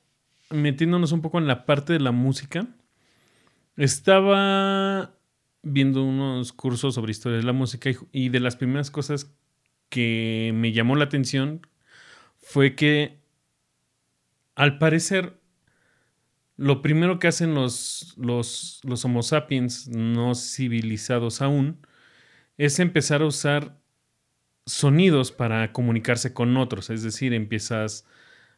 metiéndonos 0.50 1.12
un 1.12 1.22
poco 1.22 1.38
en 1.38 1.48
la 1.48 1.66
parte 1.66 1.94
de 1.94 2.00
la 2.00 2.12
música, 2.12 2.68
estaba 3.78 5.14
viendo 5.64 6.04
unos 6.04 6.54
cursos 6.54 6.96
sobre 6.96 7.12
historia 7.12 7.38
de 7.38 7.44
la 7.44 7.54
música 7.54 7.90
y, 7.90 7.96
y 8.12 8.30
de 8.30 8.40
las 8.40 8.56
primeras 8.56 8.90
cosas 8.92 9.32
que 9.90 10.52
me 10.56 10.72
llamó 10.72 10.96
la 10.96 11.04
atención 11.06 11.68
fue 12.40 12.76
que, 12.76 13.20
al 14.56 14.78
parecer, 14.78 15.40
lo 16.58 16.82
primero 16.82 17.20
que 17.20 17.28
hacen 17.28 17.54
los, 17.54 18.14
los, 18.18 18.80
los 18.84 19.04
Homo 19.06 19.24
sapiens 19.24 19.88
no 19.88 20.36
civilizados 20.36 21.42
aún 21.42 21.86
es 22.58 22.80
empezar 22.80 23.22
a 23.22 23.26
usar 23.26 23.78
sonidos 24.66 25.32
para 25.32 25.72
comunicarse 25.74 26.34
con 26.34 26.58
otros. 26.58 26.90
Es 26.90 27.04
decir, 27.04 27.34
empiezas 27.34 28.06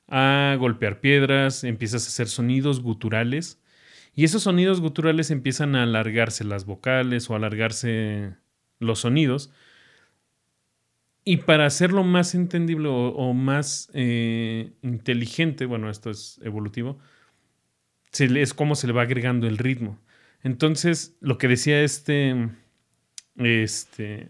a 0.07 0.55
golpear 0.59 0.99
piedras, 0.99 1.63
empiezas 1.63 2.05
a 2.05 2.07
hacer 2.07 2.27
sonidos 2.27 2.81
guturales 2.81 3.59
y 4.15 4.25
esos 4.25 4.43
sonidos 4.43 4.79
guturales 4.81 5.31
empiezan 5.31 5.75
a 5.75 5.83
alargarse 5.83 6.43
las 6.43 6.65
vocales 6.65 7.29
o 7.29 7.35
alargarse 7.35 8.35
los 8.79 8.99
sonidos. 8.99 9.51
Y 11.25 11.37
para 11.37 11.65
hacerlo 11.65 12.03
más 12.03 12.35
entendible 12.35 12.89
o, 12.89 13.33
más 13.33 13.89
eh, 13.93 14.73
inteligente, 14.81 15.65
bueno, 15.65 15.89
esto 15.89 16.09
es 16.09 16.39
evolutivo, 16.43 16.99
es 18.11 18.53
como 18.53 18.75
se 18.75 18.87
le 18.87 18.93
va 18.93 19.03
agregando 19.03 19.47
el 19.47 19.57
ritmo. 19.57 19.97
Entonces, 20.43 21.15
lo 21.21 21.37
que 21.37 21.47
decía 21.47 21.81
este, 21.81 22.49
este, 23.35 24.27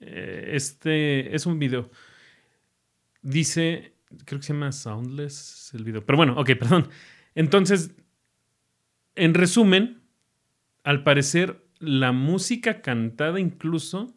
eh, 0.00 0.50
este, 0.52 1.34
es 1.34 1.46
un 1.46 1.58
video. 1.58 1.90
Dice, 3.22 3.94
creo 4.24 4.40
que 4.40 4.46
se 4.46 4.52
llama 4.52 4.72
Soundless 4.72 5.72
el 5.74 5.84
video. 5.84 6.04
Pero 6.04 6.16
bueno, 6.16 6.34
ok, 6.38 6.50
perdón. 6.58 6.88
Entonces, 7.34 7.90
en 9.14 9.34
resumen, 9.34 10.02
al 10.84 11.02
parecer, 11.02 11.64
la 11.78 12.12
música 12.12 12.80
cantada 12.80 13.40
incluso 13.40 14.14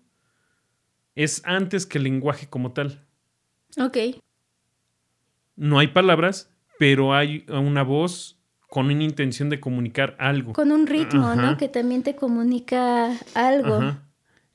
es 1.15 1.41
antes 1.45 1.85
que 1.85 1.97
el 1.97 2.05
lenguaje 2.05 2.47
como 2.47 2.71
tal. 2.71 3.05
Ok. 3.77 3.97
No 5.55 5.79
hay 5.79 5.87
palabras, 5.87 6.49
pero 6.77 7.13
hay 7.13 7.45
una 7.49 7.83
voz 7.83 8.39
con 8.69 8.85
una 8.85 9.03
intención 9.03 9.49
de 9.49 9.59
comunicar 9.59 10.15
algo. 10.19 10.53
Con 10.53 10.71
un 10.71 10.87
ritmo, 10.87 11.27
Ajá. 11.27 11.41
¿no? 11.41 11.57
Que 11.57 11.67
también 11.67 12.03
te 12.03 12.15
comunica 12.15 13.11
algo. 13.33 13.75
Ajá. 13.75 14.08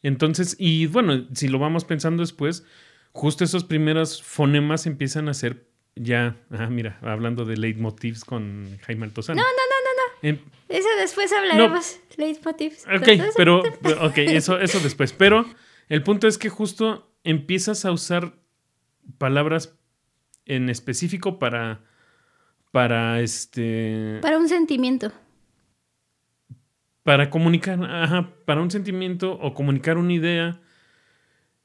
Entonces, 0.05 0.55
y 0.59 0.87
bueno, 0.87 1.27
si 1.33 1.49
lo 1.49 1.59
vamos 1.59 1.87
pensando 1.87 2.23
después, 2.23 2.63
justo 3.13 3.43
esos 3.43 3.65
primeros 3.65 4.23
fonemas 4.23 4.87
empiezan 4.87 5.31
a 5.31 5.35
ser 5.35 5.67
ya, 5.97 6.37
ah, 6.51 6.67
mira, 6.67 6.99
hablando 7.01 7.47
de 7.47 7.57
leitmotivs 7.57 8.25
con 8.25 8.79
Jaime 8.83 9.07
Altozano. 9.07 9.41
No, 9.41 9.49
no, 9.49 9.49
no, 9.49 9.77
no, 9.85 9.97
no. 9.97 10.29
Em, 10.29 10.39
Eso 10.69 10.89
después 11.01 11.33
hablaremos. 11.33 11.99
Leitmotivs. 12.19 12.85
ok, 12.85 13.33
pero, 13.35 13.63
ok, 14.03 14.19
eso, 14.19 14.59
eso 14.59 14.79
después. 14.81 15.15
Pero 15.15 15.47
el 15.89 16.03
punto 16.03 16.29
es 16.29 16.37
que 16.37 16.51
justo 16.51 17.11
empiezas 17.25 17.87
a 17.87 17.93
usar 17.93 18.35
palabras 19.17 19.75
en 20.45 20.69
específico 20.69 21.39
para, 21.39 21.81
para 22.73 23.21
este, 23.21 24.19
Para 24.21 24.37
un 24.37 24.51
sentimiento. 24.51 25.13
Para 27.05 27.31
comunicar, 27.31 27.79
ajá, 27.85 28.31
para 28.45 28.61
un 28.63 28.71
sentimiento 28.71 29.39
o 29.41 29.55
comunicar 29.55 29.97
una 29.99 30.13
idea. 30.13 30.61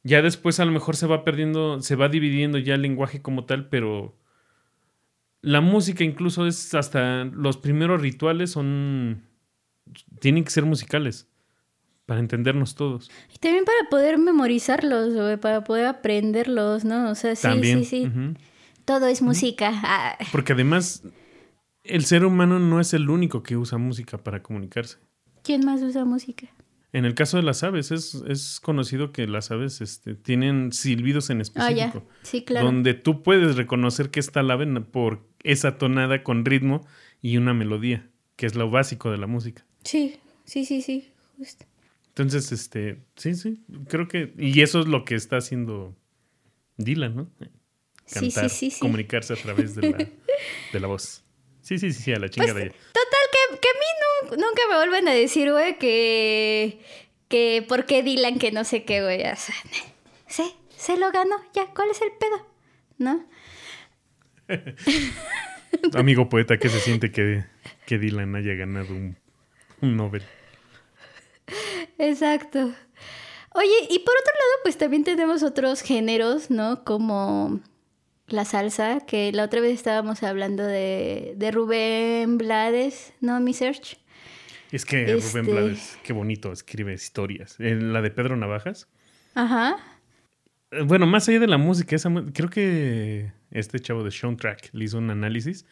Ya 0.03 0.21
después 0.21 0.59
a 0.59 0.65
lo 0.65 0.71
mejor 0.71 0.95
se 0.95 1.07
va 1.07 1.23
perdiendo, 1.23 1.81
se 1.81 1.95
va 1.95 2.07
dividiendo 2.09 2.57
ya 2.57 2.75
el 2.75 2.81
lenguaje 2.81 3.21
como 3.21 3.45
tal, 3.45 3.67
pero 3.69 4.15
la 5.41 5.61
música 5.61 6.03
incluso 6.03 6.45
es 6.45 6.73
hasta 6.75 7.23
los 7.25 7.57
primeros 7.57 8.01
rituales 8.01 8.51
son 8.51 9.23
tienen 10.19 10.43
que 10.43 10.51
ser 10.51 10.65
musicales 10.65 11.27
para 12.05 12.19
entendernos 12.19 12.75
todos. 12.75 13.09
Y 13.33 13.37
también 13.37 13.65
para 13.65 13.89
poder 13.89 14.17
memorizarlos, 14.17 15.13
güey, 15.13 15.37
para 15.37 15.63
poder 15.63 15.85
aprenderlos, 15.85 16.83
¿no? 16.83 17.09
O 17.11 17.15
sea, 17.15 17.35
sí, 17.35 17.43
También. 17.43 17.85
sí, 17.85 18.05
sí. 18.05 18.11
Todo 18.83 19.07
es 19.07 19.21
música. 19.21 19.71
Ah, 19.83 20.17
Porque 20.31 20.53
además 20.53 21.03
el 21.83 22.05
ser 22.05 22.25
humano 22.25 22.59
no 22.59 22.79
es 22.79 22.93
el 22.93 23.09
único 23.09 23.43
que 23.43 23.57
usa 23.57 23.77
música 23.77 24.17
para 24.17 24.41
comunicarse. 24.41 24.97
¿Quién 25.43 25.65
más 25.65 25.81
usa 25.81 26.05
música? 26.05 26.47
En 26.91 27.05
el 27.05 27.13
caso 27.13 27.37
de 27.37 27.43
las 27.43 27.61
aves, 27.63 27.91
es, 27.91 28.15
es 28.27 28.59
conocido 28.59 29.11
que 29.11 29.27
las 29.27 29.51
aves 29.51 29.79
este, 29.81 30.15
tienen 30.15 30.71
silbidos 30.71 31.29
en 31.29 31.37
Ah, 31.37 31.41
específico. 31.43 32.07
Sí, 32.23 32.43
claro. 32.43 32.65
donde 32.65 32.95
tú 32.95 33.21
puedes 33.21 33.55
reconocer 33.55 34.09
que 34.09 34.19
está 34.19 34.41
la 34.41 34.55
ave 34.55 34.65
por 34.81 35.23
esa 35.43 35.77
tonada 35.77 36.23
con 36.23 36.45
ritmo 36.45 36.85
y 37.21 37.37
una 37.37 37.53
melodía, 37.53 38.09
que 38.35 38.47
es 38.47 38.55
lo 38.55 38.71
básico 38.71 39.11
de 39.11 39.17
la 39.17 39.27
música. 39.27 39.65
Sí, 39.83 40.17
sí, 40.45 40.65
sí, 40.65 40.81
sí. 40.81 41.09
justo. 41.37 41.65
Entonces, 42.07 42.51
este, 42.51 42.99
sí, 43.15 43.35
sí, 43.35 43.63
creo 43.87 44.07
que, 44.07 44.33
y 44.37 44.61
eso 44.61 44.79
es 44.81 44.87
lo 44.87 45.05
que 45.05 45.13
está 45.15 45.37
haciendo 45.37 45.95
Dylan, 46.77 47.15
¿no? 47.15 47.29
Cantar, 48.11 48.49
sí, 48.49 48.71
sí, 48.71 48.71
sí. 48.71 48.79
comunicarse 48.79 49.33
a 49.33 49.35
través 49.35 49.75
de 49.75 49.91
la, 49.91 49.97
de 50.73 50.79
la 50.79 50.87
voz. 50.87 51.23
Sí, 51.61 51.77
sí, 51.77 51.93
sí, 51.93 52.01
sí, 52.01 52.11
a 52.13 52.17
la 52.19 52.29
chingada 52.29 52.53
Pues. 52.59 52.71
Total, 52.71 53.25
que, 53.31 53.59
que 53.59 53.67
a 53.69 53.73
mí 53.73 53.85
nu- 54.01 54.18
nunca 54.31 54.61
me 54.69 54.75
vuelven 54.75 55.07
a 55.07 55.13
decir, 55.13 55.51
güey, 55.51 55.77
que. 55.77 56.79
que 57.27 57.65
por 57.67 57.85
qué 57.85 58.03
Dylan, 58.03 58.39
que 58.39 58.51
no 58.51 58.63
sé 58.63 58.83
qué, 58.83 59.01
güey. 59.01 59.21
O 59.21 59.35
sea, 59.35 59.55
sí, 60.27 60.55
se 60.75 60.97
lo 60.97 61.11
ganó, 61.11 61.35
ya, 61.53 61.67
¿cuál 61.73 61.89
es 61.91 62.01
el 62.01 62.11
pedo? 62.11 62.47
¿No? 62.97 63.25
Amigo 65.93 66.29
poeta, 66.29 66.57
¿qué 66.57 66.69
se 66.69 66.79
siente 66.79 67.11
que, 67.11 67.45
que 67.85 67.99
Dylan 67.99 68.35
haya 68.35 68.53
ganado 68.53 68.93
un, 68.93 69.17
un 69.81 69.95
Nobel? 69.97 70.23
Exacto. 71.97 72.73
Oye, 73.53 73.87
y 73.89 73.99
por 73.99 74.15
otro 74.15 74.33
lado, 74.33 74.59
pues 74.63 74.77
también 74.77 75.03
tenemos 75.03 75.43
otros 75.43 75.81
géneros, 75.81 76.49
¿no? 76.49 76.83
Como 76.83 77.59
la 78.27 78.45
salsa, 78.45 78.99
que 79.01 79.31
la 79.31 79.43
otra 79.43 79.59
vez 79.59 79.73
estábamos 79.73 80.23
hablando 80.23 80.63
de, 80.63 81.33
de 81.35 81.51
Rubén 81.51 82.37
Blades, 82.37 83.13
¿no, 83.21 83.39
mi 83.39 83.53
Search? 83.53 83.97
Es 84.71 84.85
que 84.85 85.11
Este- 85.15 85.39
Rubén 85.39 85.51
Blades, 85.51 85.97
qué 86.03 86.13
bonito 86.13 86.51
escribe 86.51 86.93
historias. 86.93 87.55
La 87.59 88.01
de 88.01 88.11
Pedro 88.11 88.35
Navajas. 88.37 88.87
Ajá. 89.35 89.77
Eh, 90.71 90.83
Bueno, 90.83 91.07
más 91.07 91.27
allá 91.27 91.39
de 91.39 91.47
la 91.47 91.57
música, 91.57 91.95
esa 91.95 92.11
creo 92.33 92.49
que 92.49 93.31
este 93.51 93.79
chavo 93.79 94.03
de 94.03 94.11
Sean 94.11 94.37
Track 94.37 94.69
le 94.73 94.85
hizo 94.85 94.97
un 94.99 95.09
análisis 95.09 95.65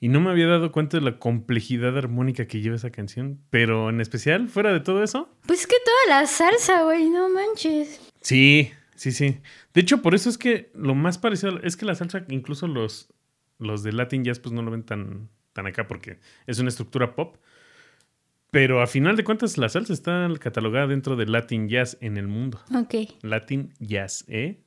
y 0.00 0.08
no 0.08 0.20
me 0.20 0.30
había 0.30 0.48
dado 0.48 0.72
cuenta 0.72 0.96
de 0.98 1.04
la 1.04 1.18
complejidad 1.18 1.96
armónica 1.96 2.46
que 2.46 2.60
lleva 2.60 2.74
esa 2.76 2.90
canción, 2.90 3.40
pero 3.50 3.88
en 3.90 4.00
especial, 4.00 4.48
fuera 4.48 4.72
de 4.72 4.80
todo 4.80 5.02
eso. 5.04 5.28
Pues 5.46 5.60
es 5.60 5.66
que 5.68 5.76
toda 5.84 6.20
la 6.20 6.26
salsa, 6.26 6.82
güey, 6.82 7.08
no 7.10 7.28
manches. 7.30 8.00
Sí, 8.20 8.72
sí, 8.96 9.12
sí. 9.12 9.38
De 9.72 9.80
hecho, 9.80 10.02
por 10.02 10.14
eso 10.16 10.28
es 10.28 10.36
que 10.38 10.70
lo 10.74 10.94
más 10.96 11.18
parecido 11.18 11.60
es 11.62 11.76
que 11.76 11.86
la 11.86 11.94
salsa, 11.94 12.24
incluso 12.28 12.66
los, 12.66 13.12
los 13.60 13.84
de 13.84 13.92
Latin 13.92 14.24
Jazz, 14.24 14.40
pues 14.40 14.52
no 14.52 14.62
lo 14.62 14.72
ven 14.72 14.82
tan, 14.82 15.28
tan 15.52 15.66
acá 15.68 15.86
porque 15.86 16.18
es 16.48 16.58
una 16.58 16.68
estructura 16.70 17.14
pop. 17.14 17.36
Pero 18.54 18.80
a 18.80 18.86
final 18.86 19.16
de 19.16 19.24
cuentas, 19.24 19.58
la 19.58 19.68
salsa 19.68 19.92
está 19.92 20.28
catalogada 20.38 20.86
dentro 20.86 21.16
de 21.16 21.26
Latin 21.26 21.68
Jazz 21.68 21.98
en 22.00 22.16
el 22.16 22.28
mundo. 22.28 22.60
Ok. 22.72 22.94
Latin 23.22 23.74
Jazz, 23.80 24.24
¿eh? 24.28 24.60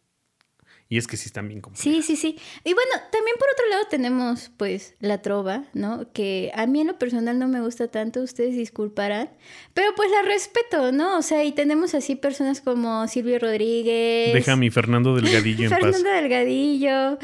Y 0.90 0.98
es 0.98 1.08
que 1.08 1.16
sí 1.16 1.28
están 1.28 1.48
bien 1.48 1.62
complejas. 1.62 1.84
Sí, 1.84 2.02
sí, 2.02 2.18
sí. 2.18 2.38
Y 2.66 2.74
bueno, 2.74 2.92
también 3.14 3.38
por 3.40 3.48
otro 3.50 3.70
lado 3.70 3.84
tenemos 3.90 4.52
pues 4.58 4.94
la 5.00 5.22
trova, 5.22 5.64
¿no? 5.74 6.12
Que 6.12 6.52
a 6.54 6.68
mí 6.68 6.82
en 6.82 6.88
lo 6.88 7.00
personal 7.00 7.40
no 7.40 7.48
me 7.48 7.62
gusta 7.62 7.88
tanto, 7.88 8.22
ustedes 8.22 8.58
disculparán, 8.58 9.30
pero 9.74 9.96
pues 9.96 10.12
la 10.12 10.22
respeto, 10.22 10.92
¿no? 10.92 11.18
O 11.18 11.22
sea, 11.22 11.46
y 11.46 11.54
tenemos 11.54 11.94
así 11.94 12.18
personas 12.18 12.60
como 12.60 13.08
Silvio 13.08 13.40
Rodríguez, 13.40 14.34
Deja 14.34 14.52
a 14.52 14.58
mi 14.58 14.70
Fernando 14.70 15.16
Delgadillo 15.20 15.64
en 15.64 15.70
paz. 15.70 15.80
Fernando 15.80 16.10
Delgadillo, 16.10 17.20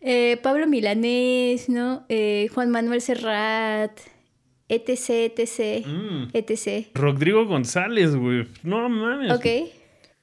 eh, 0.00 0.38
Pablo 0.42 0.66
Milanés, 0.66 1.68
¿no? 1.68 2.04
Eh, 2.08 2.48
Juan 2.52 2.70
Manuel 2.70 3.00
Serrat, 3.00 3.92
etc, 4.70 5.32
etc, 5.36 5.86
Mm. 5.86 6.28
etc. 6.32 6.88
Rodrigo 6.94 7.44
González, 7.46 8.14
güey. 8.16 8.46
No 8.62 8.88
mames. 8.88 9.32
Ok. 9.32 9.46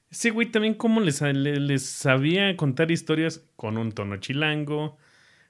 Ese 0.09 0.29
güey 0.31 0.49
también 0.49 0.73
cómo 0.73 1.01
les, 1.01 1.21
les 1.21 1.85
sabía 1.85 2.55
contar 2.55 2.89
historias 2.91 3.43
con 3.57 3.77
un 3.77 3.91
tono 3.91 4.17
chilango, 4.17 4.97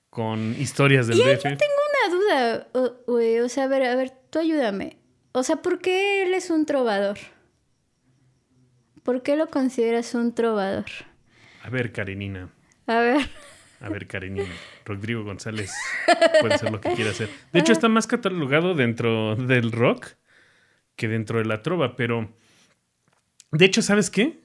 con 0.09 0.55
historias 0.59 1.07
del 1.07 1.19
y 1.19 1.21
DF. 1.21 1.43
Yo 1.43 1.57
tengo 1.57 1.73
una 1.89 2.15
duda, 2.15 2.67
güey. 3.05 3.39
O 3.39 3.49
sea, 3.49 3.65
a 3.65 3.67
ver, 3.67 3.83
a 3.83 3.95
ver, 3.95 4.11
tú 4.31 4.39
ayúdame. 4.39 4.97
O 5.33 5.43
sea, 5.43 5.57
¿por 5.61 5.79
qué 5.79 6.23
él 6.23 6.33
es 6.33 6.49
un 6.49 6.65
trovador? 6.65 7.17
¿Por 9.03 9.21
qué 9.21 9.35
lo 9.35 9.47
consideras 9.47 10.15
un 10.15 10.33
trovador? 10.33 10.85
A 11.63 11.69
ver, 11.69 11.91
Karenina. 11.91 12.49
A 12.87 12.99
ver. 12.99 13.21
A 13.79 13.89
ver, 13.89 14.07
Karenina. 14.07 14.53
Rodrigo 14.85 15.23
González 15.23 15.71
puede 16.41 16.55
hacer 16.55 16.71
lo 16.71 16.81
que 16.81 16.93
quiera 16.93 17.11
hacer. 17.11 17.29
De 17.53 17.59
hecho, 17.59 17.71
está 17.71 17.89
más 17.89 18.07
catalogado 18.07 18.73
dentro 18.73 19.35
del 19.35 19.71
rock 19.71 20.07
que 20.95 21.07
dentro 21.07 21.39
de 21.39 21.45
la 21.45 21.61
trova, 21.61 21.95
pero. 21.95 22.33
De 23.51 23.65
hecho, 23.65 23.81
¿sabes 23.81 24.09
qué? 24.09 24.39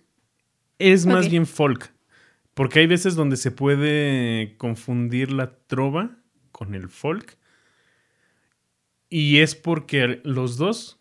Es 0.78 1.07
más 1.07 1.30
bien 1.30 1.47
folk. 1.47 1.93
Porque 2.55 2.80
hay 2.80 2.87
veces 2.87 3.14
donde 3.14 3.37
se 3.37 3.51
puede 3.51 4.57
confundir 4.59 5.33
la 5.33 5.57
trova 5.66 6.11
con 6.51 6.74
el 6.74 6.89
folk. 6.89 7.39
Y 9.09 9.39
es 9.39 9.55
porque 9.55 10.20
los 10.24 10.57
dos, 10.57 11.01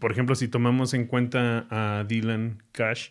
por 0.00 0.12
ejemplo, 0.12 0.34
si 0.34 0.48
tomamos 0.48 0.94
en 0.94 1.06
cuenta 1.06 1.66
a 1.70 2.04
Dylan 2.04 2.62
Cash, 2.72 3.10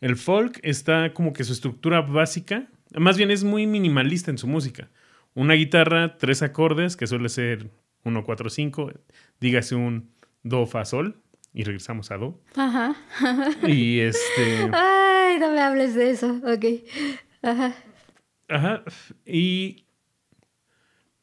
el 0.00 0.16
folk 0.16 0.60
está 0.62 1.14
como 1.14 1.32
que 1.32 1.44
su 1.44 1.52
estructura 1.52 2.02
básica, 2.02 2.68
más 2.94 3.16
bien 3.16 3.30
es 3.30 3.44
muy 3.44 3.66
minimalista 3.66 4.30
en 4.30 4.38
su 4.38 4.46
música. 4.46 4.90
Una 5.34 5.54
guitarra, 5.54 6.16
tres 6.16 6.42
acordes, 6.42 6.96
que 6.96 7.06
suele 7.06 7.28
ser 7.28 7.70
1, 8.04 8.24
4, 8.24 8.50
5, 8.50 8.92
dígase 9.40 9.74
un 9.74 10.10
do, 10.42 10.66
fa, 10.66 10.84
sol, 10.84 11.20
y 11.52 11.64
regresamos 11.64 12.10
a 12.10 12.18
do. 12.18 12.40
Ajá. 12.56 12.96
y 13.66 14.00
este... 14.00 14.70
Ay, 14.72 15.38
no 15.38 15.50
me 15.52 15.60
hables 15.60 15.94
de 15.94 16.10
eso, 16.10 16.40
ok. 16.44 16.64
Ajá. 17.42 17.74
Ajá. 18.48 18.84
Y, 19.26 19.86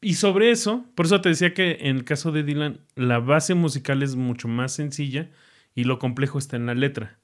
y 0.00 0.14
sobre 0.14 0.50
eso, 0.50 0.84
por 0.94 1.06
eso 1.06 1.20
te 1.20 1.28
decía 1.28 1.54
que 1.54 1.78
en 1.80 1.96
el 1.96 2.04
caso 2.04 2.32
de 2.32 2.42
Dylan, 2.42 2.80
la 2.96 3.18
base 3.18 3.54
musical 3.54 4.02
es 4.02 4.16
mucho 4.16 4.48
más 4.48 4.72
sencilla 4.72 5.30
y 5.74 5.84
lo 5.84 5.98
complejo 5.98 6.38
está 6.38 6.56
en 6.56 6.66
la 6.66 6.74
letra. 6.74 7.18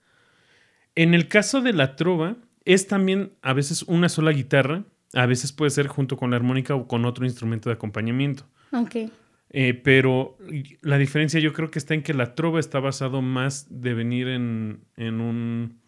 En 0.94 1.14
el 1.14 1.28
caso 1.28 1.60
de 1.60 1.72
la 1.72 1.96
trova, 1.96 2.36
es 2.68 2.86
también 2.86 3.32
a 3.40 3.54
veces 3.54 3.82
una 3.84 4.10
sola 4.10 4.30
guitarra, 4.30 4.84
a 5.14 5.24
veces 5.24 5.52
puede 5.52 5.70
ser 5.70 5.86
junto 5.86 6.18
con 6.18 6.30
la 6.30 6.36
armónica 6.36 6.74
o 6.74 6.86
con 6.86 7.06
otro 7.06 7.24
instrumento 7.24 7.70
de 7.70 7.74
acompañamiento. 7.76 8.44
Ok. 8.72 9.10
Eh, 9.48 9.72
pero 9.72 10.36
la 10.82 10.98
diferencia 10.98 11.40
yo 11.40 11.54
creo 11.54 11.70
que 11.70 11.78
está 11.78 11.94
en 11.94 12.02
que 12.02 12.12
la 12.12 12.34
trova 12.34 12.60
está 12.60 12.78
basado 12.78 13.22
más 13.22 13.66
de 13.70 13.94
venir 13.94 14.28
en, 14.28 14.84
en, 14.96 15.22
un, 15.22 15.80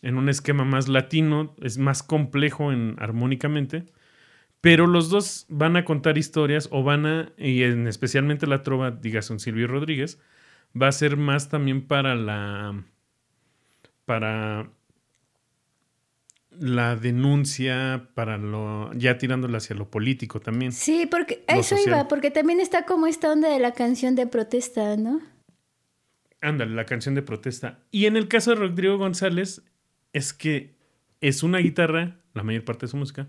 en 0.00 0.16
un 0.16 0.30
esquema 0.30 0.64
más 0.64 0.88
latino, 0.88 1.54
es 1.60 1.76
más 1.76 2.02
complejo 2.02 2.72
en, 2.72 2.96
armónicamente, 2.98 3.84
pero 4.62 4.86
los 4.86 5.10
dos 5.10 5.44
van 5.50 5.76
a 5.76 5.84
contar 5.84 6.16
historias 6.16 6.70
o 6.72 6.82
van 6.82 7.04
a, 7.04 7.32
y 7.36 7.64
en 7.64 7.86
especialmente 7.86 8.46
la 8.46 8.62
trova, 8.62 8.92
digas 8.92 9.28
un 9.28 9.40
Silvio 9.40 9.66
Rodríguez, 9.66 10.18
va 10.80 10.88
a 10.88 10.92
ser 10.92 11.18
más 11.18 11.50
también 11.50 11.86
para 11.86 12.14
la, 12.14 12.82
para 14.06 14.70
la 16.58 16.96
denuncia 16.96 18.08
para 18.14 18.38
lo 18.38 18.92
ya 18.94 19.18
tirándole 19.18 19.56
hacia 19.56 19.76
lo 19.76 19.90
político 19.90 20.40
también. 20.40 20.72
Sí, 20.72 21.06
porque 21.10 21.44
eso 21.48 21.76
iba, 21.84 22.08
porque 22.08 22.30
también 22.30 22.60
está 22.60 22.84
como 22.84 23.06
esta 23.06 23.32
onda 23.32 23.48
de 23.48 23.58
la 23.58 23.72
canción 23.72 24.14
de 24.14 24.26
protesta, 24.26 24.96
¿no? 24.96 25.20
Ándale, 26.40 26.74
la 26.74 26.86
canción 26.86 27.14
de 27.14 27.22
protesta. 27.22 27.78
Y 27.90 28.06
en 28.06 28.16
el 28.16 28.28
caso 28.28 28.50
de 28.50 28.56
Rodrigo 28.56 28.98
González 28.98 29.62
es 30.12 30.32
que 30.32 30.74
es 31.20 31.42
una 31.42 31.58
guitarra, 31.58 32.16
la 32.34 32.42
mayor 32.42 32.64
parte 32.64 32.86
de 32.86 32.90
su 32.90 32.96
música, 32.96 33.28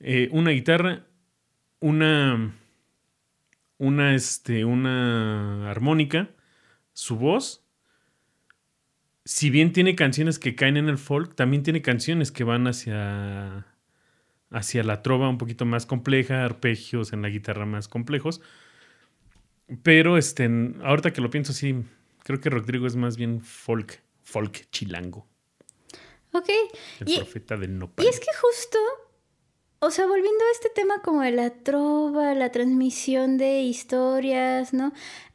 eh, 0.00 0.28
una 0.32 0.50
guitarra, 0.50 1.04
una 1.80 2.54
una 3.78 4.14
este 4.14 4.64
una 4.64 5.70
armónica, 5.70 6.30
su 6.92 7.16
voz 7.16 7.61
si 9.24 9.50
bien 9.50 9.72
tiene 9.72 9.94
canciones 9.94 10.38
que 10.38 10.54
caen 10.54 10.76
en 10.76 10.88
el 10.88 10.98
folk, 10.98 11.34
también 11.34 11.62
tiene 11.62 11.82
canciones 11.82 12.32
que 12.32 12.44
van 12.44 12.66
hacia, 12.66 13.66
hacia 14.50 14.82
la 14.82 15.02
trova 15.02 15.28
un 15.28 15.38
poquito 15.38 15.64
más 15.64 15.86
compleja, 15.86 16.44
arpegios 16.44 17.12
en 17.12 17.22
la 17.22 17.28
guitarra 17.28 17.66
más 17.66 17.88
complejos. 17.88 18.40
Pero 19.82 20.18
este, 20.18 20.50
ahorita 20.82 21.12
que 21.12 21.20
lo 21.20 21.30
pienso, 21.30 21.52
sí, 21.52 21.84
creo 22.24 22.40
que 22.40 22.50
Rodrigo 22.50 22.86
es 22.86 22.96
más 22.96 23.16
bien 23.16 23.40
folk, 23.40 24.02
folk 24.22 24.68
chilango. 24.70 25.26
Ok. 26.32 26.48
El 27.00 27.08
y, 27.08 27.16
profeta 27.16 27.56
del 27.56 27.78
nopal. 27.78 28.04
Y 28.04 28.08
es 28.08 28.18
que 28.18 28.34
justo, 28.40 28.78
o 29.78 29.90
sea, 29.90 30.06
volviendo 30.06 30.44
a 30.44 30.52
este 30.52 30.70
tema 30.74 31.00
como 31.02 31.22
de 31.22 31.30
la 31.30 31.50
trova, 31.50 32.34
la 32.34 32.50
transmisión 32.50 33.38
de 33.38 33.60
historias, 33.62 34.72
¿no? 34.72 34.92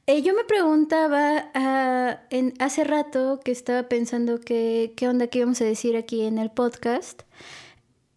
Eh, 0.09 0.21
yo 0.21 0.33
me 0.33 0.45
preguntaba 0.45 1.51
ah, 1.53 2.21
en, 2.29 2.53
hace 2.59 2.85
rato 2.85 3.41
que 3.43 3.51
estaba 3.51 3.89
pensando 3.89 4.39
que, 4.39 4.93
qué 4.95 5.09
onda 5.09 5.27
que 5.27 5.39
íbamos 5.39 5.59
a 5.59 5.65
decir 5.65 5.97
aquí 5.97 6.23
en 6.23 6.37
el 6.37 6.49
podcast. 6.49 7.23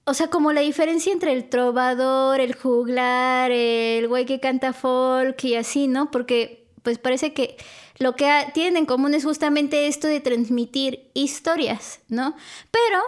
O 0.05 0.15
sea, 0.15 0.29
como 0.29 0.53
la 0.53 0.61
diferencia 0.61 1.13
entre 1.13 1.33
el 1.33 1.49
trovador, 1.49 2.39
el 2.39 2.55
juglar, 2.55 3.51
el 3.51 4.07
güey 4.07 4.25
que 4.25 4.39
canta 4.39 4.73
folk 4.73 5.43
y 5.43 5.57
así, 5.57 5.89
¿no? 5.89 6.13
Porque 6.13 6.69
pues 6.85 6.99
parece 6.99 7.35
que 7.35 7.57
lo 7.99 8.15
que 8.15 8.31
tienen 8.55 8.77
en 8.77 8.87
común 8.87 9.13
es 9.15 9.25
justamente 9.25 9.89
esto 9.89 10.07
de 10.07 10.21
transmitir 10.21 11.11
historias, 11.15 12.01
¿no? 12.09 12.37
Pero 12.71 13.01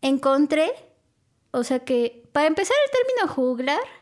encontré, 0.00 0.72
o 1.50 1.64
sea 1.64 1.80
que 1.80 2.22
para 2.32 2.46
empezar 2.46 2.76
el 2.86 2.92
término 2.92 3.34
juglar 3.34 3.95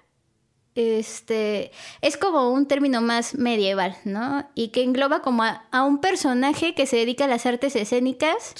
este, 0.74 1.70
es 2.00 2.16
como 2.16 2.50
un 2.52 2.66
término 2.66 3.00
más 3.00 3.36
medieval, 3.36 3.96
¿no? 4.04 4.48
Y 4.54 4.68
que 4.68 4.82
engloba 4.82 5.22
como 5.22 5.44
a, 5.44 5.84
un 5.84 6.00
personaje 6.00 6.74
que 6.74 6.86
se 6.86 6.96
dedica 6.96 7.24
a 7.24 7.28
las 7.28 7.46
artes 7.46 7.76
escénicas, 7.76 8.54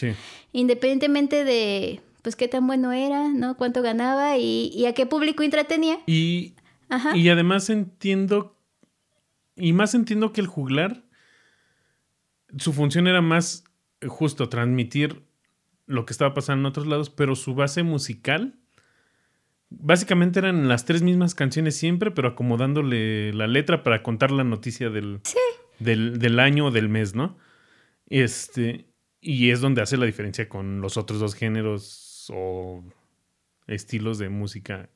independientemente 0.52 1.44
de, 1.44 2.00
pues, 2.22 2.36
qué 2.36 2.48
tan 2.48 2.66
bueno 2.66 2.92
era, 2.92 3.28
¿no? 3.28 3.56
Cuánto 3.56 3.82
ganaba 3.82 4.36
y, 4.38 4.86
a 4.86 4.94
qué 4.94 5.06
público 5.06 5.42
entretenía. 5.42 5.98
Y, 6.06 6.54
y 7.14 7.28
además 7.28 7.68
entiendo, 7.70 8.56
y 9.56 9.72
más 9.72 9.94
entiendo 9.94 10.32
que 10.32 10.40
el 10.40 10.46
juglar, 10.46 11.02
su 12.58 12.72
función 12.72 13.08
era 13.08 13.22
más 13.22 13.64
justo 14.06 14.48
transmitir 14.48 15.24
lo 15.86 16.06
que 16.06 16.12
estaba 16.12 16.34
pasando 16.34 16.60
en 16.60 16.66
otros 16.66 16.86
lados, 16.86 17.10
pero 17.10 17.34
su 17.34 17.54
base 17.54 17.82
musical 17.82 18.58
Básicamente 19.80 20.38
eran 20.38 20.68
las 20.68 20.84
tres 20.84 21.02
mismas 21.02 21.34
canciones 21.34 21.76
siempre, 21.76 22.10
pero 22.10 22.28
acomodándole 22.28 23.32
la 23.32 23.46
letra 23.46 23.82
para 23.82 24.02
contar 24.02 24.30
la 24.30 24.44
noticia 24.44 24.90
del, 24.90 25.20
del, 25.78 26.40
año 26.40 26.66
o 26.66 26.70
del 26.70 26.88
mes, 26.88 27.14
¿no? 27.14 27.36
Este, 28.06 28.86
y 29.20 29.50
es 29.50 29.60
donde 29.60 29.82
hace 29.82 29.96
la 29.96 30.06
diferencia 30.06 30.48
con 30.48 30.80
los 30.80 30.96
otros 30.96 31.20
dos 31.20 31.34
géneros 31.34 32.30
o 32.32 32.84
estilos 33.66 34.18
de 34.18 34.28
música 34.28 34.90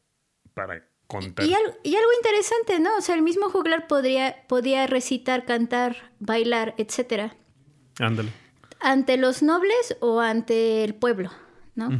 para 0.54 0.88
contar. 1.06 1.46
Y, 1.46 1.54
algo, 1.54 2.12
interesante, 2.16 2.80
¿no? 2.80 2.96
O 2.96 3.00
sea, 3.00 3.14
el 3.14 3.22
mismo 3.22 3.50
juglar 3.50 3.86
podría, 3.86 4.46
podía 4.48 4.86
recitar, 4.86 5.44
cantar, 5.44 6.12
bailar, 6.18 6.74
etcétera. 6.78 7.36
Ándale. 7.98 8.30
¿Ante 8.80 9.16
los 9.16 9.42
nobles 9.42 9.96
o 10.00 10.20
ante 10.20 10.84
el 10.84 10.94
pueblo? 10.94 11.30
¿No? 11.78 11.90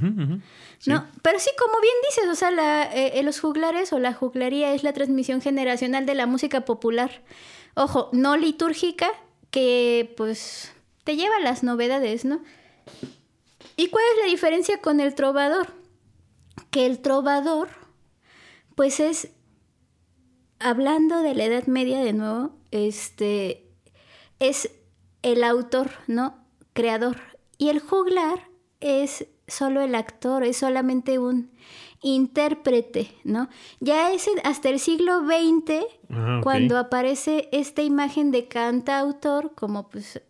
No, 0.87 1.07
pero 1.23 1.39
sí, 1.39 1.51
como 1.57 1.81
bien 1.81 1.95
dices, 2.09 2.29
o 2.29 2.35
sea, 2.35 2.51
la, 2.51 2.83
eh, 2.93 3.23
los 3.23 3.41
juglares 3.41 3.93
o 3.93 4.01
la 4.01 4.13
juglaría 4.13 4.75
es 4.75 4.83
la 4.83 4.93
transmisión 4.93 5.41
generacional 5.41 6.05
de 6.05 6.15
la 6.17 6.27
música 6.27 6.65
popular. 6.65 7.23
Ojo, 7.75 8.11
no 8.13 8.37
litúrgica, 8.37 9.09
que 9.51 10.13
pues 10.17 10.73
te 11.05 11.17
lleva 11.17 11.39
las 11.39 11.63
novedades, 11.63 12.25
¿no? 12.25 12.43
¿Y 13.77 13.89
cuál 13.89 14.05
es 14.13 14.25
la 14.25 14.31
diferencia 14.31 14.81
con 14.81 14.99
el 14.99 15.15
trovador? 15.15 15.73
Que 16.71 16.85
el 16.85 16.99
trovador, 16.99 17.69
pues 18.75 18.99
es, 18.99 19.31
hablando 20.59 21.23
de 21.23 21.35
la 21.35 21.45
Edad 21.45 21.67
Media 21.67 22.01
de 22.01 22.13
nuevo, 22.13 22.51
este, 22.73 23.71
es 24.41 24.71
el 25.23 25.45
autor, 25.45 25.93
¿no? 26.09 26.45
Creador. 26.73 27.19
Y 27.59 27.69
el 27.69 27.79
juglar 27.79 28.49
es 28.81 29.27
solo 29.49 29.81
el 29.81 29.95
actor, 29.95 30.45
es 30.45 30.59
solamente 30.59 31.19
un 31.19 31.51
intérprete, 32.01 33.13
¿no? 33.25 33.49
Ya 33.81 34.13
es 34.13 34.29
hasta 34.45 34.69
el 34.69 34.79
siglo 34.79 35.21
XX 35.21 35.85
ah, 36.11 36.41
cuando 36.43 36.79
aparece 36.79 37.49
esta 37.51 37.83
imagen 37.83 38.31
de 38.31 38.47
cantautor, 38.47 39.55
como 39.55 39.89
pues 39.89 40.21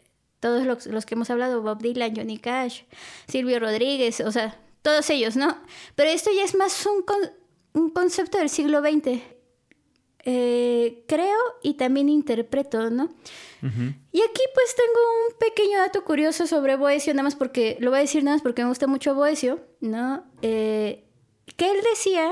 todos 0.40 0.64
los, 0.64 1.06
que 1.06 1.14
hemos 1.14 1.30
hablado, 1.30 1.62
Bob 1.62 1.82
Dylan, 1.82 2.14
Johnny 2.16 2.38
Cash, 2.38 2.82
Silvio 3.26 3.58
Rodríguez, 3.58 4.20
o 4.20 4.32
sea, 4.32 4.58
todos 4.82 5.10
ellos, 5.10 5.36
¿no? 5.36 5.58
Pero 5.94 6.10
esto 6.10 6.30
ya 6.34 6.44
es 6.44 6.54
más 6.54 6.86
un, 6.86 7.04
un 7.74 7.90
concepto 7.90 8.38
del 8.38 8.48
siglo 8.48 8.80
XX. 8.80 9.20
Eh, 10.24 11.04
creo 11.06 11.38
y 11.62 11.74
también 11.74 12.08
interpreto, 12.08 12.90
¿no? 12.90 13.08
Y 13.60 14.20
aquí 14.20 14.42
pues 14.54 14.76
tengo 14.76 15.00
un 15.26 15.38
pequeño 15.38 15.78
dato 15.78 16.04
curioso 16.04 16.46
sobre 16.46 16.76
Boesio, 16.76 17.12
nada 17.12 17.24
más 17.24 17.34
porque, 17.34 17.76
lo 17.80 17.90
voy 17.90 17.98
a 17.98 18.02
decir 18.02 18.22
nada 18.22 18.36
más 18.36 18.42
porque 18.42 18.62
me 18.62 18.68
gusta 18.68 18.86
mucho 18.86 19.14
Boesio, 19.14 19.60
¿no? 19.80 20.24
Eh, 20.42 21.04
que 21.56 21.70
él 21.70 21.78
decía 21.94 22.30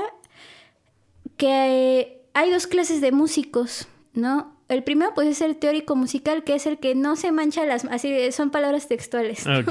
que 1.35 2.23
hay 2.33 2.51
dos 2.51 2.67
clases 2.67 3.01
de 3.01 3.11
músicos, 3.11 3.87
¿no? 4.13 4.55
El 4.69 4.83
primero 4.83 5.13
pues 5.13 5.27
es 5.27 5.41
el 5.41 5.57
teórico 5.57 5.95
musical, 5.95 6.43
que 6.43 6.55
es 6.55 6.65
el 6.65 6.77
que 6.77 6.93
no 6.93 7.15
se 7.15 7.31
mancha 7.31 7.65
las... 7.65 7.85
Así 7.85 8.31
son 8.31 8.51
palabras 8.51 8.87
textuales. 8.87 9.47
Ah. 9.47 9.63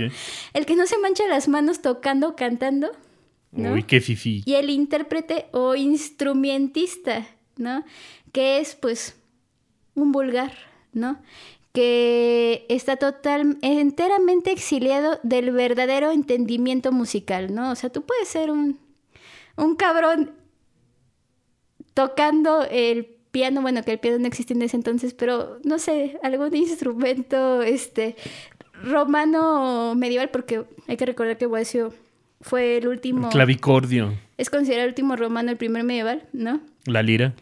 El 0.55 0.67
que 0.67 0.77
no 0.77 0.87
se 0.87 0.99
mancha 0.99 1.27
las 1.27 1.49
manos 1.49 1.83
tocando, 1.83 2.35
cantando. 2.35 2.91
¿no? 3.53 3.73
Uy, 3.73 3.83
qué 3.83 4.01
fifi. 4.01 4.43
Y 4.47 4.55
el 4.55 4.71
intérprete 4.71 5.47
o 5.53 5.75
instrumentista, 5.75 7.27
¿no? 7.57 7.85
Que 8.33 8.59
es 8.59 8.75
pues 8.75 9.17
un 9.95 10.13
vulgar, 10.13 10.53
¿no? 10.93 11.19
Que 11.73 12.65
está 12.69 12.97
total, 12.97 13.59
enteramente 13.63 14.51
exiliado 14.51 15.21
del 15.23 15.51
verdadero 15.51 16.11
entendimiento 16.11 16.93
musical, 16.93 17.55
¿no? 17.55 17.71
O 17.71 17.75
sea, 17.75 17.91
tú 17.91 18.03
puedes 18.03 18.29
ser 18.29 18.51
un, 18.51 18.79
un 19.57 19.77
cabrón 19.77 20.33
tocando 21.95 22.65
el 22.71 23.17
piano, 23.31 23.61
bueno, 23.63 23.83
que 23.83 23.93
el 23.93 23.99
piano 23.99 24.19
no 24.19 24.27
existía 24.27 24.57
en 24.57 24.63
ese 24.63 24.77
entonces, 24.77 25.13
pero 25.15 25.59
no 25.65 25.79
sé, 25.79 26.19
algún 26.23 26.55
instrumento, 26.57 27.63
este, 27.63 28.17
romano 28.83 29.95
medieval, 29.95 30.31
porque 30.31 30.65
hay 30.87 30.97
que 30.97 31.07
recordar 31.07 31.39
que 31.39 31.47
Boesio 31.47 31.93
fue 32.41 32.77
el 32.79 32.89
último... 32.89 33.29
Clavicordio. 33.31 34.15
Es 34.37 34.51
considerado 34.51 34.85
el 34.85 34.91
último 34.91 35.17
romano, 35.17 35.51
el 35.51 35.57
primer 35.57 35.85
medieval, 35.85 36.29
¿no? 36.33 36.61
La 36.85 37.03
lira. 37.03 37.35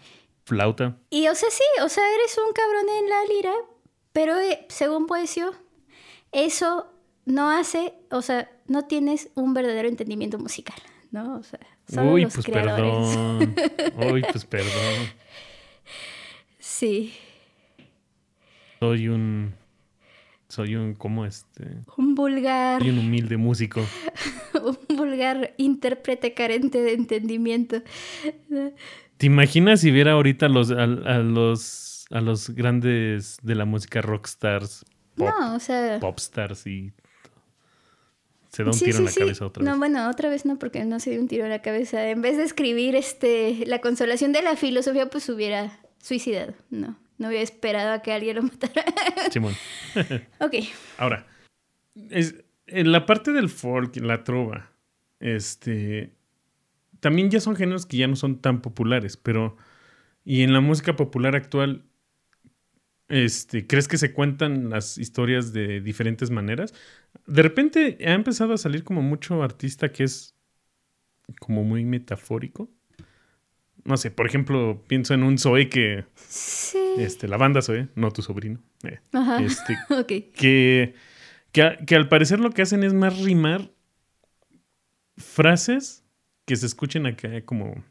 Flauta. 0.44 0.96
Y, 1.10 1.28
o 1.28 1.34
sea, 1.34 1.48
sí, 1.50 1.64
o 1.82 1.88
sea, 1.88 2.04
eres 2.14 2.36
un 2.38 2.52
cabrón 2.52 2.84
en 2.98 3.08
la 3.08 3.24
lira, 3.34 3.54
pero 4.12 4.38
eh, 4.38 4.66
según 4.68 5.06
Poesio, 5.06 5.54
eso 6.32 6.86
no 7.24 7.50
hace, 7.50 7.94
o 8.10 8.20
sea, 8.22 8.50
no 8.66 8.84
tienes 8.84 9.30
un 9.34 9.54
verdadero 9.54 9.88
entendimiento 9.88 10.38
musical, 10.38 10.76
¿no? 11.10 11.36
O 11.38 11.42
sea, 11.42 11.60
solo 11.88 12.12
Uy, 12.12 12.22
los 12.24 12.34
pues 12.34 12.46
creadores. 12.46 13.16
perdón. 13.16 14.12
Uy, 14.12 14.24
pues 14.30 14.44
perdón. 14.46 15.08
Sí, 16.58 17.14
Soy 18.80 19.08
un. 19.08 19.54
Soy 20.54 20.76
un. 20.76 20.94
¿Cómo 20.94 21.26
este? 21.26 21.64
un 21.96 22.14
vulgar, 22.14 22.80
Soy 22.80 22.90
un 22.90 22.98
humilde 23.00 23.36
músico. 23.36 23.84
un 24.88 24.96
vulgar 24.96 25.52
intérprete 25.56 26.32
carente 26.32 26.80
de 26.80 26.92
entendimiento. 26.92 27.82
¿Te 29.16 29.26
imaginas 29.26 29.80
si 29.80 29.90
viera 29.90 30.12
ahorita 30.12 30.46
a 30.46 30.48
los, 30.48 30.70
a, 30.70 30.82
a 30.84 31.18
los, 31.18 32.06
a 32.10 32.20
los 32.20 32.50
grandes 32.50 33.38
de 33.42 33.54
la 33.56 33.64
música 33.64 34.00
rockstars, 34.00 34.84
pop, 35.16 35.28
No, 35.28 35.54
o 35.56 35.58
sea... 35.60 35.98
popstars 36.00 36.66
y. 36.66 36.92
Se 38.50 38.62
da 38.62 38.68
un 38.70 38.74
Sí, 38.74 38.84
tiro 38.84 38.98
en 38.98 39.04
la 39.06 39.10
sí. 39.10 39.18
cabeza 39.20 39.46
otra 39.46 39.64
No, 39.64 39.70
vez. 39.72 39.78
bueno, 39.80 40.08
otra 40.08 40.28
vez 40.28 40.46
no, 40.46 40.56
porque 40.60 40.84
no 40.84 41.00
se 41.00 41.10
dio 41.10 41.20
un 41.20 41.26
tiro 41.26 41.42
en 41.44 41.50
la 41.50 41.62
cabeza. 41.62 42.08
En 42.08 42.22
vez 42.22 42.36
de 42.36 42.44
escribir 42.44 42.94
este 42.94 43.64
la 43.66 43.80
consolación 43.80 44.30
de 44.32 44.42
la 44.42 44.54
filosofía, 44.54 45.10
pues 45.10 45.28
hubiera 45.28 45.80
suicidado. 46.00 46.54
No, 46.70 46.96
no 47.18 47.28
hubiera 47.28 47.42
esperado 47.42 47.92
a 47.92 48.02
que 48.02 48.12
alguien 48.12 48.36
lo 48.36 48.42
matara. 48.42 48.84
Simón. 49.30 49.54
ok. 50.40 50.54
Ahora, 50.98 51.26
es, 52.10 52.34
en 52.66 52.92
la 52.92 53.06
parte 53.06 53.32
del 53.32 53.48
folk, 53.48 53.96
la 53.96 54.24
trova, 54.24 54.70
este, 55.20 56.12
también 57.00 57.30
ya 57.30 57.40
son 57.40 57.56
géneros 57.56 57.86
que 57.86 57.98
ya 57.98 58.06
no 58.06 58.16
son 58.16 58.40
tan 58.40 58.62
populares, 58.62 59.16
pero 59.16 59.56
y 60.24 60.42
en 60.42 60.52
la 60.52 60.60
música 60.60 60.96
popular 60.96 61.36
actual, 61.36 61.84
este, 63.08 63.66
¿crees 63.66 63.88
que 63.88 63.98
se 63.98 64.12
cuentan 64.14 64.70
las 64.70 64.96
historias 64.96 65.52
de 65.52 65.80
diferentes 65.80 66.30
maneras? 66.30 66.72
De 67.26 67.42
repente 67.42 67.98
ha 68.06 68.14
empezado 68.14 68.54
a 68.54 68.58
salir 68.58 68.84
como 68.84 69.02
mucho 69.02 69.42
artista 69.42 69.92
que 69.92 70.04
es 70.04 70.34
como 71.38 71.62
muy 71.62 71.84
metafórico. 71.84 72.70
No 73.84 73.96
sé, 73.98 74.10
por 74.10 74.26
ejemplo, 74.26 74.82
pienso 74.86 75.12
en 75.14 75.22
un 75.22 75.38
Zoe 75.38 75.68
que, 75.68 76.04
Sí. 76.16 76.78
este, 76.98 77.28
la 77.28 77.36
banda 77.36 77.60
Zoe, 77.62 77.88
no 77.94 78.10
tu 78.10 78.22
sobrino. 78.22 78.60
eh, 78.84 78.98
Ajá. 79.12 79.42
este, 79.42 79.76
ok. 79.90 80.06
que, 80.34 80.94
que, 81.52 81.94
al 81.94 82.08
parecer 82.08 82.40
lo 82.40 82.50
que 82.50 82.62
hacen 82.62 82.82
es 82.82 82.94
más 82.94 83.18
rimar 83.20 83.70
frases 85.16 86.02
que 86.46 86.56
se 86.56 86.66
escuchen 86.66 87.06
acá 87.06 87.42
como, 87.44 87.84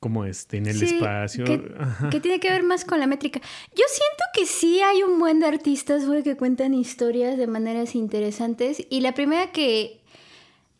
como 0.00 0.24
este, 0.24 0.58
en 0.58 0.66
el 0.66 0.76
Sí, 0.78 0.84
espacio. 0.96 1.44
que-. 1.44 1.62
Que 2.10 2.20
tiene 2.20 2.40
que 2.40 2.50
ver 2.50 2.62
más 2.62 2.84
con 2.84 3.00
la 3.00 3.06
métrica. 3.06 3.40
Yo 3.74 3.84
siento 3.88 4.24
que 4.34 4.46
sí 4.46 4.80
hay 4.80 5.02
un 5.02 5.18
buen 5.18 5.40
de 5.40 5.46
artistas, 5.46 6.06
güey, 6.06 6.22
que 6.22 6.36
cuentan 6.36 6.74
historias 6.74 7.36
de 7.38 7.46
maneras 7.46 7.94
interesantes. 7.94 8.82
Y 8.90 9.00
la 9.00 9.14
primera 9.14 9.50
que. 9.52 10.00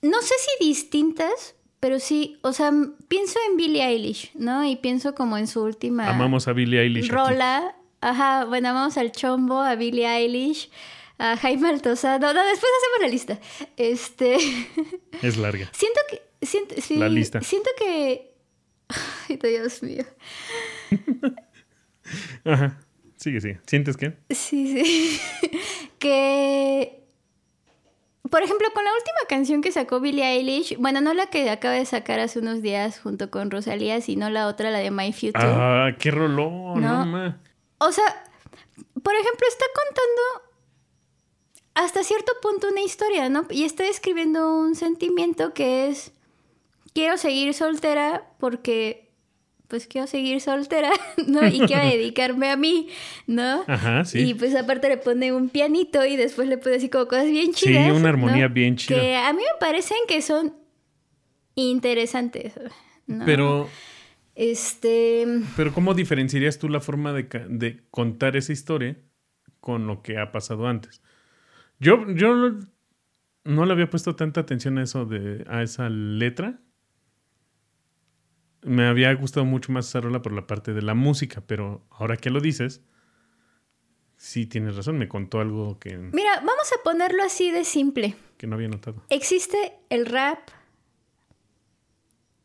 No 0.03 0.21
sé 0.21 0.35
si 0.39 0.67
distintas, 0.67 1.55
pero 1.85 2.01
sí. 2.01 2.39
O 2.41 2.55
sea, 2.55 2.73
pienso 3.09 3.39
en 3.51 3.59
Billie 3.59 3.85
Eilish, 3.87 4.31
¿no? 4.33 4.65
Y 4.65 4.77
pienso 4.77 5.15
como 5.15 5.37
en 5.37 5.47
su 5.47 5.63
última. 5.63 6.09
Amamos 6.09 6.49
a 6.49 6.55
Billie 6.55 6.81
Eilish. 6.81 7.05
aquí. 7.05 7.13
Rola. 7.13 7.77
Ajá, 8.01 8.47
bueno, 8.47 8.71
amamos 8.71 8.97
al 8.97 9.13
Chombo, 9.13 9.61
a 9.61 9.75
Billie 9.75 10.07
Eilish, 10.07 10.71
a 11.19 11.37
Jaime 11.37 11.69
Altozano. 11.69 12.33
No, 12.33 12.43
después 12.47 12.73
hacemos 12.79 13.01
la 13.03 13.09
lista. 13.09 13.39
Este. 13.77 14.39
Es 15.23 15.37
larga. 15.37 15.69
siento 15.75 16.01
que. 16.09 16.23
Siento, 16.47 16.75
sí, 16.81 16.97
La 16.97 17.11
lista. 17.11 17.43
Siento 17.43 17.69
que. 17.77 18.33
Ay, 19.29 19.37
Dios 19.43 19.83
mío. 19.83 20.07
Ajá. 22.47 22.81
Sigue, 23.19 23.43
sigue. 23.43 23.61
¿Sientes 23.67 23.99
qué? 23.99 24.15
Sí, 24.31 24.83
sí. 24.83 25.21
que. 25.99 27.04
Por 28.31 28.43
ejemplo, 28.43 28.69
con 28.73 28.85
la 28.85 28.93
última 28.93 29.19
canción 29.29 29.61
que 29.61 29.71
sacó 29.71 30.01
Billie 30.01 30.25
Eilish, 30.25 30.77
bueno, 30.79 31.01
no 31.01 31.13
la 31.13 31.27
que 31.27 31.51
acaba 31.51 31.75
de 31.75 31.85
sacar 31.85 32.21
hace 32.21 32.39
unos 32.39 32.63
días 32.63 32.99
junto 32.99 33.31
con 33.31 33.51
Rosalía, 33.51 34.01
sino 34.01 34.31
la 34.31 34.47
otra, 34.47 34.71
la 34.71 34.79
de 34.79 34.91
My 34.91 35.13
Future. 35.13 35.33
Ah, 35.45 35.91
qué 35.99 36.11
rolón. 36.11 36.81
No. 36.81 37.37
O 37.79 37.93
sea, 37.93 38.25
por 39.03 39.15
ejemplo, 39.15 39.47
está 39.47 39.67
contando 39.75 40.45
hasta 41.75 42.03
cierto 42.03 42.33
punto 42.41 42.69
una 42.69 42.81
historia, 42.81 43.29
¿no? 43.29 43.47
Y 43.51 43.65
está 43.65 43.85
describiendo 43.85 44.55
un 44.57 44.75
sentimiento 44.75 45.53
que 45.53 45.89
es, 45.89 46.13
quiero 46.95 47.19
seguir 47.19 47.53
soltera 47.53 48.31
porque, 48.39 49.04
pues 49.75 49.89
quiero 49.89 50.07
seguir 50.07 50.41
soltera, 50.41 50.91
¿no? 51.27 51.45
Y 51.49 51.59
quiero 51.67 51.83
dedicarme 51.97 52.49
a 52.53 52.57
mí, 52.57 52.87
¿no? 53.27 53.65
Ajá, 53.67 54.05
sí. 54.05 54.21
Y 54.21 54.35
pues 54.35 54.55
aparte 54.55 54.89
le 54.89 54.99
pone 54.99 55.33
un 55.33 55.49
pianito 55.49 56.05
y 56.07 56.15
después 56.15 56.47
le 56.47 56.59
pone 56.59 56.77
así 56.77 56.89
como 56.89 57.09
cosas 57.09 57.27
bien 57.29 57.53
Sí, 57.55 57.67
chidas. 57.71 57.91
una 57.91 58.11
armonía 58.11 58.47
¿no? 58.47 58.55
bien 58.55 58.77
chida. 58.77 59.01
Que 59.01 59.17
a 59.17 59.33
mí 59.33 59.41
me 59.41 59.59
parecen 59.59 59.97
que 60.07 60.23
son 60.23 60.55
interesantes, 61.57 62.53
¿no? 63.09 63.25
Pero, 63.25 63.69
Este... 64.37 65.27
pero 65.57 65.75
¿cómo 65.75 65.93
diferenciarías 65.95 66.61
tú 66.61 66.69
la 66.69 66.81
forma 66.81 67.13
de, 67.13 67.25
de 67.49 67.83
contar 67.91 68.37
esa 68.37 68.53
historia 68.53 68.97
con 69.59 69.89
lo 69.89 70.03
que 70.03 70.19
ha 70.19 70.31
pasado 70.31 70.69
antes? 70.69 71.03
Yo, 71.81 72.07
yo 72.15 72.33
no 73.43 73.67
le 73.67 73.73
había 73.73 73.91
puesto 73.91 74.15
tanta 74.15 74.41
atención 74.43 74.79
a 74.79 74.85
eso 74.85 75.05
de, 75.05 75.45
a 75.49 75.63
esa 75.65 75.89
letra. 75.89 76.61
Me 78.65 78.87
había 78.87 79.13
gustado 79.15 79.45
mucho 79.47 79.71
más 79.73 79.89
esa 79.89 80.01
rola 80.01 80.23
por 80.23 80.33
la 80.33 80.47
parte 80.47 80.73
de 80.73 80.83
la 80.83 80.95
música, 80.95 81.43
pero 81.47 81.87
ahora 81.91 82.17
que 82.17 82.31
lo 82.31 82.41
dices, 82.41 82.81
sí 84.17 84.47
tienes 84.47 84.77
razón, 84.77 84.97
me 84.99 85.07
contó 85.09 85.41
algo 85.41 85.79
que, 85.79 85.97
Mira, 85.99 86.37
vamos 86.39 86.73
a 86.79 86.83
ponerlo 86.83 87.23
así 87.23 87.51
de 87.51 87.65
simple. 87.65 88.17
que 88.39 88.47
no 88.47 88.57
había 88.57 88.69
notado. 88.69 89.03
Existe 89.11 89.75
el 89.91 90.07
rap, 90.07 90.39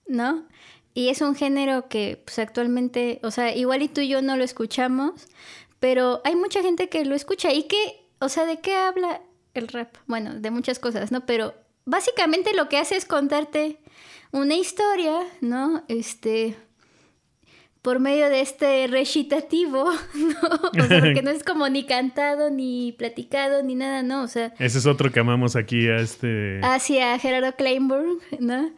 ¿no? 0.07 0.45
Y 0.93 1.09
es 1.09 1.22
un 1.22 1.36
género 1.36 1.88
que 1.88 2.22
pues 2.26 2.39
actualmente, 2.39 3.20
o 3.24 3.32
sea, 3.32 3.55
igual 3.55 3.82
y 3.84 3.88
tú 3.88 4.01
y 4.01 4.09
yo 4.09 4.22
no 4.22 4.36
lo 4.36 4.43
escuchamos, 4.43 5.28
pero 5.80 6.22
hay 6.26 6.36
mucha 6.36 6.61
gente 6.61 6.89
que 6.89 7.05
lo 7.05 7.15
escucha 7.15 7.53
y 7.53 7.63
que, 7.63 8.07
o 8.20 8.28
sea, 8.28 8.45
¿de 8.45 8.59
qué 8.59 8.76
habla 8.76 9.22
el 9.53 9.67
rap? 9.67 9.95
Bueno, 10.07 10.39
de 10.39 10.51
muchas 10.51 10.80
cosas, 10.80 11.11
¿no? 11.11 11.26
Pero 11.26 11.53
básicamente 11.86 12.53
lo 12.55 12.67
que 12.67 12.78
hace 12.78 12.95
es 12.97 13.05
contarte 13.05 13.80
una 14.32 14.55
historia, 14.55 15.21
¿no? 15.41 15.84
Este 15.88 16.55
por 17.82 17.99
medio 17.99 18.30
de 18.30 18.41
este 18.41 18.88
recitativo, 18.88 19.86
¿no? 20.13 20.82
O 20.84 20.88
sea, 20.88 20.99
porque 20.99 21.21
no 21.21 21.32
es 21.32 21.43
como 21.43 21.69
ni 21.69 21.86
cantado, 21.86 22.49
ni 22.49 22.93
platicado, 22.97 23.63
ni 23.63 23.75
nada, 23.75 24.03
¿no? 24.03 24.23
O 24.23 24.27
sea, 24.27 24.53
Ese 24.59 24.80
es 24.80 24.86
otro 24.86 25.11
que 25.11 25.21
amamos 25.21 25.55
aquí 25.55 25.88
a 25.88 25.97
este, 25.97 26.59
hacia 26.61 27.17
Gerardo 27.19 27.55
Kleinburg, 27.55 28.19
¿no? 28.39 28.71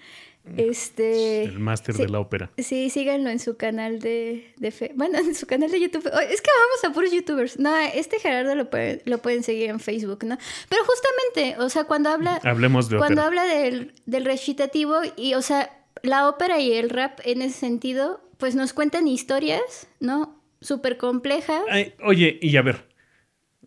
Este. 0.58 1.44
el 1.44 1.60
máster 1.60 1.96
sí. 1.96 2.02
de 2.04 2.10
la 2.10 2.20
ópera. 2.20 2.52
Sí, 2.58 2.90
síganlo 2.90 3.30
en 3.30 3.40
su 3.40 3.58
canal 3.58 4.00
de, 4.00 4.54
de 4.58 4.72
fe- 4.72 4.92
Bueno, 4.96 5.18
en 5.20 5.36
su 5.36 5.46
canal 5.46 5.70
de 5.72 5.80
YouTube. 5.80 6.06
Oh, 6.12 6.20
es 6.20 6.42
que 6.42 6.50
vamos 6.58 6.84
a 6.84 6.94
puros 6.94 7.12
youtubers. 7.12 7.60
No, 7.60 7.76
este 7.78 8.20
Gerardo 8.20 8.56
lo 8.56 8.70
pueden, 8.70 9.02
lo 9.06 9.20
pueden 9.20 9.44
seguir 9.44 9.70
en 9.70 9.80
Facebook, 9.80 10.24
¿no? 10.26 10.38
Pero 10.70 10.82
justamente, 10.86 11.62
o 11.62 11.70
sea, 11.70 11.84
cuando 11.86 12.10
habla. 12.10 12.40
Hablemos 12.44 12.90
de 12.90 12.98
Cuando 12.98 13.22
ópera. 13.26 13.44
habla 13.44 13.54
del, 13.56 13.94
del 14.06 14.26
recitativo 14.26 14.96
y, 15.16 15.36
o 15.36 15.42
sea, 15.42 15.70
la 16.02 16.28
ópera 16.28 16.60
y 16.60 16.74
el 16.74 16.90
rap 16.90 17.20
en 17.24 17.42
ese 17.44 17.60
sentido, 17.60 18.22
pues 18.38 18.56
nos 18.56 18.74
cuentan 18.74 19.08
historias, 19.08 19.88
¿no? 20.00 20.42
Súper 20.60 20.98
complejas. 20.98 21.62
oye, 22.04 22.40
y 22.42 22.56
a 22.58 22.62
ver, 22.62 22.88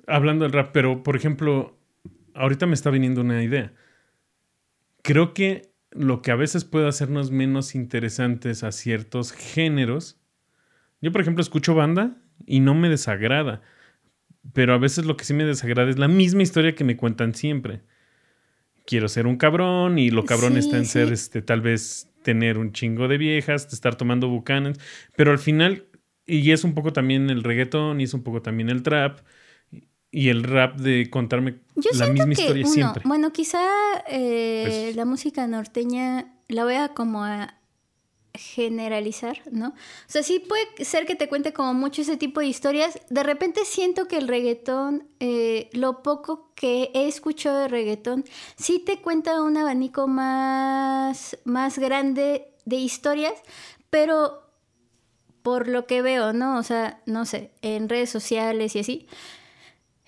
hablando 0.06 0.44
del 0.44 0.52
rap, 0.52 0.70
pero 0.72 1.02
por 1.02 1.16
ejemplo, 1.16 1.76
ahorita 2.34 2.66
me 2.66 2.74
está 2.74 2.90
viniendo 2.90 3.20
una 3.20 3.42
idea. 3.42 3.72
Creo 5.02 5.34
que 5.34 5.72
lo 5.94 6.22
que 6.22 6.32
a 6.32 6.36
veces 6.36 6.64
puede 6.64 6.88
hacernos 6.88 7.30
menos 7.30 7.74
interesantes 7.74 8.64
a 8.64 8.72
ciertos 8.72 9.32
géneros. 9.32 10.18
Yo, 11.00 11.12
por 11.12 11.20
ejemplo, 11.20 11.40
escucho 11.40 11.74
banda 11.74 12.16
y 12.46 12.60
no 12.60 12.74
me 12.74 12.88
desagrada. 12.88 13.62
Pero 14.52 14.74
a 14.74 14.78
veces 14.78 15.06
lo 15.06 15.16
que 15.16 15.24
sí 15.24 15.32
me 15.32 15.44
desagrada 15.44 15.88
es 15.88 15.98
la 15.98 16.08
misma 16.08 16.42
historia 16.42 16.74
que 16.74 16.84
me 16.84 16.96
cuentan 16.96 17.34
siempre. 17.34 17.82
Quiero 18.86 19.08
ser 19.08 19.26
un 19.26 19.36
cabrón 19.36 19.98
y 19.98 20.10
lo 20.10 20.24
cabrón 20.24 20.58
está 20.58 20.76
en 20.76 20.84
ser, 20.84 21.12
este, 21.12 21.40
tal 21.40 21.62
vez 21.62 22.10
tener 22.22 22.58
un 22.58 22.72
chingo 22.72 23.08
de 23.08 23.16
viejas, 23.16 23.72
estar 23.72 23.94
tomando 23.94 24.28
bucanas. 24.28 24.78
Pero 25.16 25.30
al 25.30 25.38
final, 25.38 25.86
y 26.26 26.50
es 26.50 26.64
un 26.64 26.74
poco 26.74 26.92
también 26.92 27.30
el 27.30 27.44
reggaetón 27.44 28.00
y 28.00 28.04
es 28.04 28.14
un 28.14 28.22
poco 28.22 28.42
también 28.42 28.68
el 28.68 28.82
trap 28.82 29.20
y 30.14 30.28
el 30.28 30.44
rap 30.44 30.76
de 30.76 31.10
contarme 31.10 31.58
la 31.74 32.06
misma 32.06 32.32
historia 32.32 32.64
siempre. 32.66 33.02
Bueno, 33.04 33.32
quizá 33.32 33.66
eh, 34.06 34.64
pues 34.64 34.96
la 34.96 35.04
música 35.04 35.44
norteña 35.48 36.32
la 36.46 36.62
voy 36.62 36.74
a 36.74 36.90
como 36.90 37.24
a 37.24 37.58
generalizar, 38.32 39.42
¿no? 39.50 39.68
O 39.70 39.74
sea, 40.06 40.22
sí 40.22 40.38
puede 40.38 40.84
ser 40.84 41.04
que 41.04 41.16
te 41.16 41.28
cuente 41.28 41.52
como 41.52 41.74
mucho 41.74 42.02
ese 42.02 42.16
tipo 42.16 42.38
de 42.38 42.46
historias. 42.46 43.00
De 43.10 43.24
repente 43.24 43.64
siento 43.64 44.06
que 44.06 44.16
el 44.16 44.28
reggaetón, 44.28 45.08
eh, 45.18 45.68
lo 45.72 46.04
poco 46.04 46.52
que 46.54 46.92
he 46.94 47.08
escuchado 47.08 47.58
de 47.58 47.68
reggaetón, 47.68 48.24
sí 48.56 48.78
te 48.78 49.00
cuenta 49.00 49.42
un 49.42 49.56
abanico 49.56 50.06
más, 50.06 51.36
más 51.44 51.76
grande 51.80 52.54
de 52.64 52.76
historias, 52.76 53.34
pero 53.90 54.44
por 55.42 55.66
lo 55.66 55.86
que 55.86 56.02
veo, 56.02 56.32
¿no? 56.32 56.56
O 56.56 56.62
sea, 56.62 57.00
no 57.04 57.26
sé, 57.26 57.50
en 57.62 57.88
redes 57.88 58.10
sociales 58.10 58.76
y 58.76 58.78
así, 58.78 59.08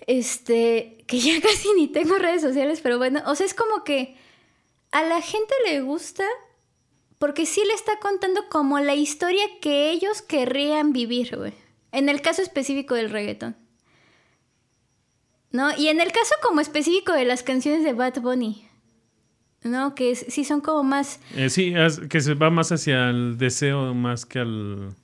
este, 0.06 1.04
que 1.06 1.18
ya 1.18 1.40
casi 1.42 1.72
ni 1.74 1.88
tengo 1.88 2.16
redes 2.16 2.42
sociales, 2.42 2.80
pero 2.82 2.98
bueno, 2.98 3.22
o 3.26 3.34
sea, 3.34 3.46
es 3.46 3.54
como 3.54 3.84
que 3.84 4.16
a 4.92 5.02
la 5.02 5.20
gente 5.20 5.54
le 5.66 5.80
gusta 5.80 6.24
porque 7.18 7.46
sí 7.46 7.62
le 7.66 7.74
está 7.74 7.98
contando 8.00 8.48
como 8.50 8.78
la 8.78 8.94
historia 8.94 9.44
que 9.60 9.90
ellos 9.90 10.22
querrían 10.22 10.92
vivir, 10.92 11.36
güey. 11.36 11.54
En 11.92 12.08
el 12.08 12.20
caso 12.20 12.42
específico 12.42 12.94
del 12.94 13.10
reggaetón. 13.10 13.56
¿No? 15.50 15.74
Y 15.76 15.88
en 15.88 16.00
el 16.00 16.12
caso 16.12 16.34
como 16.42 16.60
específico 16.60 17.12
de 17.12 17.24
las 17.24 17.42
canciones 17.42 17.84
de 17.84 17.94
Bad 17.94 18.20
Bunny. 18.20 18.68
¿No? 19.62 19.94
Que 19.94 20.14
sí 20.14 20.44
son 20.44 20.60
como 20.60 20.82
más... 20.82 21.20
Eh, 21.34 21.48
sí, 21.48 21.72
que 22.10 22.20
se 22.20 22.34
va 22.34 22.50
más 22.50 22.70
hacia 22.70 23.08
el 23.08 23.38
deseo 23.38 23.94
más 23.94 24.26
que 24.26 24.40
al 24.40 24.94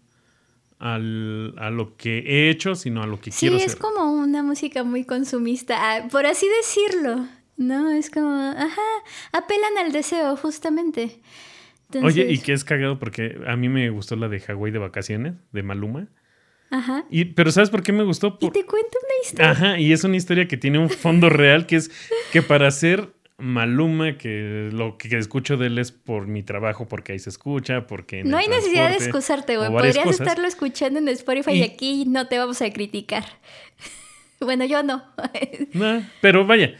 al, 0.82 1.54
a 1.58 1.70
lo 1.70 1.96
que 1.96 2.18
he 2.18 2.50
hecho, 2.50 2.74
sino 2.74 3.02
a 3.02 3.06
lo 3.06 3.20
que 3.20 3.30
quiero 3.30 3.56
hacer. 3.56 3.70
Sí, 3.70 3.74
es 3.76 3.80
como 3.80 4.12
una 4.12 4.42
música 4.42 4.82
muy 4.82 5.04
consumista, 5.04 5.78
ah, 5.78 6.08
por 6.10 6.26
así 6.26 6.46
decirlo. 6.60 7.26
¿No? 7.58 7.90
Es 7.90 8.10
como, 8.10 8.34
ajá, 8.34 8.82
apelan 9.30 9.78
al 9.78 9.92
deseo, 9.92 10.36
justamente. 10.36 11.20
Oye, 12.02 12.26
y 12.32 12.38
que 12.38 12.54
es 12.54 12.64
cagado 12.64 12.98
porque 12.98 13.38
a 13.46 13.56
mí 13.56 13.68
me 13.68 13.90
gustó 13.90 14.16
la 14.16 14.28
de 14.28 14.40
Hawái 14.40 14.72
de 14.72 14.78
vacaciones, 14.78 15.34
de 15.52 15.62
Maluma. 15.62 16.08
Ajá. 16.70 17.04
Y, 17.10 17.26
pero 17.26 17.52
¿sabes 17.52 17.68
por 17.68 17.82
qué 17.82 17.92
me 17.92 18.02
gustó? 18.02 18.38
Y 18.40 18.50
te 18.50 18.64
cuento 18.64 18.98
una 19.04 19.22
historia. 19.22 19.50
Ajá, 19.50 19.78
y 19.78 19.92
es 19.92 20.02
una 20.02 20.16
historia 20.16 20.48
que 20.48 20.56
tiene 20.56 20.78
un 20.78 20.88
fondo 20.88 21.28
real, 21.28 21.66
que 21.66 21.76
es 21.76 21.90
que 22.32 22.42
para 22.42 22.66
hacer 22.66 23.12
Maluma, 23.42 24.16
que 24.16 24.70
lo 24.72 24.96
que 24.96 25.18
escucho 25.18 25.56
de 25.56 25.66
él 25.66 25.78
es 25.78 25.90
por 25.90 26.28
mi 26.28 26.44
trabajo, 26.44 26.86
porque 26.86 27.12
ahí 27.12 27.18
se 27.18 27.28
escucha, 27.28 27.88
porque... 27.88 28.22
no 28.22 28.36
hay 28.38 28.46
necesidad 28.46 28.90
de 28.90 28.96
excusarte, 28.96 29.56
güey. 29.56 29.68
Podrías 29.68 30.06
estarlo 30.06 30.46
escuchando 30.46 31.00
en 31.00 31.08
Spotify 31.08 31.52
y... 31.54 31.62
aquí 31.62 32.04
no 32.06 32.28
te 32.28 32.38
vamos 32.38 32.62
a 32.62 32.70
criticar. 32.70 33.24
bueno, 34.40 34.64
yo 34.64 34.84
no. 34.84 35.02
no. 35.74 36.04
Pero 36.20 36.46
vaya. 36.46 36.76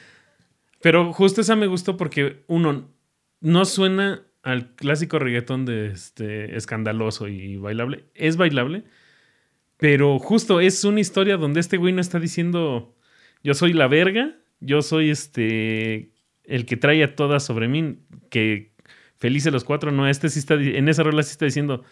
Pero 0.81 1.13
justo 1.13 1.41
esa 1.41 1.57
me 1.57 1.67
gustó 1.67 1.97
porque 1.97 2.45
uno 2.47 2.89
no 3.41 3.65
suena 3.65 4.23
al 4.45 4.75
clásico 4.77 5.19
reggaetón 5.19 5.65
de 5.65 5.89
este 5.89 6.57
escandaloso 6.57 7.27
y 7.27 7.57
bailable. 7.57 8.05
Es 8.15 8.37
bailable, 8.37 8.85
pero 9.79 10.19
justo 10.21 10.61
es 10.61 10.85
una 10.85 11.01
historia 11.01 11.37
donde 11.37 11.59
este 11.59 11.77
güey 11.77 11.93
no 11.93 12.01
está 12.01 12.21
diciendo 12.21 12.95
yo 13.43 13.55
soy 13.55 13.73
la 13.73 13.89
verga, 13.89 14.37
yo 14.61 14.83
soy 14.83 15.11
este 15.11 16.12
el 16.45 16.67
que 16.67 16.77
trae 16.77 17.03
a 17.05 17.15
todas 17.15 17.45
sobre 17.45 17.69
mí, 17.69 17.99
que 18.31 18.73
felices 19.17 19.53
los 19.53 19.65
cuatro, 19.65 19.93
no, 19.93 20.09
este 20.09 20.29
sí 20.29 20.39
está, 20.39 20.55
en 20.55 20.89
esa 20.89 21.03
rola 21.03 21.23
sí 21.23 21.33
está 21.33 21.45
diciendo, 21.45 21.85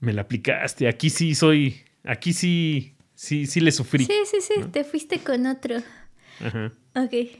me 0.00 0.12
la 0.12 0.22
aplicaste, 0.22 0.88
aquí 0.88 1.10
sí 1.10 1.34
soy, 1.34 1.82
aquí 2.04 2.32
sí, 2.32 2.96
sí, 3.14 3.46
sí 3.46 3.60
le 3.60 3.72
sufrí. 3.72 4.04
Sí, 4.04 4.20
sí, 4.24 4.40
sí, 4.40 4.54
te 4.72 4.84
fuiste 4.84 5.18
con 5.18 5.46
otro. 5.46 5.76
Ajá. 6.40 6.72
Ok. 6.94 7.38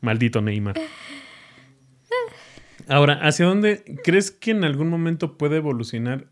Maldito 0.00 0.40
Neymar. 0.40 0.80
Ahora, 2.88 3.14
¿hacia 3.22 3.46
dónde 3.46 3.82
crees 4.04 4.30
que 4.30 4.50
en 4.50 4.64
algún 4.64 4.88
momento 4.88 5.38
puede 5.38 5.56
evolucionar? 5.56 6.28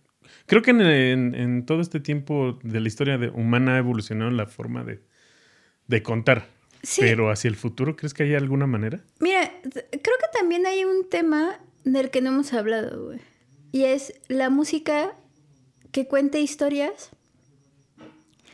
Creo 0.47 0.63
que 0.63 0.71
en, 0.71 1.65
todo 1.67 1.81
este 1.81 2.01
tiempo 2.01 2.59
de 2.63 2.81
la 2.81 2.89
historia 2.89 3.17
de 3.17 3.29
humana 3.29 3.75
ha 3.75 3.79
evolucionado 3.79 4.31
la 4.31 4.47
forma 4.47 4.85
de, 4.85 5.03
de 5.87 6.03
contar. 6.03 6.49
Pero 6.99 7.31
hacia 7.31 7.49
el 7.49 7.57
futuro, 7.57 7.97
¿crees 7.97 8.13
que 8.15 8.25
hay 8.25 8.35
alguna 8.35 8.67
manera? 8.67 9.05
Mira, 9.21 9.53
creo 9.63 9.91
que 9.91 10.39
también 10.39 10.67
hay 10.67 10.85
un 10.85 11.09
tema 11.09 11.61
del 11.85 12.11
que 12.11 12.21
no 12.21 12.31
hemos 12.31 12.53
hablado, 12.53 13.07
güey. 13.07 13.21
Y 13.71 13.85
es 13.85 14.15
la 14.29 14.51
música 14.51 15.17
que 15.93 16.07
cuenta 16.07 16.39
historias 16.39 17.11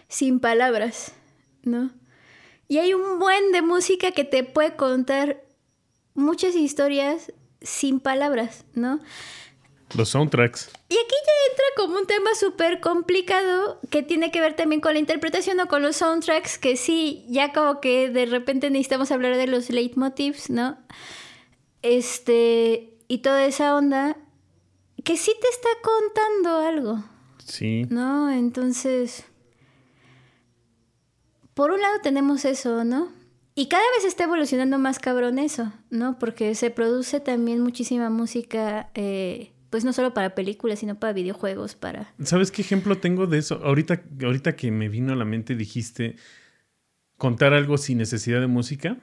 sin 0.09 0.41
palabras, 0.41 1.13
¿no? 1.63 1.91
Y 2.69 2.79
hay 2.79 2.93
un 2.93 3.19
buen 3.19 3.53
de 3.53 3.63
música 3.63 4.13
que 4.13 4.25
te 4.25 4.45
puede 4.45 4.77
contar 4.77 5.43
muchas 6.15 6.55
historias 6.55 7.33
sin 7.63 8.01
palabras, 8.01 8.65
¿no? 8.75 9.01
Los 9.97 10.11
soundtracks. 10.11 10.71
Y 10.89 10.95
aquí 10.95 11.15
ya 11.27 11.33
entra 11.51 11.65
como 11.77 11.99
un 11.99 12.07
tema 12.07 12.35
súper 12.35 12.81
complicado 12.81 13.81
que 13.91 14.03
tiene 14.03 14.31
que 14.31 14.41
ver 14.41 14.55
también 14.55 14.81
con 14.81 14.93
la 14.95 14.99
interpretación 14.99 15.61
o 15.61 15.67
con 15.67 15.83
los 15.83 15.97
soundtracks, 15.97 16.59
que 16.59 16.77
sí, 16.77 17.25
ya 17.29 17.53
como 17.53 17.81
que 17.81 18.11
de 18.11 18.27
repente 18.27 18.71
necesitamos 18.71 19.11
hablar 19.11 19.37
de 19.37 19.47
los 19.47 19.71
leitmotivs, 19.71 20.51
¿no? 20.51 20.77
Este, 21.83 22.99
y 23.09 23.19
toda 23.19 23.45
esa 23.47 23.75
onda, 23.75 24.17
que 25.05 25.17
sí 25.17 25.33
te 25.41 25.49
está 25.49 25.69
contando 25.83 26.59
algo. 26.59 27.05
Sí. 27.45 27.87
¿No? 27.89 28.31
Entonces, 28.31 29.25
por 31.55 31.71
un 31.71 31.81
lado 31.81 32.01
tenemos 32.03 32.45
eso, 32.45 32.85
¿no? 32.85 33.11
Y 33.55 33.67
cada 33.67 33.83
vez 33.97 34.05
está 34.05 34.25
evolucionando 34.25 34.79
más 34.79 35.01
cabrón 35.01 35.39
eso, 35.39 35.73
¿no? 35.91 36.19
Porque 36.19 36.55
se 36.55 36.71
produce 36.71 37.19
también 37.19 37.61
muchísima 37.61 38.11
música. 38.11 38.91
Eh, 38.95 39.51
pues 39.71 39.85
no 39.85 39.93
solo 39.93 40.15
para 40.15 40.35
películas, 40.35 40.79
sino 40.79 40.99
para 40.99 41.13
videojuegos, 41.13 41.75
para... 41.75 42.15
¿Sabes 42.23 42.51
qué 42.51 42.63
ejemplo 42.63 42.99
tengo 42.99 43.27
de 43.27 43.39
eso? 43.39 43.61
Ahorita, 43.63 44.03
ahorita 44.23 44.57
que 44.57 44.71
me 44.71 44.89
vino 44.89 45.13
a 45.13 45.17
la 45.17 45.25
mente 45.25 45.55
dijiste 45.55 46.17
contar 47.17 47.53
algo 47.53 47.77
sin 47.79 47.99
necesidad 47.99 48.41
de 48.41 48.47
música. 48.47 48.97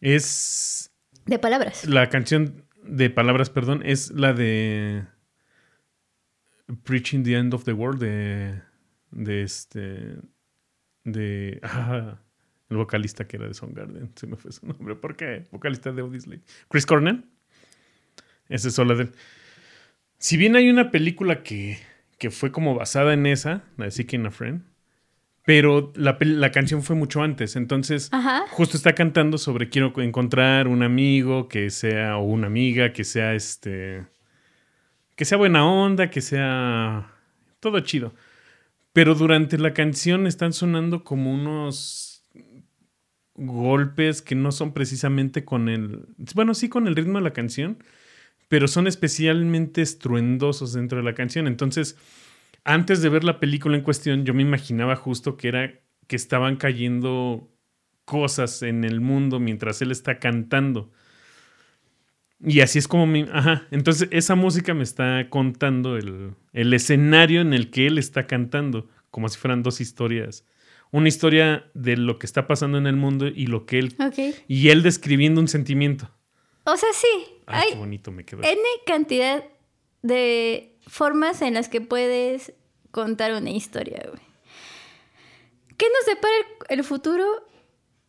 Es... 0.00 0.92
De 1.24 1.38
palabras. 1.38 1.86
La 1.86 2.08
canción 2.08 2.64
de 2.84 3.10
palabras, 3.10 3.50
perdón, 3.50 3.82
es 3.84 4.10
la 4.12 4.32
de 4.32 5.04
Preaching 6.84 7.24
the 7.24 7.36
End 7.36 7.54
of 7.54 7.64
the 7.64 7.72
World 7.72 8.00
de, 8.00 8.62
de 9.10 9.42
este... 9.42 10.16
de... 11.04 11.60
Ah, 11.62 12.20
el 12.68 12.76
vocalista 12.76 13.26
que 13.26 13.36
era 13.36 13.46
de 13.46 13.54
Soundgarden, 13.54 14.10
se 14.16 14.26
me 14.26 14.36
fue 14.36 14.50
su 14.50 14.66
nombre. 14.66 14.96
¿Por 14.96 15.16
qué? 15.16 15.46
Vocalista 15.52 15.92
de 15.92 16.02
Odyssey. 16.02 16.42
Chris 16.68 16.84
Cornell. 16.84 17.24
Esa 18.48 18.68
es 18.68 18.74
sola 18.74 18.94
de 18.94 19.04
él. 19.04 19.12
Si 20.26 20.36
bien 20.36 20.56
hay 20.56 20.68
una 20.68 20.90
película 20.90 21.44
que, 21.44 21.78
fue 22.32 22.50
como 22.50 22.74
basada 22.74 23.14
en 23.14 23.26
esa, 23.26 23.62
la 23.76 23.84
de 23.84 23.92
Seeking 23.92 24.26
a 24.26 24.32
Friend, 24.32 24.64
pero 25.44 25.92
la, 25.94 26.50
canción 26.50 26.82
fue 26.82 26.96
mucho 26.96 27.22
antes. 27.22 27.54
Entonces, 27.54 28.10
justo 28.50 28.76
está 28.76 28.96
cantando 28.96 29.38
sobre 29.38 29.68
quiero 29.68 29.92
encontrar 30.02 30.66
un 30.66 30.82
amigo 30.82 31.46
que 31.46 31.70
sea, 31.70 32.16
o 32.16 32.24
una 32.24 32.48
amiga 32.48 32.92
que 32.92 33.04
sea 33.04 33.36
este. 33.36 34.04
que 35.14 35.24
sea 35.24 35.38
buena 35.38 35.64
onda, 35.64 36.10
que 36.10 36.20
sea. 36.20 37.08
todo 37.60 37.78
chido. 37.78 38.12
Pero 38.92 39.14
durante 39.14 39.58
la 39.58 39.74
canción 39.74 40.26
están 40.26 40.52
sonando 40.52 41.04
como 41.04 41.32
unos 41.32 42.24
golpes 43.36 44.22
que 44.22 44.34
no 44.34 44.50
son 44.50 44.74
precisamente 44.74 45.44
con 45.44 45.68
el. 45.68 46.04
Bueno, 46.34 46.52
sí, 46.52 46.68
con 46.68 46.88
el 46.88 46.96
ritmo 46.96 47.18
de 47.18 47.24
la 47.24 47.32
canción 47.32 47.78
pero 48.48 48.68
son 48.68 48.86
especialmente 48.86 49.82
estruendosos 49.82 50.72
dentro 50.72 50.98
de 50.98 51.04
la 51.04 51.14
canción. 51.14 51.46
Entonces, 51.46 51.96
antes 52.64 53.02
de 53.02 53.08
ver 53.08 53.24
la 53.24 53.40
película 53.40 53.76
en 53.76 53.82
cuestión, 53.82 54.24
yo 54.24 54.34
me 54.34 54.42
imaginaba 54.42 54.96
justo 54.96 55.36
que 55.36 55.48
era 55.48 55.80
que 56.06 56.16
estaban 56.16 56.56
cayendo 56.56 57.48
cosas 58.04 58.62
en 58.62 58.84
el 58.84 59.00
mundo 59.00 59.40
mientras 59.40 59.82
él 59.82 59.90
está 59.90 60.18
cantando. 60.18 60.90
Y 62.44 62.60
así 62.60 62.78
es 62.78 62.86
como 62.86 63.06
mi... 63.06 63.26
Ajá, 63.32 63.66
entonces 63.70 64.08
esa 64.12 64.34
música 64.34 64.74
me 64.74 64.82
está 64.84 65.28
contando 65.30 65.96
el, 65.96 66.32
el 66.52 66.74
escenario 66.74 67.40
en 67.40 67.52
el 67.52 67.70
que 67.70 67.86
él 67.86 67.98
está 67.98 68.26
cantando, 68.26 68.88
como 69.10 69.28
si 69.28 69.38
fueran 69.38 69.62
dos 69.62 69.80
historias. 69.80 70.44
Una 70.92 71.08
historia 71.08 71.66
de 71.74 71.96
lo 71.96 72.18
que 72.18 72.26
está 72.26 72.46
pasando 72.46 72.78
en 72.78 72.86
el 72.86 72.96
mundo 72.96 73.26
y 73.26 73.46
lo 73.46 73.66
que 73.66 73.78
él... 73.78 73.96
Y 74.46 74.68
él 74.68 74.82
describiendo 74.82 75.40
un 75.40 75.48
sentimiento. 75.48 76.10
O 76.66 76.76
sea, 76.76 76.88
sí. 76.92 77.08
Ay, 77.46 77.62
hay 77.62 77.72
qué 77.72 77.78
bonito 77.78 78.10
me 78.10 78.24
quedó. 78.24 78.42
N 78.42 78.60
cantidad 78.86 79.44
de 80.02 80.76
formas 80.86 81.40
en 81.42 81.54
las 81.54 81.68
que 81.68 81.80
puedes 81.80 82.52
contar 82.90 83.32
una 83.32 83.50
historia, 83.50 84.04
güey. 84.08 84.22
¿Qué 85.76 85.86
nos 85.88 86.06
depara 86.06 86.34
el, 86.68 86.78
el 86.78 86.84
futuro? 86.84 87.24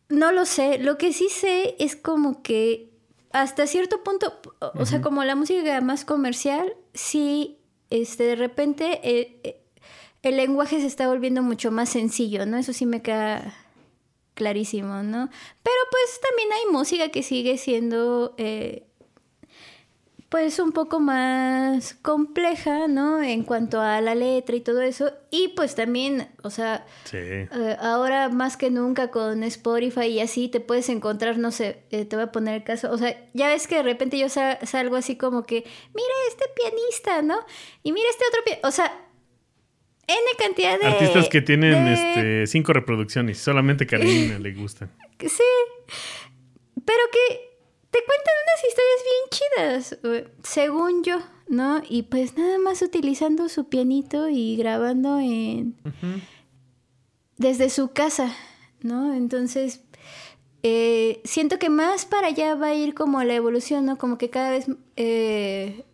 No 0.08 0.32
lo 0.32 0.44
sé. 0.44 0.78
Lo 0.78 0.98
que 0.98 1.12
sí 1.12 1.28
sé 1.28 1.76
es 1.78 1.96
como 1.96 2.42
que 2.42 2.90
hasta 3.30 3.66
cierto 3.66 4.02
punto, 4.02 4.40
o 4.60 4.72
o 4.74 4.86
sea, 4.86 5.00
como 5.00 5.22
la 5.24 5.36
música 5.36 5.80
más 5.80 6.04
comercial, 6.04 6.74
sí, 6.94 7.58
este, 7.90 8.24
de 8.24 8.36
repente 8.36 9.00
eh, 9.02 9.40
eh, 9.44 9.62
el 10.22 10.36
lenguaje 10.36 10.80
se 10.80 10.86
está 10.86 11.08
volviendo 11.08 11.42
mucho 11.42 11.70
más 11.70 11.90
sencillo, 11.90 12.46
¿no? 12.46 12.56
Eso 12.56 12.72
sí 12.72 12.86
me 12.86 13.02
queda 13.02 13.54
clarísimo, 14.38 15.02
¿no? 15.02 15.28
Pero 15.64 15.76
pues 15.90 16.20
también 16.26 16.48
hay 16.52 16.72
música 16.72 17.08
que 17.10 17.24
sigue 17.24 17.58
siendo 17.58 18.34
eh, 18.38 18.84
pues 20.28 20.58
un 20.58 20.72
poco 20.72 21.00
más 21.00 21.94
compleja, 22.02 22.86
¿no? 22.86 23.22
En 23.22 23.44
cuanto 23.44 23.80
a 23.80 24.00
la 24.02 24.14
letra 24.14 24.56
y 24.56 24.60
todo 24.60 24.82
eso. 24.82 25.10
Y 25.30 25.48
pues 25.48 25.74
también, 25.74 26.28
o 26.42 26.50
sea, 26.50 26.86
Sí. 27.04 27.16
eh, 27.16 27.76
ahora 27.80 28.28
más 28.28 28.58
que 28.58 28.70
nunca 28.70 29.10
con 29.10 29.42
Spotify 29.42 30.04
y 30.08 30.20
así 30.20 30.48
te 30.48 30.60
puedes 30.60 30.90
encontrar, 30.90 31.38
no 31.38 31.50
sé, 31.50 31.82
eh, 31.90 32.04
te 32.04 32.14
voy 32.16 32.26
a 32.26 32.32
poner 32.32 32.56
el 32.56 32.62
caso, 32.64 32.92
o 32.92 32.98
sea, 32.98 33.16
ya 33.32 33.48
ves 33.48 33.66
que 33.66 33.76
de 33.76 33.82
repente 33.84 34.18
yo 34.18 34.28
sa- 34.28 34.58
salgo 34.66 34.96
así 34.96 35.16
como 35.16 35.44
que, 35.44 35.64
mira 35.94 36.14
este 36.28 36.44
pianista, 36.54 37.22
¿no? 37.22 37.38
Y 37.82 37.92
mira 37.92 38.08
este 38.10 38.24
otro 38.28 38.42
pianista, 38.44 38.68
o 38.68 38.70
sea, 38.70 39.04
N 40.08 40.18
cantidad 40.38 40.80
de... 40.80 40.86
Artistas 40.86 41.28
que 41.28 41.42
tienen 41.42 41.84
de- 41.84 41.92
este, 41.92 42.46
cinco 42.46 42.72
reproducciones. 42.72 43.38
Solamente 43.38 43.86
Karina 43.86 44.38
le 44.40 44.52
gustan. 44.54 44.90
Sí, 45.20 45.42
pero 46.74 47.00
que 47.12 47.48
te 47.90 47.98
cuentan 48.04 48.34
unas 48.44 48.64
historias 48.68 49.04
bien 49.04 49.30
chidas, 49.30 49.98
eh, 50.04 50.28
según 50.42 51.02
yo, 51.04 51.18
¿no? 51.48 51.82
Y 51.88 52.02
pues 52.04 52.36
nada 52.36 52.58
más 52.58 52.80
utilizando 52.82 53.48
su 53.48 53.68
pianito 53.68 54.28
y 54.28 54.56
grabando 54.56 55.18
en 55.18 55.76
desde 57.36 57.70
su 57.70 57.92
casa, 57.92 58.34
¿no? 58.82 59.14
Entonces, 59.14 59.82
eh, 60.62 61.20
siento 61.24 61.58
que 61.58 61.70
más 61.70 62.04
para 62.04 62.28
allá 62.28 62.54
va 62.56 62.68
a 62.68 62.74
ir 62.74 62.94
como 62.94 63.22
la 63.24 63.34
evolución, 63.34 63.86
¿no? 63.86 63.96
Como 63.98 64.18
que 64.18 64.28
cada 64.30 64.50
vez 64.50 64.66
eh, 64.96 65.84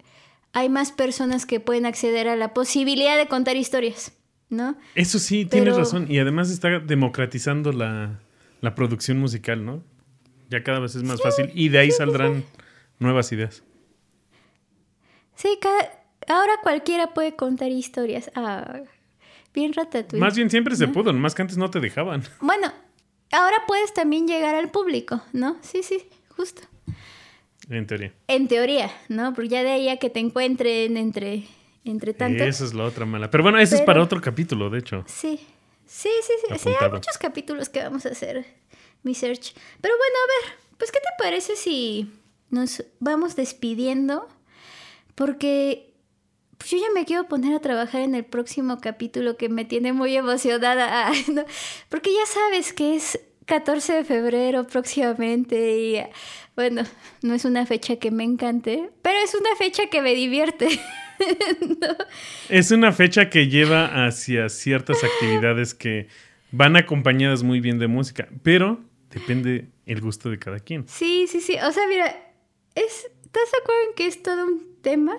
hay 0.55 0.69
más 0.71 0.91
personas 0.93 1.45
que 1.45 1.61
pueden 1.61 1.85
acceder 1.85 2.29
a 2.29 2.37
la 2.37 2.55
posibilidad 2.55 3.19
de 3.19 3.29
contar 3.29 3.57
historias, 3.57 4.13
¿no? 4.49 4.77
Eso 4.95 5.19
sí, 5.19 5.45
tienes 5.45 5.77
razón. 5.77 6.07
Y 6.11 6.19
además 6.19 6.51
está 6.51 6.79
democratizando 6.79 7.73
la, 7.73 8.21
la 8.63 8.75
producción 8.75 9.19
musical, 9.19 9.65
¿no? 9.65 9.83
Ya 10.49 10.63
cada 10.63 10.79
vez 10.81 10.95
es 10.95 11.03
más 11.03 11.21
fácil. 11.21 11.51
Y 11.55 11.69
de 11.69 11.79
ahí 11.79 11.91
saldrán 11.91 12.45
nuevas 12.99 13.31
ideas. 13.33 13.63
Sí, 15.35 15.59
cada- 15.61 15.91
ahora 16.29 16.53
cualquiera 16.63 17.13
puede 17.15 17.35
contar 17.35 17.71
historias. 17.71 18.31
Ah, 18.35 18.81
bien 19.53 19.73
ratatouille. 19.73 20.21
Más 20.25 20.37
bien 20.37 20.51
siempre 20.51 20.77
se 20.77 20.87
pudo, 20.89 21.13
más 21.13 21.35
que 21.35 21.43
antes 21.43 21.57
no 21.59 21.71
te 21.71 21.81
dejaban. 21.81 22.23
Bueno, 22.41 22.73
ahora 23.33 23.57
puedes 23.67 23.93
también 23.93 24.29
llegar 24.29 24.55
al 24.55 24.71
público, 24.71 25.21
¿no? 25.33 25.57
Sí, 25.63 25.83
sí, 25.83 26.05
justo. 26.37 26.63
En 27.69 27.87
teoría. 27.87 28.13
En 28.29 28.49
teoría, 28.49 28.91
¿no? 29.09 29.33
Porque 29.35 29.49
ya 29.49 29.63
de 29.63 29.71
ahí 29.71 29.89
a 29.89 29.97
que 29.99 30.11
te 30.11 30.21
encuentren 30.21 30.97
entre, 30.97 31.45
entre 31.85 32.15
tanto. 32.15 32.45
Esa 32.45 32.65
es 32.65 32.75
la 32.75 32.85
otra 32.85 33.07
mala. 33.07 33.31
Pero 33.31 33.43
bueno, 33.43 33.59
ese 33.59 33.77
es 33.77 33.83
para 33.83 34.03
otro 34.03 34.21
capítulo, 34.21 34.71
de 34.71 34.81
hecho. 34.81 35.05
Sí, 35.07 35.41
sí, 35.87 36.11
sí, 36.23 36.33
sí. 36.49 36.59
Sí, 36.59 36.71
hay 36.81 36.91
muchos 36.91 37.19
capítulos 37.19 37.69
que 37.69 37.83
vamos 37.83 38.07
a 38.07 38.11
hacer, 38.11 38.45
mi 39.03 39.15
search. 39.15 39.55
Pero 39.81 39.95
bueno, 39.97 40.15
a 40.25 40.49
ver, 40.49 40.59
pues, 40.79 40.93
¿qué 40.93 40.99
te 40.99 41.23
parece 41.23 41.57
si 41.57 42.11
nos 42.51 42.85
vamos 43.01 43.37
despidiendo? 43.37 44.29
Porque 45.15 45.95
pues, 46.59 46.71
yo 46.71 46.79
ya 46.79 46.93
me 46.95 47.05
quiero 47.05 47.29
poner 47.29 47.55
a 47.55 47.61
trabajar 47.61 48.01
en 48.01 48.15
el 48.15 48.25
próximo 48.25 48.81
capítulo 48.81 49.37
que 49.37 49.49
me 49.49 49.65
tiene 49.65 49.93
muy 49.93 50.17
emocionada. 50.17 51.13
No, 51.33 51.45
Porque 51.89 52.11
ya 52.13 52.27
sabes 52.27 52.73
que 52.73 52.97
es 52.97 53.19
14 53.47 53.93
de 53.93 54.05
febrero 54.05 54.67
próximamente 54.67 55.79
y 55.79 56.03
bueno, 56.57 56.83
no 57.23 57.35
es 57.35 57.45
una 57.45 57.67
fecha 57.67 57.97
que 57.97 58.11
me 58.11 58.25
encante, 58.25 58.91
pero 59.03 59.19
es 59.25 59.35
una 59.35 59.55
fecha 59.57 59.87
que 59.91 60.03
me 60.03 60.15
divierte. 60.15 60.69
Es 62.49 62.73
una 62.73 62.93
fecha 62.93 63.31
que 63.31 63.47
lleva 63.47 64.07
hacia 64.07 64.49
ciertas 64.49 65.05
actividades 65.05 65.73
que 65.73 66.09
van 66.51 66.77
acompañadas 66.77 67.45
muy 67.45 67.61
bien 67.61 67.79
de 67.79 67.87
música, 67.87 68.29
pero 68.43 68.81
depende 69.11 69.69
el 69.87 70.01
gusto 70.01 70.29
de 70.29 70.39
cada 70.39 70.59
quien. 70.59 70.87
Sí, 70.89 71.27
sí, 71.29 71.41
sí. 71.41 71.57
O 71.65 71.71
sea, 71.73 71.87
mira, 71.89 72.07
es, 72.75 73.07
¿estás 73.25 73.51
de 73.53 73.59
acuerdo 73.63 73.81
en 73.89 73.95
que 73.95 74.07
es 74.07 74.23
todo 74.23 74.45
un 74.45 74.77
tema? 74.83 75.17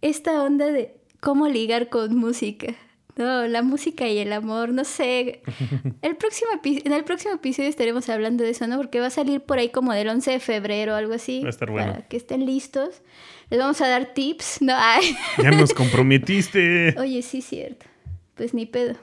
Esta 0.00 0.42
onda 0.42 0.66
de 0.66 0.94
cómo 1.20 1.48
ligar 1.48 1.88
con 1.88 2.16
música. 2.16 2.74
No, 3.16 3.46
la 3.48 3.62
música 3.62 4.06
y 4.08 4.18
el 4.18 4.32
amor, 4.32 4.70
no 4.70 4.84
sé. 4.84 5.42
El 6.02 6.16
próximo 6.16 6.50
en 6.62 6.92
el 6.92 7.04
próximo 7.04 7.34
episodio 7.34 7.68
estaremos 7.70 8.08
hablando 8.10 8.44
de 8.44 8.50
eso, 8.50 8.66
¿no? 8.66 8.76
Porque 8.76 9.00
va 9.00 9.06
a 9.06 9.10
salir 9.10 9.40
por 9.40 9.58
ahí 9.58 9.70
como 9.70 9.92
del 9.94 10.08
11 10.08 10.32
de 10.32 10.40
febrero 10.40 10.92
o 10.92 10.96
algo 10.96 11.14
así. 11.14 11.40
Va 11.40 11.46
a 11.46 11.50
estar 11.50 11.70
bueno. 11.70 11.92
Para 11.92 12.06
que 12.08 12.16
estén 12.18 12.44
listos. 12.44 13.00
Les 13.48 13.58
vamos 13.58 13.80
a 13.80 13.88
dar 13.88 14.12
tips. 14.12 14.60
No, 14.60 14.74
ay. 14.76 15.16
Ya 15.42 15.50
nos 15.50 15.72
comprometiste. 15.72 16.94
Oye, 16.98 17.22
sí, 17.22 17.40
cierto. 17.40 17.86
Pues 18.34 18.52
ni 18.52 18.66
pedo. 18.66 18.96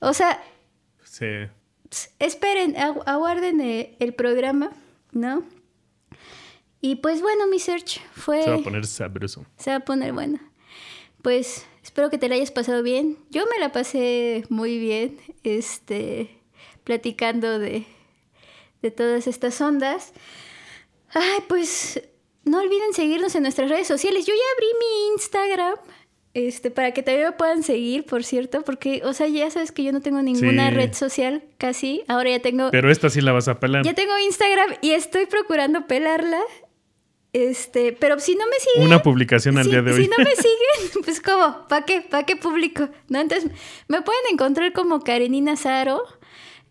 O 0.00 0.12
sea, 0.14 0.40
Sí. 1.02 1.26
Esperen, 2.18 2.74
agu- 2.76 3.02
aguarden 3.06 3.60
eh, 3.62 3.96
el 3.98 4.12
programa, 4.14 4.70
¿no? 5.10 5.42
Y 6.80 6.96
pues 6.96 7.20
bueno, 7.22 7.46
mi 7.48 7.58
search 7.58 8.00
fue... 8.12 8.42
Se 8.44 8.50
va 8.50 8.56
a 8.56 8.60
poner 8.62 8.86
sabroso. 8.86 9.44
se 9.56 9.70
va 9.70 9.76
a 9.78 9.80
poner 9.80 10.12
bueno. 10.12 10.38
Pues 11.22 11.66
espero 11.98 12.10
que 12.10 12.18
te 12.18 12.28
la 12.28 12.36
hayas 12.36 12.52
pasado 12.52 12.84
bien. 12.84 13.18
Yo 13.30 13.44
me 13.52 13.58
la 13.58 13.72
pasé 13.72 14.44
muy 14.50 14.78
bien, 14.78 15.18
este, 15.42 16.30
platicando 16.84 17.58
de, 17.58 17.86
de 18.82 18.90
todas 18.92 19.26
estas 19.26 19.60
ondas. 19.60 20.12
Ay, 21.12 21.40
pues 21.48 22.00
no 22.44 22.60
olviden 22.60 22.92
seguirnos 22.92 23.34
en 23.34 23.42
nuestras 23.42 23.68
redes 23.68 23.88
sociales. 23.88 24.26
Yo 24.26 24.32
ya 24.32 24.40
abrí 24.54 24.66
mi 24.78 25.12
Instagram. 25.14 25.74
Este, 26.34 26.70
para 26.70 26.92
que 26.92 27.02
también 27.02 27.26
me 27.26 27.32
puedan 27.32 27.64
seguir, 27.64 28.04
por 28.04 28.22
cierto, 28.22 28.62
porque, 28.62 29.00
o 29.04 29.12
sea, 29.12 29.26
ya 29.26 29.50
sabes 29.50 29.72
que 29.72 29.82
yo 29.82 29.90
no 29.90 30.00
tengo 30.00 30.22
ninguna 30.22 30.68
Sí. 30.68 30.74
red 30.76 30.92
social 30.92 31.42
casi. 31.56 32.04
Ahora 32.06 32.30
ya 32.30 32.38
tengo 32.38 32.70
Pero 32.70 32.92
esta 32.92 33.10
sí 33.10 33.20
la 33.22 33.32
vas 33.32 33.48
a 33.48 33.58
pelar. 33.58 33.82
ya 33.84 33.94
tengo 33.94 34.16
Instagram 34.20 34.74
y 34.82 34.90
estoy 34.92 35.26
procurando 35.26 35.88
pelarla. 35.88 36.40
Este, 37.32 37.92
pero 37.92 38.18
si 38.18 38.34
no 38.34 38.46
me 38.46 38.56
siguen. 38.58 38.86
Una 38.86 39.02
publicación 39.02 39.58
al 39.58 39.64
si, 39.64 39.70
día 39.70 39.82
de 39.82 39.92
si 39.92 40.00
hoy. 40.02 40.08
no 40.08 40.24
me 40.24 40.30
siguen, 40.36 41.02
pues 41.04 41.20
¿cómo? 41.20 41.68
¿Para 41.68 41.84
qué? 41.84 42.00
¿Para 42.00 42.24
qué 42.24 42.36
publico? 42.36 42.88
¿No? 43.08 43.20
Entonces, 43.20 43.50
me 43.86 44.02
pueden 44.02 44.22
encontrar 44.32 44.72
como 44.72 45.00
Karenina 45.00 45.56
Zaro. 45.56 46.02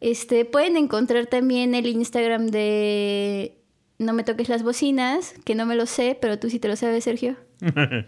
Este, 0.01 0.45
pueden 0.45 0.77
encontrar 0.77 1.27
también 1.27 1.73
el 1.73 1.87
Instagram 1.87 2.47
de 2.47 3.57
No 3.97 4.13
me 4.13 4.23
toques 4.23 4.49
las 4.49 4.63
bocinas, 4.63 5.35
que 5.43 5.55
no 5.55 5.65
me 5.65 5.75
lo 5.75 5.85
sé, 5.85 6.17
pero 6.19 6.37
tú 6.39 6.49
sí 6.49 6.59
te 6.59 6.67
lo 6.67 6.75
sabes, 6.75 7.03
Sergio. 7.03 7.35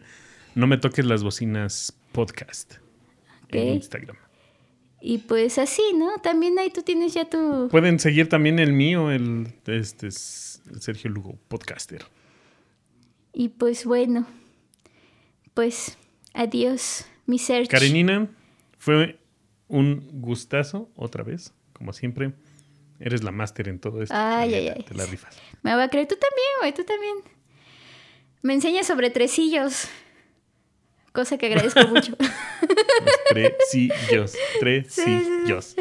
no 0.55 0.67
me 0.67 0.77
toques 0.77 1.05
las 1.05 1.23
bocinas 1.23 1.97
podcast 2.11 2.75
en. 3.49 3.75
Instagram. 3.75 4.17
Y 5.01 5.19
pues 5.19 5.57
así, 5.57 5.81
¿no? 5.95 6.17
También 6.21 6.59
ahí 6.59 6.71
tú 6.71 6.81
tienes 6.81 7.13
ya 7.13 7.29
tu... 7.29 7.69
Pueden 7.71 7.99
seguir 7.99 8.27
también 8.27 8.59
el 8.59 8.73
mío, 8.73 9.11
el 9.11 9.47
este 9.65 10.07
es 10.07 10.61
Sergio 10.81 11.09
Lugo, 11.09 11.37
podcaster. 11.47 12.05
Y 13.33 13.49
pues 13.49 13.85
bueno, 13.85 14.25
pues 15.53 15.97
adiós, 16.33 17.05
mi 17.25 17.39
search. 17.39 17.69
Karenina, 17.69 18.27
fue 18.77 19.19
un 19.67 20.21
gustazo 20.21 20.89
otra 20.95 21.23
vez, 21.23 21.53
como 21.73 21.93
siempre. 21.93 22.33
Eres 22.99 23.23
la 23.23 23.31
máster 23.31 23.69
en 23.69 23.79
todo 23.79 24.01
esto. 24.01 24.13
Ay, 24.17 24.53
ay, 24.53 24.67
ay. 24.69 24.83
Te 24.83 24.93
la 24.93 25.05
rifas. 25.05 25.37
Me 25.61 25.73
va 25.73 25.83
a 25.83 25.89
creer, 25.89 26.07
tú 26.07 26.15
también, 26.15 26.49
güey, 26.59 26.73
tú 26.73 26.83
también. 26.83 27.15
Me 28.41 28.53
enseñas 28.53 28.87
sobre 28.87 29.09
tresillos. 29.09 29.87
Cosa 31.13 31.37
que 31.37 31.45
agradezco 31.47 31.79
mucho. 31.87 32.17
Tresillos. 33.29 34.31
sí, 34.35 34.37
Tresillos. 34.59 35.75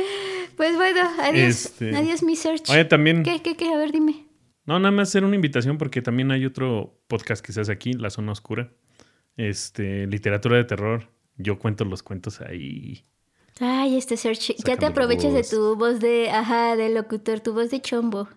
Pues 0.56 0.76
bueno, 0.76 1.00
adiós. 1.20 1.66
Este- 1.66 1.96
Adiós, 1.96 2.22
mi 2.22 2.36
search. 2.36 2.68
Oye, 2.70 2.84
también. 2.84 3.22
¿Qué, 3.24 3.42
qué, 3.42 3.56
qué? 3.56 3.68
A 3.72 3.76
ver, 3.76 3.90
dime. 3.92 4.24
No, 4.68 4.78
nada 4.78 4.90
más 4.90 5.08
hacer 5.08 5.24
una 5.24 5.34
invitación 5.34 5.78
porque 5.78 6.02
también 6.02 6.30
hay 6.30 6.44
otro 6.44 7.00
podcast 7.06 7.42
que 7.42 7.54
se 7.54 7.62
hace 7.62 7.72
aquí, 7.72 7.94
La 7.94 8.10
Zona 8.10 8.32
Oscura. 8.32 8.70
Este, 9.38 10.06
literatura 10.06 10.58
de 10.58 10.64
terror. 10.64 11.08
Yo 11.38 11.58
cuento 11.58 11.86
los 11.86 12.02
cuentos 12.02 12.42
ahí. 12.42 13.02
Ay, 13.60 13.96
este 13.96 14.18
search. 14.18 14.56
Ya 14.66 14.76
te 14.76 14.84
aprovechas 14.84 15.32
de 15.32 15.42
tu 15.42 15.74
voz 15.76 16.00
de, 16.00 16.28
ajá, 16.28 16.76
de 16.76 16.90
locutor, 16.90 17.40
tu 17.40 17.54
voz 17.54 17.70
de 17.70 17.80
chombo. 17.80 18.28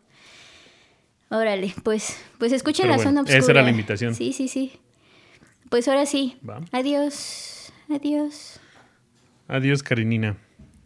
Órale, 1.27 1.75
pues, 1.83 2.17
pues 2.37 2.53
escuchen 2.53 2.83
Pero 2.83 2.91
la 2.91 2.95
bueno, 2.95 3.09
zona 3.09 3.21
oscura. 3.23 3.37
esa 3.37 3.51
era 3.51 3.61
la 3.63 3.71
invitación. 3.71 4.15
Sí, 4.15 4.31
sí, 4.31 4.47
sí. 4.47 4.71
Pues 5.69 5.89
ahora 5.89 6.05
sí. 6.05 6.37
Va. 6.49 6.61
Adiós. 6.71 7.73
Adiós. 7.89 8.57
Adiós, 9.49 9.83
Karinina. 9.83 10.37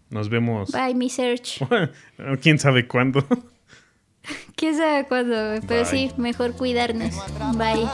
Nos 0.10 0.28
vemos. 0.28 0.72
Bye, 0.72 0.96
mi 0.96 1.08
search. 1.08 1.60
¿Quién 2.42 2.58
sabe 2.58 2.88
cuándo? 2.88 3.24
¿Quién 4.56 4.78
sabe 4.78 5.06
cuándo? 5.08 5.36
Pero 5.68 5.82
Bye. 5.82 5.86
sí, 5.86 6.12
mejor 6.18 6.54
cuidarnos. 6.54 7.14
Bye. 7.56 7.88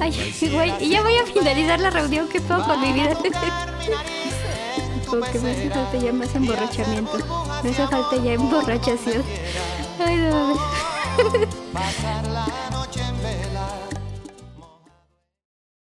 Ay, 0.00 0.34
güey, 0.52 0.84
y 0.84 0.88
ya 0.88 1.02
voy 1.02 1.16
a 1.16 1.26
finalizar 1.26 1.80
la 1.80 1.90
reunión. 1.90 2.28
¿Qué 2.28 2.40
puedo 2.40 2.64
con 2.64 2.80
mi 2.80 2.92
vida? 2.92 3.16
Como 5.06 5.24
que 5.30 5.38
me 5.40 5.50
hace 5.52 5.70
falta 5.70 5.98
ya 5.98 6.12
más 6.12 6.34
emborrachamiento. 6.34 7.18
Me 7.62 7.70
hace 7.70 7.86
falta 7.86 8.16
ya 8.16 8.32
emborrachación. 8.32 9.22
Ay, 10.04 10.16
no 10.16 10.58